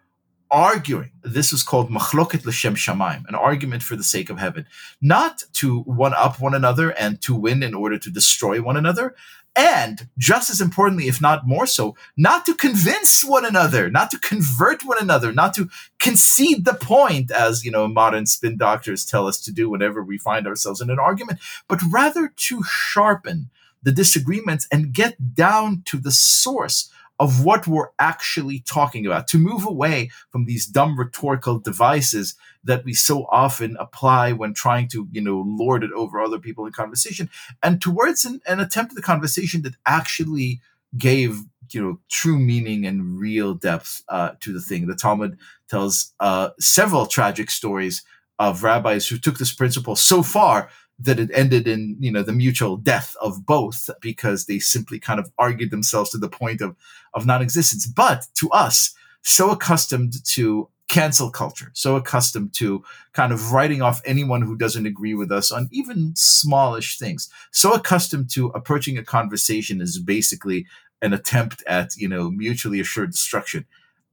arguing. 0.51 1.13
This 1.23 1.53
is 1.53 1.63
called 1.63 1.91
machloket 1.91 2.45
l'shem 2.45 2.75
shamayim, 2.75 3.27
an 3.29 3.35
argument 3.35 3.83
for 3.83 3.97
the 3.97 4.05
sake 4.05 4.31
of 4.31 4.39
heaven, 4.39 4.67
not 5.01 5.45
to 5.55 5.81
one 5.81 6.15
up 6.15 6.41
one 6.41 6.55
another 6.55 6.91
and 6.91 7.21
to 7.23 7.35
win 7.35 7.63
in 7.63 7.75
order 7.75 7.99
to 7.99 8.11
destroy 8.11 8.61
one 8.61 8.77
another, 8.77 9.15
and 9.57 10.09
just 10.17 10.49
as 10.49 10.61
importantly, 10.61 11.09
if 11.09 11.21
not 11.21 11.47
more 11.47 11.67
so, 11.67 11.97
not 12.17 12.47
to 12.47 12.55
convince 12.55 13.25
one 13.25 13.45
another, 13.45 13.91
not 13.91 14.11
to 14.13 14.19
convert 14.19 14.85
one 14.85 14.99
another, 15.01 15.33
not 15.33 15.55
to 15.55 15.69
concede 15.99 16.65
the 16.65 16.75
point, 16.75 17.33
as 17.33 17.65
you 17.65 17.71
know, 17.71 17.89
modern 17.89 18.27
spin 18.27 18.57
doctors 18.57 19.05
tell 19.05 19.27
us 19.27 19.41
to 19.41 19.53
do 19.53 19.69
whenever 19.69 20.03
we 20.03 20.19
find 20.19 20.47
ourselves 20.47 20.81
in 20.81 20.89
an 20.89 21.01
argument, 21.01 21.41
but 21.67 21.81
rather 21.91 22.33
to 22.37 22.63
sharpen 22.63 23.51
the 23.83 23.93
disagreements 23.93 24.69
and 24.71 24.93
get 24.93 25.35
down 25.35 25.83
to 25.87 25.99
the 25.99 26.13
source 26.13 26.91
of 27.21 27.45
what 27.45 27.67
we're 27.67 27.91
actually 27.99 28.61
talking 28.61 29.05
about, 29.07 29.29
to 29.29 29.39
move 29.39 29.65
away 29.65 30.11
from 30.31 30.47
these 30.47 30.67
dumb 30.67 30.99
rhetorical 30.99 31.59
devices 31.61 32.35
that 32.65 32.85
we 32.85 32.95
so 32.95 33.27
often 33.31 33.77
apply 33.79 34.33
when 34.33 34.55
trying 34.55 34.89
to, 34.89 35.07
you 35.13 35.21
know, 35.21 35.45
lord 35.47 35.85
it 35.85 35.93
over 35.93 36.19
other 36.19 36.39
people 36.39 36.67
in 36.67 36.73
conversation, 36.73 37.29
and 37.63 37.81
towards 37.81 38.25
an, 38.25 38.41
an 38.47 38.59
attempt 38.59 38.93
at 38.93 38.97
the 38.97 39.03
conversation 39.03 39.63
that 39.63 39.77
actually 39.85 40.61
gave, 40.97 41.43
you 41.71 41.81
know, 41.83 42.01
true 42.09 42.39
meaning 42.39 42.87
and 42.87 43.19
real 43.21 43.55
depth 43.55 44.03
uh, 44.09 44.31
to 44.41 44.53
the 44.53 44.61
thing. 44.61 44.87
The 44.87 44.97
Talmud 44.97 45.39
tells 45.69 46.13
uh, 46.19 46.51
several 46.59 47.07
tragic 47.07 47.51
stories 47.51 48.03
of 48.39 48.63
rabbis 48.63 49.07
who 49.07 49.19
took 49.19 49.39
this 49.39 49.55
principle 49.55 49.95
so 49.95 50.23
far 50.23 50.71
that 51.01 51.19
it 51.19 51.31
ended 51.33 51.67
in 51.67 51.97
you 51.99 52.13
know 52.13 52.23
the 52.23 52.33
mutual 52.33 52.77
death 52.77 53.17
of 53.21 53.47
both 53.47 53.89
because 54.01 54.47
they 54.47 54.59
simply 54.59 54.99
kind 54.99 55.19
of 55.19 55.31
argued 55.39 55.71
themselves 55.71 56.11
to 56.11 56.19
the 56.19 56.29
point 56.29 56.61
of 56.61 56.77
of 57.15 57.27
non-existence. 57.27 57.87
But 57.87 58.27
to 58.35 58.51
us 58.51 58.95
so 59.23 59.51
accustomed 59.51 60.25
to 60.25 60.69
cancel 60.91 61.31
culture 61.31 61.71
so 61.73 61.95
accustomed 61.95 62.53
to 62.53 62.83
kind 63.13 63.33
of 63.33 63.53
writing 63.53 63.81
off 63.81 64.03
anyone 64.05 64.43
who 64.43 64.57
doesn't 64.57 64.87
agree 64.87 65.15
with 65.15 65.31
us 65.31 65.53
on 65.53 65.69
even 65.71 66.13
smallish 66.17 66.99
things 66.99 67.31
so 67.53 67.73
accustomed 67.73 68.29
to 68.29 68.49
approaching 68.49 68.99
a 68.99 69.05
conversation 69.05 69.81
as 69.81 69.99
basically 69.99 70.67
an 71.01 71.13
attempt 71.13 71.63
at 71.69 71.97
you 71.97 72.09
know 72.09 72.29
mutually 72.29 72.81
assured 72.81 73.13
destruction 73.13 73.65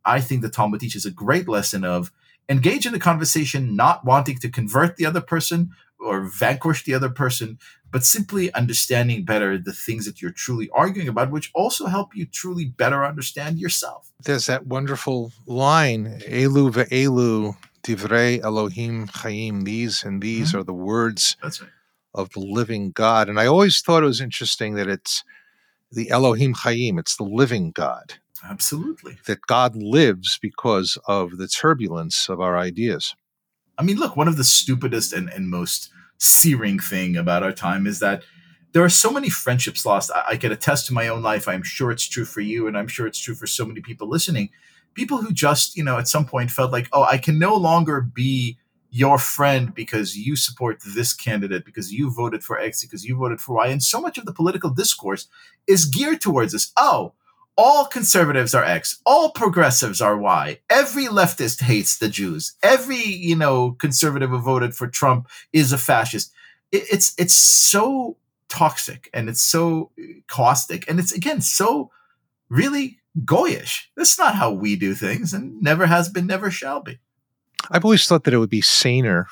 i 0.05 0.21
think 0.21 0.43
the 0.43 0.49
talmud 0.49 0.79
teaches 0.79 1.03
a 1.03 1.09
great 1.09 1.47
lesson 1.47 1.83
of 1.83 2.11
engage 2.47 2.85
in 2.85 2.93
a 2.93 2.99
conversation 2.99 3.75
not 3.75 4.05
wanting 4.05 4.37
to 4.37 4.47
convert 4.47 4.97
the 4.97 5.05
other 5.05 5.21
person 5.21 5.71
or 5.99 6.21
vanquish 6.21 6.83
the 6.83 6.93
other 6.93 7.09
person, 7.09 7.57
but 7.91 8.03
simply 8.03 8.53
understanding 8.53 9.23
better 9.23 9.57
the 9.57 9.73
things 9.73 10.05
that 10.05 10.21
you're 10.21 10.31
truly 10.31 10.69
arguing 10.73 11.07
about, 11.07 11.31
which 11.31 11.51
also 11.55 11.87
help 11.87 12.15
you 12.15 12.25
truly 12.25 12.65
better 12.65 13.05
understand 13.05 13.59
yourself. 13.59 14.11
There's 14.23 14.45
that 14.47 14.67
wonderful 14.67 15.31
line, 15.45 16.19
Elu 16.27 16.71
ve'elu 16.71 17.55
divrei 17.83 18.41
Elohim 18.41 19.07
chayim. 19.07 19.63
These 19.63 20.03
and 20.03 20.21
these 20.21 20.49
mm-hmm. 20.49 20.59
are 20.59 20.63
the 20.63 20.73
words 20.73 21.37
right. 21.41 21.59
of 22.13 22.29
the 22.31 22.41
living 22.41 22.91
God. 22.91 23.29
And 23.29 23.39
I 23.39 23.47
always 23.47 23.81
thought 23.81 24.03
it 24.03 24.07
was 24.07 24.21
interesting 24.21 24.75
that 24.75 24.87
it's 24.87 25.23
the 25.91 26.09
Elohim 26.09 26.53
chayim. 26.53 26.99
It's 26.99 27.15
the 27.15 27.23
living 27.23 27.71
God. 27.71 28.15
Absolutely. 28.43 29.17
That 29.25 29.41
God 29.47 29.75
lives 29.75 30.37
because 30.41 30.97
of 31.07 31.37
the 31.37 31.47
turbulence 31.47 32.29
of 32.29 32.39
our 32.39 32.57
ideas. 32.57 33.15
I 33.77 33.83
mean, 33.83 33.97
look, 33.97 34.15
one 34.15 34.27
of 34.27 34.37
the 34.37 34.43
stupidest 34.43 35.13
and, 35.13 35.29
and 35.29 35.49
most 35.49 35.89
searing 36.17 36.79
thing 36.79 37.15
about 37.15 37.43
our 37.43 37.51
time 37.51 37.85
is 37.85 37.99
that 37.99 38.23
there 38.73 38.83
are 38.83 38.89
so 38.89 39.11
many 39.11 39.29
friendships 39.29 39.85
lost. 39.85 40.11
I, 40.13 40.23
I 40.29 40.37
can 40.37 40.51
attest 40.51 40.87
to 40.87 40.93
my 40.93 41.07
own 41.07 41.21
life. 41.21 41.47
I'm 41.47 41.63
sure 41.63 41.91
it's 41.91 42.07
true 42.07 42.25
for 42.25 42.41
you, 42.41 42.67
and 42.67 42.77
I'm 42.77 42.87
sure 42.87 43.07
it's 43.07 43.19
true 43.19 43.35
for 43.35 43.47
so 43.47 43.65
many 43.65 43.81
people 43.81 44.09
listening. 44.09 44.49
People 44.93 45.17
who 45.19 45.31
just, 45.31 45.77
you 45.77 45.83
know, 45.83 45.97
at 45.97 46.07
some 46.07 46.25
point 46.25 46.51
felt 46.51 46.71
like, 46.71 46.89
oh, 46.91 47.03
I 47.03 47.17
can 47.17 47.37
no 47.37 47.55
longer 47.55 48.01
be 48.01 48.57
your 48.89 49.19
friend 49.19 49.75
because 49.75 50.17
you 50.17 50.35
support 50.35 50.81
this 50.95 51.13
candidate, 51.13 51.65
because 51.65 51.91
you 51.91 52.09
voted 52.09 52.43
for 52.43 52.59
X, 52.59 52.83
because 52.83 53.05
you 53.05 53.15
voted 53.15 53.39
for 53.39 53.55
Y. 53.57 53.67
And 53.67 53.83
so 53.83 54.01
much 54.01 54.17
of 54.17 54.25
the 54.25 54.33
political 54.33 54.69
discourse 54.69 55.27
is 55.67 55.85
geared 55.85 56.21
towards 56.21 56.53
this. 56.53 56.71
Oh, 56.77 57.13
all 57.57 57.85
conservatives 57.85 58.53
are 58.53 58.63
X, 58.63 59.01
all 59.05 59.31
progressives 59.31 59.99
are 59.99 60.17
Y. 60.17 60.59
Every 60.69 61.05
leftist 61.05 61.61
hates 61.61 61.97
the 61.97 62.07
Jews. 62.07 62.53
Every, 62.61 63.03
you 63.03 63.35
know, 63.35 63.71
conservative 63.71 64.29
who 64.29 64.39
voted 64.39 64.75
for 64.75 64.87
Trump 64.87 65.27
is 65.51 65.71
a 65.71 65.77
fascist. 65.77 66.31
It, 66.71 66.83
it's 66.91 67.13
it's 67.17 67.33
so 67.33 68.17
toxic 68.49 69.09
and 69.13 69.27
it's 69.27 69.41
so 69.41 69.91
uh, 69.99 70.03
caustic 70.27 70.89
and 70.89 70.99
it's 70.99 71.11
again 71.11 71.41
so 71.41 71.91
really 72.49 72.99
goyish. 73.25 73.85
That's 73.95 74.19
not 74.19 74.35
how 74.35 74.51
we 74.51 74.75
do 74.75 74.93
things 74.93 75.33
and 75.33 75.61
never 75.61 75.87
has 75.87 76.09
been, 76.09 76.27
never 76.27 76.51
shall 76.51 76.81
be. 76.81 76.99
I've 77.71 77.83
always 77.83 78.07
thought 78.07 78.23
that 78.25 78.33
it 78.33 78.37
would 78.37 78.49
be 78.49 78.61
saner 78.61 79.27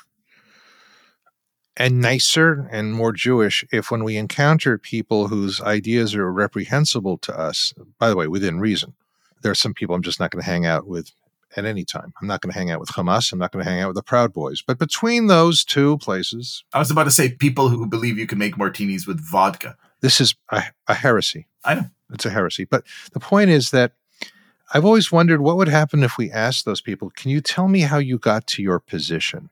and 1.76 2.00
nicer 2.00 2.68
and 2.70 2.94
more 2.94 3.12
Jewish 3.12 3.64
if 3.72 3.90
when 3.90 4.04
we 4.04 4.16
encounter 4.16 4.78
people 4.78 5.28
whose 5.28 5.60
ideas 5.60 6.14
are 6.14 6.32
reprehensible 6.32 7.18
to 7.18 7.38
us, 7.38 7.74
by 7.98 8.08
the 8.08 8.16
way, 8.16 8.26
within 8.26 8.60
reason, 8.60 8.94
there 9.42 9.52
are 9.52 9.56
some 9.56 9.74
people 9.74 9.94
I'm 9.94 10.02
just 10.02 10.20
not 10.20 10.30
going 10.30 10.42
to 10.42 10.50
hang 10.50 10.66
out 10.66 10.86
with 10.86 11.12
at 11.56 11.64
any 11.64 11.84
time. 11.84 12.12
I'm 12.20 12.28
not 12.28 12.40
going 12.40 12.52
to 12.52 12.58
hang 12.58 12.70
out 12.70 12.80
with 12.80 12.90
Hamas. 12.90 13.32
I'm 13.32 13.38
not 13.38 13.52
going 13.52 13.64
to 13.64 13.70
hang 13.70 13.80
out 13.80 13.88
with 13.88 13.96
the 13.96 14.02
Proud 14.02 14.32
Boys. 14.32 14.62
But 14.66 14.78
between 14.78 15.26
those 15.26 15.64
two 15.64 15.98
places. 15.98 16.64
I 16.72 16.78
was 16.78 16.90
about 16.90 17.04
to 17.04 17.10
say 17.10 17.30
people 17.30 17.68
who 17.68 17.86
believe 17.86 18.18
you 18.18 18.26
can 18.26 18.38
make 18.38 18.58
martinis 18.58 19.06
with 19.06 19.20
vodka. 19.20 19.76
This 20.00 20.20
is 20.20 20.34
a, 20.50 20.62
a 20.88 20.94
heresy. 20.94 21.46
I 21.64 21.74
know. 21.76 21.86
It's 22.12 22.26
a 22.26 22.30
heresy. 22.30 22.64
But 22.64 22.84
the 23.12 23.20
point 23.20 23.50
is 23.50 23.70
that 23.70 23.92
I've 24.74 24.84
always 24.84 25.12
wondered 25.12 25.40
what 25.40 25.56
would 25.56 25.68
happen 25.68 26.02
if 26.02 26.18
we 26.18 26.30
asked 26.30 26.64
those 26.64 26.80
people, 26.80 27.10
can 27.10 27.30
you 27.30 27.40
tell 27.40 27.68
me 27.68 27.80
how 27.80 27.98
you 27.98 28.18
got 28.18 28.46
to 28.48 28.62
your 28.62 28.80
position? 28.80 29.50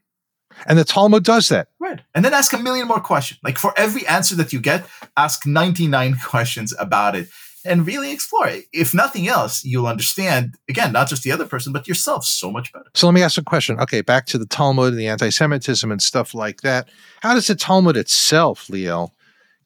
And 0.66 0.78
the 0.78 0.84
Talmud 0.84 1.24
does 1.24 1.48
that. 1.48 1.68
Right. 1.78 2.00
And 2.14 2.24
then 2.24 2.34
ask 2.34 2.52
a 2.52 2.58
million 2.58 2.88
more 2.88 3.00
questions. 3.00 3.40
Like 3.42 3.58
for 3.58 3.72
every 3.76 4.06
answer 4.06 4.34
that 4.36 4.52
you 4.52 4.60
get, 4.60 4.86
ask 5.16 5.46
99 5.46 6.16
questions 6.24 6.74
about 6.78 7.14
it 7.16 7.28
and 7.64 7.86
really 7.86 8.12
explore 8.12 8.46
it. 8.46 8.66
If 8.72 8.94
nothing 8.94 9.26
else, 9.26 9.64
you'll 9.64 9.86
understand, 9.86 10.56
again, 10.68 10.92
not 10.92 11.08
just 11.08 11.22
the 11.22 11.32
other 11.32 11.46
person, 11.46 11.72
but 11.72 11.88
yourself 11.88 12.24
so 12.24 12.50
much 12.50 12.72
better. 12.72 12.86
So 12.94 13.06
let 13.06 13.14
me 13.14 13.22
ask 13.22 13.38
a 13.38 13.42
question. 13.42 13.80
Okay, 13.80 14.02
back 14.02 14.26
to 14.26 14.38
the 14.38 14.46
Talmud 14.46 14.88
and 14.88 14.98
the 14.98 15.08
anti 15.08 15.30
Semitism 15.30 15.90
and 15.90 16.02
stuff 16.02 16.34
like 16.34 16.60
that. 16.60 16.88
How 17.20 17.34
does 17.34 17.46
the 17.46 17.54
Talmud 17.54 17.96
itself, 17.96 18.66
Liel, 18.68 19.10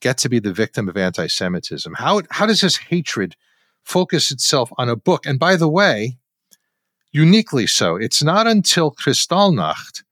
get 0.00 0.18
to 0.18 0.28
be 0.28 0.38
the 0.38 0.52
victim 0.52 0.88
of 0.88 0.96
anti 0.96 1.26
Semitism? 1.26 1.94
How, 1.94 2.22
how 2.30 2.46
does 2.46 2.60
this 2.60 2.76
hatred 2.76 3.34
focus 3.82 4.30
itself 4.30 4.70
on 4.78 4.88
a 4.88 4.96
book? 4.96 5.26
And 5.26 5.38
by 5.38 5.56
the 5.56 5.68
way, 5.68 6.18
uniquely 7.10 7.66
so, 7.66 7.96
it's 7.96 8.22
not 8.22 8.46
until 8.46 8.92
Kristallnacht 8.92 10.02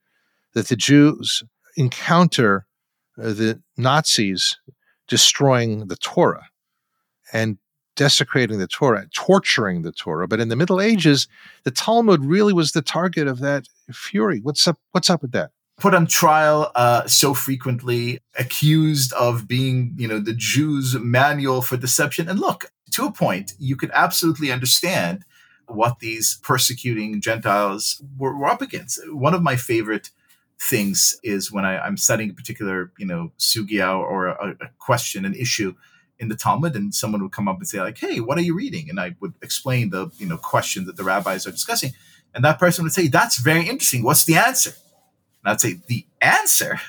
that 0.57 0.69
the 0.69 0.77
Jews 0.77 1.43
encounter 1.77 2.67
uh, 3.19 3.35
the 3.35 3.61
Nazis 3.77 4.57
destroying 5.07 5.89
the 5.89 5.97
Torah 5.97 6.49
and 7.31 7.59
desecrating 7.95 8.59
the 8.59 8.67
Torah, 8.67 9.07
torturing 9.15 9.83
the 9.83 9.93
Torah. 9.93 10.27
But 10.27 10.41
in 10.41 10.49
the 10.49 10.57
Middle 10.57 10.81
Ages, 10.81 11.29
the 11.65 11.71
Talmud 11.71 12.25
really 12.25 12.55
was 12.55 12.73
the 12.73 12.81
target 12.81 13.29
of 13.29 13.41
that 13.41 13.69
fury. 13.93 14.41
What's 14.41 14.67
up? 14.67 14.79
What's 14.93 15.11
up 15.11 15.21
with 15.21 15.33
that? 15.33 15.51
Put 15.79 15.95
on 15.95 16.07
trial 16.07 16.73
uh, 16.75 17.07
so 17.07 17.35
frequently, 17.35 18.21
accused 18.39 19.13
of 19.13 19.47
being, 19.47 19.93
you 19.99 20.09
know, 20.09 20.19
the 20.19 20.33
Jews' 20.33 20.95
manual 20.95 21.61
for 21.61 21.77
deception. 21.77 22.31
And 22.31 22.41
look, 22.41 22.73
to 22.93 23.05
a 23.05 23.13
point, 23.13 23.53
you 23.59 23.77
could 23.77 23.91
absolutely 23.93 24.51
understand 24.51 25.27
what 25.67 25.99
these 25.99 26.39
persecuting 26.43 27.21
Gentiles 27.21 28.03
were, 28.17 28.35
were 28.35 28.49
up 28.49 28.63
against. 28.63 29.01
One 29.13 29.35
of 29.35 29.43
my 29.43 29.57
favorite 29.57 30.11
things 30.61 31.19
is 31.23 31.53
when 31.53 31.65
I, 31.65 31.87
am 31.87 31.97
studying 31.97 32.31
a 32.31 32.35
particular, 32.35 32.93
you 32.99 33.07
know, 33.07 33.33
sugya 33.39 33.99
or 33.99 34.29
a, 34.29 34.57
a, 34.61 34.69
question, 34.79 35.25
an 35.25 35.35
issue 35.35 35.75
in 36.19 36.29
the 36.29 36.37
Talmud, 36.37 36.75
and 36.75 36.95
someone 36.95 37.23
would 37.23 37.33
come 37.33 37.49
up 37.49 37.59
and 37.59 37.69
say, 37.69 37.81
like, 37.81 37.99
"Hey, 37.99 38.21
what 38.21 38.39
are 38.39 38.43
you 38.43 38.57
reading?" 38.57 38.89
And 38.89 38.99
I 38.99 39.15
would 39.21 39.35
explain 39.43 39.91
the, 39.91 40.11
you 40.19 40.27
know, 40.27 40.39
question 40.39 40.87
that 40.87 40.97
the 40.97 41.05
rabbis 41.05 41.47
are 41.47 41.51
discussing, 41.51 41.93
and 42.35 42.45
that 42.45 42.59
person 42.59 42.85
would 42.85 42.95
say, 42.95 43.09
"That's 43.09 43.39
very 43.39 43.69
interesting. 43.69 44.03
What's 44.03 44.25
the 44.25 44.37
answer?" 44.37 44.71
And 45.45 45.53
I'd 45.53 45.61
say, 45.61 45.81
"The 45.89 46.07
answer? 46.23 46.81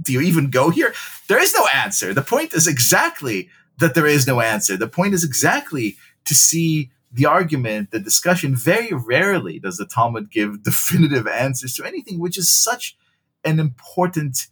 Do 0.00 0.12
you 0.12 0.20
even 0.20 0.50
go 0.50 0.70
here? 0.70 0.94
There 1.28 1.42
is 1.42 1.52
no 1.52 1.66
answer. 1.74 2.14
The 2.14 2.22
point 2.22 2.54
is 2.54 2.66
exactly 2.66 3.48
that 3.78 3.94
there 3.94 4.06
is 4.06 4.26
no 4.26 4.40
answer. 4.40 4.76
The 4.76 4.88
point 4.88 5.14
is 5.14 5.24
exactly 5.24 5.96
to 6.24 6.34
see." 6.34 6.90
the 7.12 7.26
argument, 7.26 7.90
the 7.90 7.98
discussion, 7.98 8.54
very 8.54 8.92
rarely 8.92 9.58
does 9.58 9.76
the 9.76 9.86
Talmud 9.86 10.30
give 10.30 10.62
definitive 10.70 11.26
answers 11.26 11.74
to 11.74 11.84
anything, 11.84 12.20
which 12.20 12.38
is 12.38 12.48
such 12.48 12.96
an 13.44 13.60
important 13.60 14.48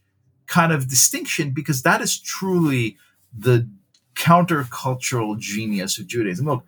kind 0.46 0.72
of 0.72 0.88
distinction 0.88 1.50
because 1.50 1.82
that 1.82 2.00
is 2.00 2.18
truly 2.18 2.96
the 3.36 3.68
countercultural 4.14 5.38
genius 5.38 5.98
of 5.98 6.06
Judaism. 6.06 6.46
Look, 6.46 6.64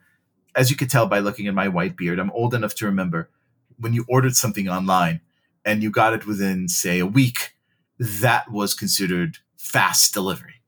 as 0.55 0.71
you 0.71 0.77
could 0.77 0.91
tell 0.91 1.07
by 1.07 1.19
looking 1.19 1.47
at 1.47 1.55
my 1.55 1.69
white 1.69 1.97
beard, 1.97 2.19
I'm 2.19 2.31
old 2.33 2.55
enough 2.55 2.75
to 2.77 2.87
remember 2.87 3.31
when 3.79 3.93
you 3.93 4.05
ordered 4.09 4.37
something 4.37 4.69
online 4.69 5.21
and 5.65 5.83
you 5.83 5.91
got 5.91 6.13
it 6.13 6.27
within, 6.27 6.69
say, 6.69 6.99
a 6.99 7.07
week, 7.07 7.55
that 7.99 8.51
was 8.51 8.75
considered 8.75 9.39
fast 9.57 10.15
delivery. 10.15 10.63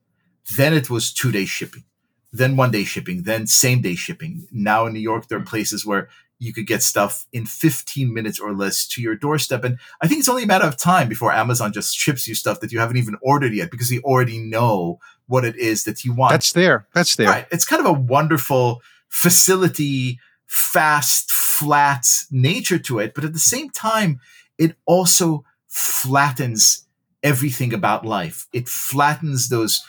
Then 0.55 0.73
it 0.73 0.89
was 0.89 1.13
two 1.13 1.31
day 1.31 1.45
shipping, 1.45 1.83
then 2.31 2.55
one 2.55 2.71
day 2.71 2.83
shipping, 2.83 3.23
then 3.23 3.47
same 3.47 3.81
day 3.81 3.95
shipping. 3.95 4.47
Now 4.51 4.85
in 4.85 4.93
New 4.93 4.99
York, 4.99 5.27
there 5.27 5.39
are 5.39 5.43
places 5.43 5.85
where 5.85 6.09
you 6.43 6.53
could 6.53 6.67
get 6.67 6.83
stuff 6.83 7.25
in 7.31 7.45
15 7.45 8.13
minutes 8.13 8.39
or 8.39 8.53
less 8.53 8.85
to 8.89 9.01
your 9.01 9.15
doorstep. 9.15 9.63
And 9.63 9.77
I 10.01 10.07
think 10.07 10.19
it's 10.19 10.29
only 10.29 10.43
a 10.43 10.47
matter 10.47 10.65
of 10.65 10.77
time 10.77 11.07
before 11.07 11.31
Amazon 11.31 11.71
just 11.71 11.95
ships 11.95 12.27
you 12.27 12.35
stuff 12.35 12.59
that 12.59 12.71
you 12.71 12.79
haven't 12.79 12.97
even 12.97 13.17
ordered 13.21 13.53
yet 13.53 13.71
because 13.71 13.89
they 13.89 13.99
already 13.99 14.39
know 14.39 14.99
what 15.27 15.45
it 15.45 15.55
is 15.55 15.85
that 15.85 16.03
you 16.03 16.13
want. 16.13 16.31
That's 16.31 16.51
there. 16.51 16.85
That's 16.93 17.15
there. 17.15 17.27
Right. 17.27 17.47
It's 17.51 17.65
kind 17.65 17.79
of 17.79 17.85
a 17.85 17.99
wonderful 17.99 18.81
facility, 19.07 20.19
fast, 20.45 21.31
flat 21.31 22.05
nature 22.29 22.79
to 22.79 22.99
it. 22.99 23.13
But 23.13 23.23
at 23.23 23.33
the 23.33 23.39
same 23.39 23.69
time, 23.69 24.19
it 24.57 24.75
also 24.85 25.45
flattens 25.67 26.85
everything 27.23 27.73
about 27.73 28.05
life. 28.05 28.47
It 28.53 28.67
flattens 28.67 29.49
those 29.49 29.81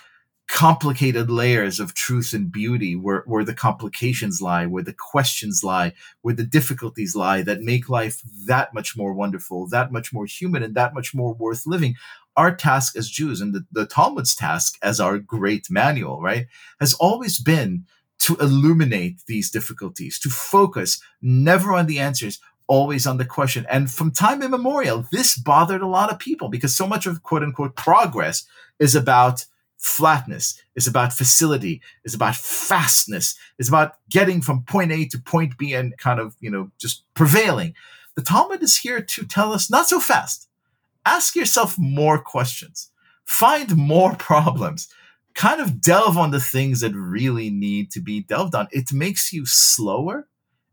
complicated 0.54 1.28
layers 1.28 1.80
of 1.80 1.94
truth 1.94 2.32
and 2.32 2.52
beauty 2.52 2.94
where, 2.94 3.24
where 3.26 3.44
the 3.44 3.52
complications 3.52 4.40
lie, 4.40 4.66
where 4.66 4.84
the 4.84 4.94
questions 4.94 5.64
lie, 5.64 5.92
where 6.22 6.32
the 6.32 6.44
difficulties 6.44 7.16
lie 7.16 7.42
that 7.42 7.60
make 7.60 7.88
life 7.88 8.22
that 8.46 8.72
much 8.72 8.96
more 8.96 9.12
wonderful, 9.12 9.66
that 9.66 9.90
much 9.90 10.12
more 10.12 10.26
human, 10.26 10.62
and 10.62 10.76
that 10.76 10.94
much 10.94 11.12
more 11.12 11.34
worth 11.34 11.66
living. 11.66 11.96
Our 12.36 12.54
task 12.54 12.94
as 12.96 13.10
Jews 13.10 13.40
and 13.40 13.52
the, 13.52 13.66
the 13.72 13.84
Talmud's 13.84 14.36
task 14.36 14.78
as 14.80 15.00
our 15.00 15.18
great 15.18 15.66
manual, 15.70 16.22
right, 16.22 16.46
has 16.78 16.94
always 16.94 17.40
been 17.40 17.84
to 18.20 18.36
illuminate 18.36 19.22
these 19.26 19.50
difficulties, 19.50 20.20
to 20.20 20.30
focus 20.30 21.02
never 21.20 21.72
on 21.72 21.86
the 21.86 21.98
answers, 21.98 22.38
always 22.68 23.08
on 23.08 23.16
the 23.16 23.24
question. 23.24 23.66
And 23.68 23.90
from 23.90 24.12
time 24.12 24.40
immemorial, 24.40 25.04
this 25.10 25.36
bothered 25.36 25.82
a 25.82 25.88
lot 25.88 26.12
of 26.12 26.20
people 26.20 26.48
because 26.48 26.76
so 26.76 26.86
much 26.86 27.06
of 27.06 27.24
quote 27.24 27.42
unquote 27.42 27.74
progress 27.74 28.46
is 28.78 28.94
about 28.94 29.46
flatness, 29.84 30.58
is 30.74 30.86
about 30.86 31.12
facility, 31.12 31.82
is 32.04 32.14
about 32.14 32.34
fastness, 32.34 33.36
is 33.58 33.68
about 33.68 33.96
getting 34.08 34.40
from 34.40 34.62
point 34.62 34.90
A 34.90 35.04
to 35.04 35.18
point 35.18 35.58
B 35.58 35.74
and 35.74 35.96
kind 35.98 36.18
of, 36.18 36.34
you 36.40 36.50
know, 36.50 36.70
just 36.78 37.04
prevailing. 37.12 37.74
The 38.16 38.22
Talmud 38.22 38.62
is 38.62 38.78
here 38.78 39.02
to 39.02 39.26
tell 39.26 39.52
us 39.52 39.70
not 39.70 39.86
so 39.86 40.00
fast. 40.00 40.48
Ask 41.04 41.36
yourself 41.36 41.78
more 41.78 42.18
questions. 42.18 42.90
Find 43.26 43.76
more 43.76 44.14
problems. 44.18 44.88
Kind 45.34 45.60
of 45.60 45.82
delve 45.82 46.16
on 46.16 46.30
the 46.30 46.40
things 46.40 46.80
that 46.80 46.94
really 46.94 47.50
need 47.50 47.90
to 47.90 48.00
be 48.00 48.22
delved 48.22 48.54
on. 48.54 48.68
It 48.72 48.90
makes 48.90 49.34
you 49.34 49.44
slower. 49.44 50.28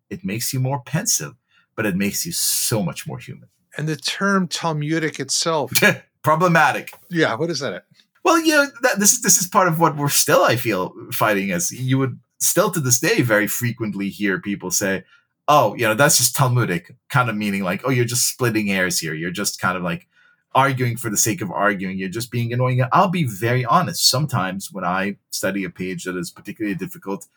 It 0.09 0.23
makes 0.23 0.53
you 0.53 0.61
more 0.61 0.81
pensive, 0.83 1.33
but 1.75 1.85
it 1.85 1.97
makes 1.97 2.25
you 2.25 2.31
so 2.31 2.81
much 2.81 3.05
more 3.05 3.17
human. 3.17 3.49
And 3.77 3.89
the 3.89 3.97
term 3.97 4.47
Talmudic 4.47 5.19
itself. 5.19 5.73
Problematic. 6.23 6.93
Yeah, 7.09 7.35
what 7.35 7.49
is 7.49 7.59
that? 7.59 7.85
Well, 8.23 8.39
you 8.39 8.53
know, 8.53 8.67
that, 8.83 8.99
this 8.99 9.13
is 9.13 9.21
this 9.21 9.37
is 9.37 9.47
part 9.47 9.67
of 9.67 9.79
what 9.79 9.97
we're 9.97 10.09
still, 10.09 10.43
I 10.43 10.55
feel, 10.55 10.93
fighting 11.11 11.51
as 11.51 11.71
you 11.71 11.97
would 11.97 12.19
still 12.39 12.71
to 12.71 12.79
this 12.79 12.99
day 12.99 13.21
very 13.21 13.47
frequently 13.47 14.09
hear 14.09 14.39
people 14.39 14.69
say, 14.71 15.03
"Oh, 15.47 15.75
you 15.75 15.87
know, 15.87 15.95
that's 15.95 16.17
just 16.17 16.35
Talmudic," 16.35 16.95
kind 17.09 17.29
of 17.29 17.35
meaning 17.35 17.63
like, 17.63 17.81
"Oh, 17.83 17.89
you're 17.89 18.05
just 18.05 18.27
splitting 18.27 18.67
hairs 18.67 18.99
here. 18.99 19.13
You're 19.13 19.31
just 19.31 19.59
kind 19.59 19.75
of 19.77 19.83
like 19.83 20.07
arguing 20.53 20.97
for 20.97 21.09
the 21.09 21.17
sake 21.17 21.41
of 21.41 21.51
arguing. 21.51 21.97
You're 21.97 22.09
just 22.09 22.31
being 22.31 22.53
annoying." 22.53 22.83
I'll 22.91 23.09
be 23.09 23.23
very 23.25 23.65
honest. 23.65 24.07
Sometimes 24.07 24.71
when 24.71 24.85
I 24.85 25.17
study 25.31 25.63
a 25.63 25.69
page 25.69 26.03
that 26.03 26.15
is 26.17 26.29
particularly 26.31 26.75
difficult, 26.75 27.27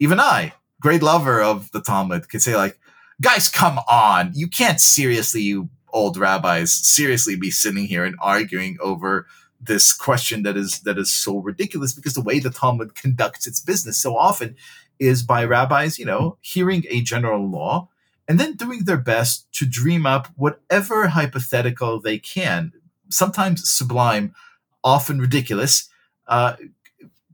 even 0.00 0.18
I, 0.18 0.52
great 0.80 1.02
lover 1.02 1.40
of 1.40 1.70
the 1.72 1.80
Talmud, 1.80 2.28
could 2.28 2.42
say 2.42 2.56
like, 2.56 2.78
"Guys, 3.20 3.48
come 3.48 3.78
on! 3.88 4.32
You 4.34 4.48
can't 4.48 4.80
seriously, 4.80 5.42
you 5.42 5.68
old 5.92 6.16
rabbis, 6.16 6.72
seriously 6.72 7.36
be 7.36 7.52
sitting 7.52 7.84
here 7.86 8.04
and 8.04 8.16
arguing 8.20 8.78
over." 8.80 9.26
This 9.66 9.92
question 9.92 10.42
that 10.42 10.56
is 10.56 10.80
that 10.80 10.98
is 10.98 11.12
so 11.12 11.38
ridiculous 11.38 11.92
because 11.92 12.14
the 12.14 12.22
way 12.22 12.38
the 12.38 12.50
Talmud 12.50 12.94
conducts 12.94 13.46
its 13.46 13.60
business 13.60 13.98
so 13.98 14.16
often 14.16 14.56
is 14.98 15.22
by 15.22 15.44
rabbis, 15.44 15.98
you 15.98 16.04
know, 16.04 16.38
hearing 16.40 16.84
a 16.88 17.00
general 17.00 17.48
law 17.48 17.88
and 18.28 18.40
then 18.40 18.54
doing 18.54 18.84
their 18.84 18.96
best 18.98 19.46
to 19.52 19.66
dream 19.66 20.06
up 20.06 20.28
whatever 20.36 21.08
hypothetical 21.08 22.00
they 22.00 22.18
can, 22.18 22.72
sometimes 23.10 23.68
sublime, 23.68 24.34
often 24.82 25.20
ridiculous, 25.20 25.88
uh, 26.26 26.54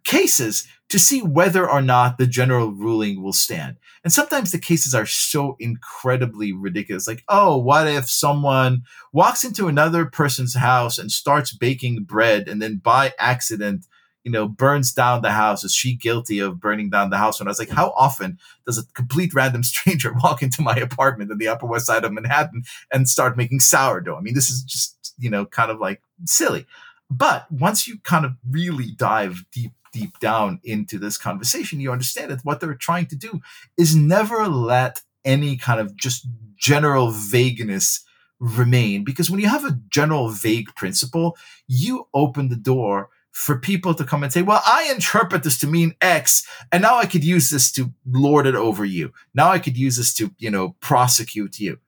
cases 0.04 0.66
to 0.90 0.98
see 0.98 1.22
whether 1.22 1.68
or 1.68 1.80
not 1.80 2.18
the 2.18 2.26
general 2.26 2.72
ruling 2.72 3.22
will 3.22 3.32
stand. 3.32 3.76
And 4.02 4.12
sometimes 4.12 4.50
the 4.50 4.58
cases 4.58 4.92
are 4.92 5.06
so 5.06 5.56
incredibly 5.60 6.52
ridiculous. 6.52 7.06
Like, 7.06 7.22
oh, 7.28 7.56
what 7.56 7.86
if 7.86 8.10
someone 8.10 8.82
walks 9.12 9.44
into 9.44 9.68
another 9.68 10.04
person's 10.04 10.54
house 10.54 10.98
and 10.98 11.10
starts 11.10 11.56
baking 11.56 12.04
bread 12.04 12.48
and 12.48 12.60
then 12.60 12.80
by 12.82 13.14
accident, 13.20 13.86
you 14.24 14.32
know, 14.32 14.48
burns 14.48 14.92
down 14.92 15.22
the 15.22 15.30
house? 15.30 15.62
Is 15.62 15.72
she 15.72 15.94
guilty 15.94 16.40
of 16.40 16.60
burning 16.60 16.90
down 16.90 17.10
the 17.10 17.18
house? 17.18 17.38
And 17.38 17.48
I 17.48 17.52
was 17.52 17.60
like, 17.60 17.70
how 17.70 17.90
often 17.96 18.38
does 18.66 18.78
a 18.78 18.92
complete 18.94 19.32
random 19.32 19.62
stranger 19.64 20.12
walk 20.12 20.42
into 20.42 20.60
my 20.60 20.74
apartment 20.74 21.30
in 21.30 21.38
the 21.38 21.48
Upper 21.48 21.66
West 21.66 21.86
Side 21.86 22.04
of 22.04 22.12
Manhattan 22.12 22.64
and 22.92 23.08
start 23.08 23.36
making 23.36 23.60
sourdough? 23.60 24.16
I 24.16 24.20
mean, 24.20 24.34
this 24.34 24.50
is 24.50 24.64
just, 24.64 25.14
you 25.18 25.30
know, 25.30 25.46
kind 25.46 25.70
of 25.70 25.78
like 25.78 26.02
silly. 26.24 26.66
But 27.08 27.50
once 27.50 27.86
you 27.86 27.98
kind 27.98 28.24
of 28.24 28.32
really 28.48 28.92
dive 28.96 29.44
deep 29.52 29.72
deep 29.92 30.18
down 30.18 30.60
into 30.64 30.98
this 30.98 31.16
conversation, 31.16 31.80
you 31.80 31.92
understand 31.92 32.30
that 32.30 32.44
what 32.44 32.60
they're 32.60 32.74
trying 32.74 33.06
to 33.06 33.16
do 33.16 33.40
is 33.76 33.94
never 33.96 34.46
let 34.46 35.02
any 35.24 35.56
kind 35.56 35.80
of 35.80 35.96
just 35.96 36.26
general 36.56 37.10
vagueness 37.10 38.04
remain. 38.38 39.04
Because 39.04 39.30
when 39.30 39.40
you 39.40 39.48
have 39.48 39.64
a 39.64 39.78
general 39.88 40.28
vague 40.30 40.74
principle, 40.74 41.36
you 41.66 42.08
open 42.14 42.48
the 42.48 42.56
door 42.56 43.10
for 43.32 43.58
people 43.58 43.94
to 43.94 44.04
come 44.04 44.22
and 44.22 44.32
say, 44.32 44.42
well, 44.42 44.62
I 44.66 44.90
interpret 44.92 45.44
this 45.44 45.58
to 45.60 45.66
mean 45.66 45.94
X, 46.00 46.46
and 46.72 46.82
now 46.82 46.96
I 46.96 47.06
could 47.06 47.22
use 47.22 47.50
this 47.50 47.70
to 47.72 47.92
lord 48.04 48.46
it 48.46 48.56
over 48.56 48.84
you. 48.84 49.12
Now 49.34 49.50
I 49.50 49.58
could 49.58 49.76
use 49.76 49.96
this 49.96 50.12
to, 50.14 50.34
you 50.38 50.50
know, 50.50 50.76
prosecute 50.80 51.60
you. 51.60 51.78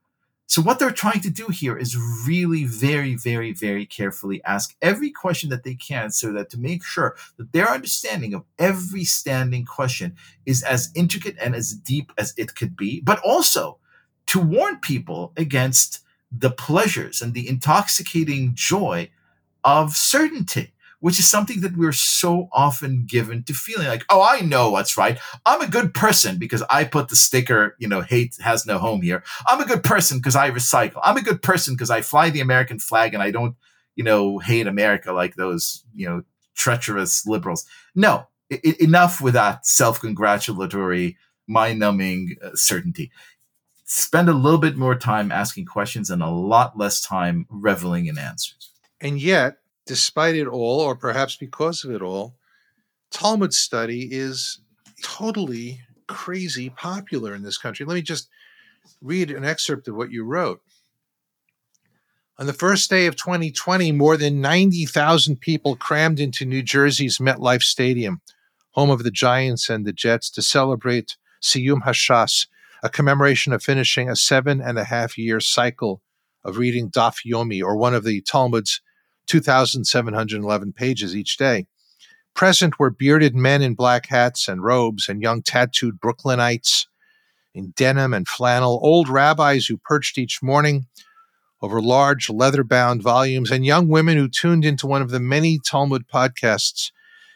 So 0.53 0.61
what 0.61 0.79
they're 0.79 0.91
trying 0.91 1.23
to 1.23 1.31
do 1.31 1.47
here 1.47 1.79
is 1.79 1.97
really 1.97 2.65
very, 2.65 3.15
very, 3.15 3.55
very 3.55 3.87
carefully 3.87 4.45
ask 4.45 4.77
every 4.83 5.09
question 5.09 5.49
that 5.49 5.65
they 5.65 5.75
can 5.75 6.11
so 6.11 6.31
that 6.33 6.51
to 6.51 6.61
make 6.61 6.85
sure 6.85 7.17
that 7.39 7.53
their 7.53 7.71
understanding 7.71 8.35
of 8.35 8.45
every 8.59 9.05
standing 9.05 9.65
question 9.65 10.15
is 10.45 10.63
as 10.63 10.91
intricate 10.95 11.37
and 11.41 11.55
as 11.55 11.73
deep 11.73 12.13
as 12.19 12.35
it 12.37 12.55
could 12.55 12.77
be, 12.77 13.01
but 13.01 13.19
also 13.21 13.79
to 14.27 14.41
warn 14.41 14.77
people 14.77 15.33
against 15.39 16.01
the 16.31 16.51
pleasures 16.51 17.23
and 17.23 17.33
the 17.33 17.49
intoxicating 17.49 18.55
joy 18.55 19.09
of 19.65 19.97
certainty 19.97 20.75
which 21.03 21.19
is 21.19 21.29
something 21.29 21.63
that 21.63 21.77
we're 21.77 21.91
so 21.91 22.49
often 22.53 23.05
given 23.07 23.43
to 23.43 23.53
feeling 23.53 23.89
like, 23.89 24.05
oh, 24.09 24.23
I 24.23 24.41
know 24.41 24.71
what's 24.71 24.97
right. 24.97 25.19
I'm 25.45 25.61
a 25.61 25.67
good 25.67 25.95
person 25.95 26.39
because 26.39 26.63
I 26.71 26.85
put 26.85 27.09
the 27.09 27.17
sticker, 27.17 27.75
you 27.81 27.89
know, 27.89 28.03
hate 28.03 28.37
has 28.41 28.67
no 28.67 28.79
home 28.79 29.03
here. 29.03 29.25
I'm 29.49 29.61
a 29.61 29.67
good 29.67 29.83
person 29.83 30.19
because 30.19 30.37
I 30.37 30.53
recycle. 30.53 31.01
I'm 31.03 31.17
a 31.17 31.23
good 31.23 31.43
person 31.43 31.75
because 31.75 31.91
I 31.91 32.03
fly 32.03 32.31
the 32.31 32.41
American 32.41 32.79
flag 32.79 33.15
and 33.15 33.23
I 33.23 33.33
don't, 33.33 33.57
you 33.97 34.05
know, 34.05 34.39
hate 34.39 34.69
America 34.69 35.13
like 35.13 35.35
those, 35.35 35.85
you 35.93 36.09
know, 36.09 36.23
treacherous 36.55 37.27
liberals. 37.27 37.67
No, 37.97 38.29
I- 38.53 38.77
enough 38.79 39.21
with 39.21 39.35
that 39.35 39.67
self 39.67 40.01
congratulatory, 40.01 41.17
mind 41.49 41.81
numbing 41.81 42.37
uh, 42.41 42.51
certainty. 42.55 43.11
Spend 43.85 44.29
a 44.29 44.35
little 44.35 44.61
bit 44.61 44.77
more 44.77 44.95
time 44.95 45.33
asking 45.33 45.67
questions 45.67 46.11
and 46.11 46.23
a 46.23 46.31
lot 46.31 46.79
less 46.79 47.01
time 47.03 47.45
reveling 47.51 48.07
in 48.07 48.19
answers. 48.19 48.71
And 49.01 49.21
yet, 49.21 49.57
despite 49.87 50.37
it 50.37 50.47
all, 50.47 50.81
or 50.81 50.97
perhaps 50.97 51.37
because 51.37 51.85
of 51.85 51.91
it 51.91 52.03
all, 52.03 52.37
Talmud 53.11 53.53
study 53.53 54.09
is 54.11 54.61
totally 55.03 55.81
crazy 56.07 56.71
popular 56.71 57.35
in 57.35 57.43
this 57.43 57.59
country. 57.59 57.85
Let 57.85 57.95
me 57.95 58.03
just 58.03 58.29
read 59.01 59.31
an 59.31 59.45
excerpt 59.45 59.89
of 59.89 59.95
what 59.95 60.11
you 60.11 60.25
wrote. 60.25 60.61
On 62.39 62.47
the 62.47 62.53
first 62.53 62.89
day 62.89 63.07
of 63.07 63.17
2020, 63.17 63.93
more 63.93 64.17
than 64.17 64.41
90,000 64.41 65.41
people 65.41 65.77
crammed 65.77 66.19
into 66.19 66.45
New 66.45 66.63
Jersey's 66.63 67.19
MetLife 67.19 67.63
Stadium, 67.63 68.21
home 68.71 68.91
of 68.91 69.05
the 69.05 69.11
Giants 69.11 69.69
and 69.69 69.85
the 69.85 69.93
Jets, 69.93 70.31
to 70.31 70.43
celebrate 70.43 71.17
Siyum 71.43 71.83
Hashas, 71.83 72.47
a 72.83 72.89
commemoration 72.89 73.53
of 73.53 73.63
finishing 73.63 74.09
a 74.09 74.17
seven 74.17 74.61
and 74.61 74.79
a 74.79 74.85
half 74.85 75.19
year 75.19 75.41
cycle 75.41 76.03
of 76.43 76.57
reading 76.57 76.91
Daf 76.91 77.19
Yomi, 77.25 77.63
or 77.63 77.77
one 77.77 77.95
of 77.95 78.03
the 78.03 78.23
Talmud's 78.23 78.81
2,711 79.27 80.73
pages 80.73 81.17
each 81.17 81.37
day. 81.37 81.67
Present 82.35 82.79
were 82.79 82.91
bearded 82.91 83.35
men 83.35 83.63
in 83.63 83.75
black 83.75 84.07
hats 84.07 84.49
and 84.49 84.63
robes 84.63 85.09
and 85.09 85.23
young 85.23 85.43
tattooed 85.43 86.01
Brooklynites 86.01 86.87
in 87.55 87.73
denim 87.77 88.15
and 88.15 88.27
flannel, 88.27 88.81
old 88.83 89.09
rabbis 89.09 89.67
who 89.67 89.77
perched 89.77 90.17
each 90.17 90.43
morning 90.43 90.87
over 91.61 91.81
large 91.81 92.29
leather 92.29 92.65
bound 92.65 93.03
volumes, 93.03 93.51
and 93.51 93.65
young 93.65 93.89
women 93.89 94.17
who 94.17 94.29
tuned 94.29 94.65
into 94.65 94.87
one 94.87 95.03
of 95.03 95.11
the 95.11 95.21
many 95.21 95.61
Talmud 95.65 96.09
podcasts 96.09 96.91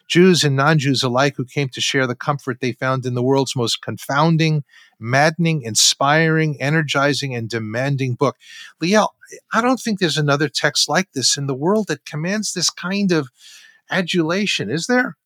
Jews 0.09 0.45
and 0.45 0.55
non 0.55 0.78
Jews 0.78 1.03
alike 1.03 1.34
who 1.37 1.45
came 1.45 1.68
to 1.70 1.80
share 1.80 2.07
the 2.07 2.14
comfort 2.14 2.59
they 2.61 2.72
found 2.72 3.07
in 3.07 3.14
the 3.14 3.22
world's 3.22 3.57
most 3.57 3.82
confounding, 3.82 4.62
maddening, 4.99 5.62
inspiring, 5.62 6.61
energizing, 6.61 7.34
and 7.34 7.49
demanding 7.49 8.14
book. 8.14 8.36
Liel, 8.82 9.09
I 9.53 9.61
don't 9.61 9.80
think 9.80 9.99
there's 9.99 10.16
another 10.16 10.49
text 10.49 10.88
like 10.88 11.12
this 11.12 11.36
in 11.36 11.47
the 11.47 11.55
world 11.55 11.88
that 11.88 12.05
commands 12.05 12.53
this 12.53 12.70
kind 12.70 13.12
of 13.12 13.28
adulation, 13.90 14.70
is 14.70 14.86
there? 14.86 15.16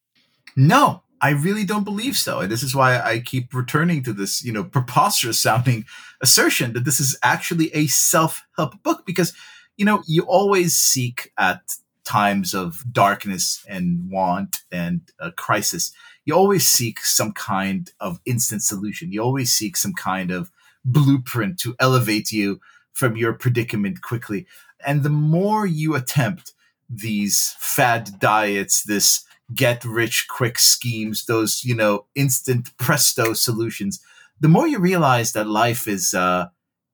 No, 0.56 1.02
I 1.20 1.30
really 1.30 1.64
don't 1.64 1.84
believe 1.84 2.16
so. 2.16 2.40
And 2.40 2.50
this 2.50 2.62
is 2.62 2.74
why 2.74 2.98
I 2.98 3.20
keep 3.20 3.52
returning 3.52 4.02
to 4.04 4.12
this, 4.12 4.42
you 4.42 4.52
know, 4.52 4.64
preposterous 4.64 5.38
sounding 5.38 5.84
assertion 6.20 6.72
that 6.72 6.84
this 6.84 6.98
is 6.98 7.18
actually 7.22 7.74
a 7.74 7.86
self 7.86 8.42
help 8.56 8.82
book 8.82 9.04
because, 9.06 9.34
you 9.76 9.84
know, 9.84 10.02
you 10.06 10.22
always 10.22 10.76
seek 10.76 11.32
at 11.38 11.60
times 12.04 12.54
of 12.54 12.82
darkness 12.90 13.64
and 13.68 14.10
want 14.10 14.58
and 14.72 15.02
a 15.18 15.30
crisis, 15.30 15.92
you 16.24 16.34
always 16.34 16.66
seek 16.66 17.00
some 17.00 17.32
kind 17.32 17.90
of 18.00 18.20
instant 18.24 18.62
solution. 18.62 19.12
You 19.12 19.22
always 19.22 19.52
seek 19.52 19.76
some 19.76 19.94
kind 19.94 20.30
of 20.30 20.50
blueprint 20.84 21.58
to 21.60 21.74
elevate 21.78 22.32
you 22.32 22.60
from 22.92 23.16
your 23.16 23.32
predicament 23.32 24.02
quickly. 24.02 24.46
And 24.86 25.02
the 25.02 25.10
more 25.10 25.66
you 25.66 25.94
attempt 25.94 26.52
these 26.88 27.54
fad 27.58 28.18
diets, 28.18 28.82
this 28.82 29.24
get 29.54 29.84
rich 29.84 30.26
quick 30.28 30.58
schemes, 30.58 31.26
those, 31.26 31.64
you 31.64 31.74
know, 31.74 32.06
instant 32.14 32.76
presto 32.78 33.32
solutions, 33.32 34.00
the 34.40 34.48
more 34.48 34.66
you 34.66 34.78
realize 34.78 35.32
that 35.32 35.46
life 35.46 35.86
is 35.86 36.14
uh 36.14 36.48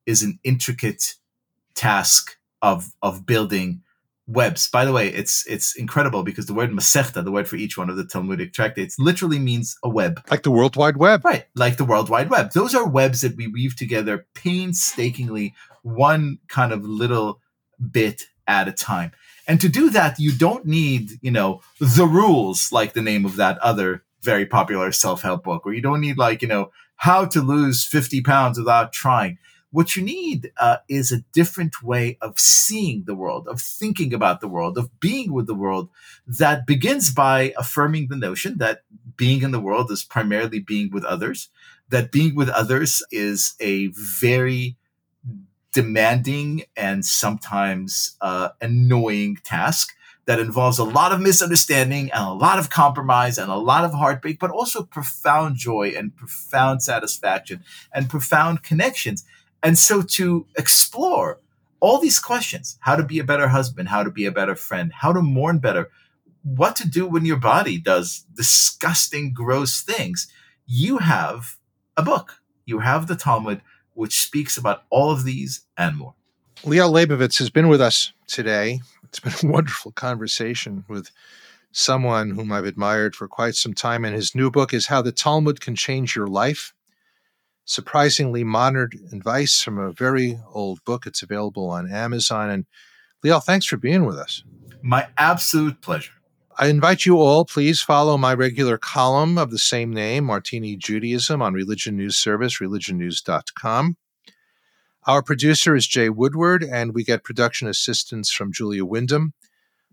is 0.05 0.23
an 0.23 0.39
intricate 0.43 1.15
task 1.75 2.37
of 2.61 2.93
of 3.01 3.25
building 3.25 3.81
webs. 4.27 4.69
By 4.69 4.85
the 4.85 4.91
way, 4.91 5.07
it's 5.07 5.45
it's 5.47 5.75
incredible 5.75 6.23
because 6.23 6.45
the 6.45 6.53
word 6.53 6.71
masechta, 6.71 7.23
the 7.23 7.31
word 7.31 7.47
for 7.47 7.55
each 7.55 7.77
one 7.77 7.89
of 7.89 7.95
the 7.95 8.05
Talmudic 8.05 8.53
tractates, 8.53 8.99
literally 8.99 9.39
means 9.39 9.77
a 9.83 9.89
web. 9.89 10.21
Like 10.29 10.43
the 10.43 10.51
World 10.51 10.75
Wide 10.75 10.97
Web. 10.97 11.23
Right, 11.25 11.45
like 11.55 11.77
the 11.77 11.85
World 11.85 12.09
Wide 12.09 12.29
Web. 12.29 12.51
Those 12.51 12.75
are 12.75 12.87
webs 12.87 13.21
that 13.21 13.35
we 13.35 13.47
weave 13.47 13.75
together 13.75 14.27
painstakingly, 14.33 15.55
one 15.81 16.39
kind 16.47 16.71
of 16.71 16.85
little 16.85 17.39
bit 17.91 18.27
at 18.47 18.67
a 18.67 18.73
time. 18.73 19.11
And 19.47 19.61
to 19.61 19.69
do 19.69 19.89
that, 19.91 20.19
you 20.19 20.33
don't 20.33 20.65
need, 20.65 21.11
you 21.21 21.31
know, 21.31 21.61
the 21.79 22.05
rules 22.05 22.71
like 22.71 22.93
the 22.93 23.01
name 23.01 23.25
of 23.25 23.37
that 23.37 23.57
other 23.59 24.03
very 24.21 24.45
popular 24.45 24.91
self-help 24.91 25.43
book, 25.43 25.65
or 25.65 25.73
you 25.73 25.81
don't 25.81 26.01
need 26.01 26.17
like, 26.17 26.41
you 26.41 26.47
know, 26.47 26.71
how 26.97 27.23
to 27.25 27.41
lose 27.41 27.85
50 27.85 28.21
pounds 28.21 28.57
without 28.57 28.91
trying 28.91 29.37
what 29.71 29.95
you 29.95 30.03
need 30.03 30.51
uh, 30.57 30.77
is 30.87 31.11
a 31.11 31.23
different 31.33 31.83
way 31.83 32.17
of 32.21 32.39
seeing 32.39 33.03
the 33.05 33.15
world, 33.15 33.47
of 33.47 33.61
thinking 33.61 34.13
about 34.13 34.39
the 34.39 34.47
world, 34.47 34.77
of 34.77 34.99
being 34.99 35.33
with 35.33 35.47
the 35.47 35.55
world 35.55 35.89
that 36.25 36.65
begins 36.65 37.13
by 37.13 37.53
affirming 37.57 38.07
the 38.07 38.15
notion 38.15 38.57
that 38.59 38.83
being 39.17 39.41
in 39.41 39.51
the 39.51 39.59
world 39.59 39.91
is 39.91 40.03
primarily 40.03 40.59
being 40.59 40.89
with 40.91 41.03
others, 41.03 41.49
that 41.89 42.11
being 42.11 42.35
with 42.35 42.49
others 42.49 43.03
is 43.11 43.55
a 43.59 43.87
very 43.87 44.77
demanding 45.73 46.63
and 46.75 47.05
sometimes 47.05 48.17
uh, 48.21 48.49
annoying 48.61 49.37
task 49.43 49.93
that 50.25 50.39
involves 50.39 50.77
a 50.77 50.83
lot 50.83 51.11
of 51.11 51.21
misunderstanding 51.21 52.11
and 52.11 52.23
a 52.23 52.33
lot 52.33 52.59
of 52.59 52.69
compromise 52.69 53.37
and 53.37 53.49
a 53.49 53.55
lot 53.55 53.85
of 53.85 53.93
heartbreak, 53.93 54.39
but 54.39 54.51
also 54.51 54.83
profound 54.83 55.55
joy 55.55 55.93
and 55.95 56.15
profound 56.15 56.83
satisfaction 56.83 57.63
and 57.93 58.09
profound 58.09 58.61
connections. 58.61 59.23
And 59.67 59.77
so 59.77 60.01
to 60.01 60.47
explore 60.57 61.41
all 61.81 61.99
these 61.99 62.19
questions 62.19 62.77
how 62.79 62.95
to 62.95 63.03
be 63.03 63.19
a 63.19 63.23
better 63.25 63.49
husband, 63.49 63.89
how 63.89 64.01
to 64.01 64.09
be 64.09 64.23
a 64.23 64.31
better 64.31 64.55
friend, 64.55 64.93
how 64.93 65.11
to 65.11 65.21
mourn 65.21 65.59
better, 65.59 65.89
what 66.41 66.77
to 66.77 66.87
do 66.87 67.05
when 67.05 67.25
your 67.25 67.35
body 67.35 67.77
does 67.77 68.25
disgusting, 68.33 69.33
gross 69.33 69.81
things, 69.81 70.31
you 70.65 70.99
have 70.99 71.57
a 71.97 72.01
book. 72.01 72.39
You 72.63 72.79
have 72.79 73.07
the 73.07 73.17
Talmud, 73.17 73.59
which 73.93 74.21
speaks 74.21 74.55
about 74.55 74.83
all 74.89 75.11
of 75.11 75.25
these 75.25 75.65
and 75.77 75.97
more. 75.97 76.13
Liel 76.63 76.89
Leibovitz 76.89 77.37
has 77.39 77.49
been 77.49 77.67
with 77.67 77.81
us 77.81 78.13
today. 78.25 78.79
It's 79.03 79.19
been 79.19 79.49
a 79.49 79.51
wonderful 79.51 79.91
conversation 79.91 80.85
with 80.87 81.11
someone 81.73 82.31
whom 82.31 82.53
I've 82.53 82.63
admired 82.63 83.17
for 83.17 83.27
quite 83.27 83.55
some 83.55 83.73
time. 83.73 84.05
And 84.05 84.15
his 84.15 84.33
new 84.33 84.49
book 84.49 84.73
is 84.73 84.87
How 84.87 85.01
the 85.01 85.11
Talmud 85.11 85.59
Can 85.59 85.75
Change 85.75 86.15
Your 86.15 86.27
Life 86.27 86.73
surprisingly 87.67 88.43
modern 88.43 88.89
advice 89.11 89.61
from 89.61 89.77
a 89.77 89.91
very 89.91 90.39
old 90.53 90.83
book. 90.85 91.05
It's 91.05 91.21
available 91.21 91.69
on 91.69 91.91
Amazon. 91.91 92.49
And 92.49 92.65
Liel, 93.23 93.43
thanks 93.43 93.65
for 93.65 93.77
being 93.77 94.05
with 94.05 94.17
us. 94.17 94.43
My 94.81 95.07
absolute 95.17 95.81
pleasure. 95.81 96.13
I 96.57 96.69
invite 96.69 97.05
you 97.05 97.19
all, 97.19 97.45
please 97.45 97.83
follow 97.83 98.17
my 98.17 98.33
regular 98.33 98.79
column 98.79 99.37
of 99.37 99.51
the 99.51 99.59
same 99.59 99.93
name, 99.93 100.23
Martini 100.23 100.75
Judaism, 100.75 101.39
on 101.39 101.53
Religion 101.53 101.95
News 101.95 102.17
Service, 102.17 102.57
religionnews.com. 102.57 103.97
Our 105.05 105.21
producer 105.21 105.75
is 105.75 105.85
Jay 105.85 106.09
Woodward, 106.09 106.63
and 106.63 106.95
we 106.95 107.03
get 107.03 107.23
production 107.23 107.67
assistance 107.67 108.31
from 108.31 108.51
Julia 108.51 108.85
Wyndham. 108.85 109.33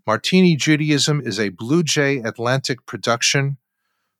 Martini 0.07 0.55
Judaism 0.55 1.21
is 1.23 1.39
a 1.39 1.49
Blue 1.49 1.83
Jay 1.83 2.17
Atlantic 2.17 2.85
production 2.87 3.57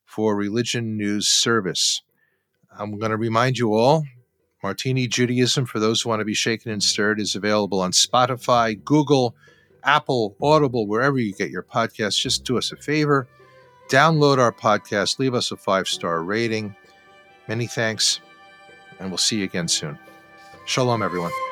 for 0.04 0.36
Religion 0.36 0.96
News 0.96 1.26
Service. 1.26 2.02
I'm 2.78 2.98
going 2.98 3.10
to 3.10 3.16
remind 3.16 3.58
you 3.58 3.74
all 3.74 4.04
Martini 4.62 5.06
Judaism, 5.06 5.66
for 5.66 5.78
those 5.78 6.00
who 6.00 6.08
want 6.08 6.20
to 6.20 6.24
be 6.24 6.34
shaken 6.34 6.72
and 6.72 6.82
stirred, 6.82 7.20
is 7.20 7.34
available 7.34 7.80
on 7.80 7.92
Spotify, 7.92 8.82
Google, 8.82 9.34
Apple, 9.84 10.36
Audible, 10.42 10.86
wherever 10.86 11.18
you 11.18 11.32
get 11.32 11.50
your 11.50 11.62
podcasts. 11.62 12.20
Just 12.20 12.44
do 12.44 12.58
us 12.58 12.72
a 12.72 12.76
favor 12.76 13.28
download 13.88 14.38
our 14.38 14.52
podcast, 14.52 15.18
leave 15.18 15.34
us 15.34 15.50
a 15.52 15.56
five 15.56 15.88
star 15.88 16.22
rating. 16.22 16.74
Many 17.48 17.66
thanks, 17.66 18.20
and 18.98 19.10
we'll 19.10 19.18
see 19.18 19.38
you 19.38 19.44
again 19.44 19.68
soon. 19.68 19.98
Shalom, 20.64 21.02
everyone. 21.02 21.45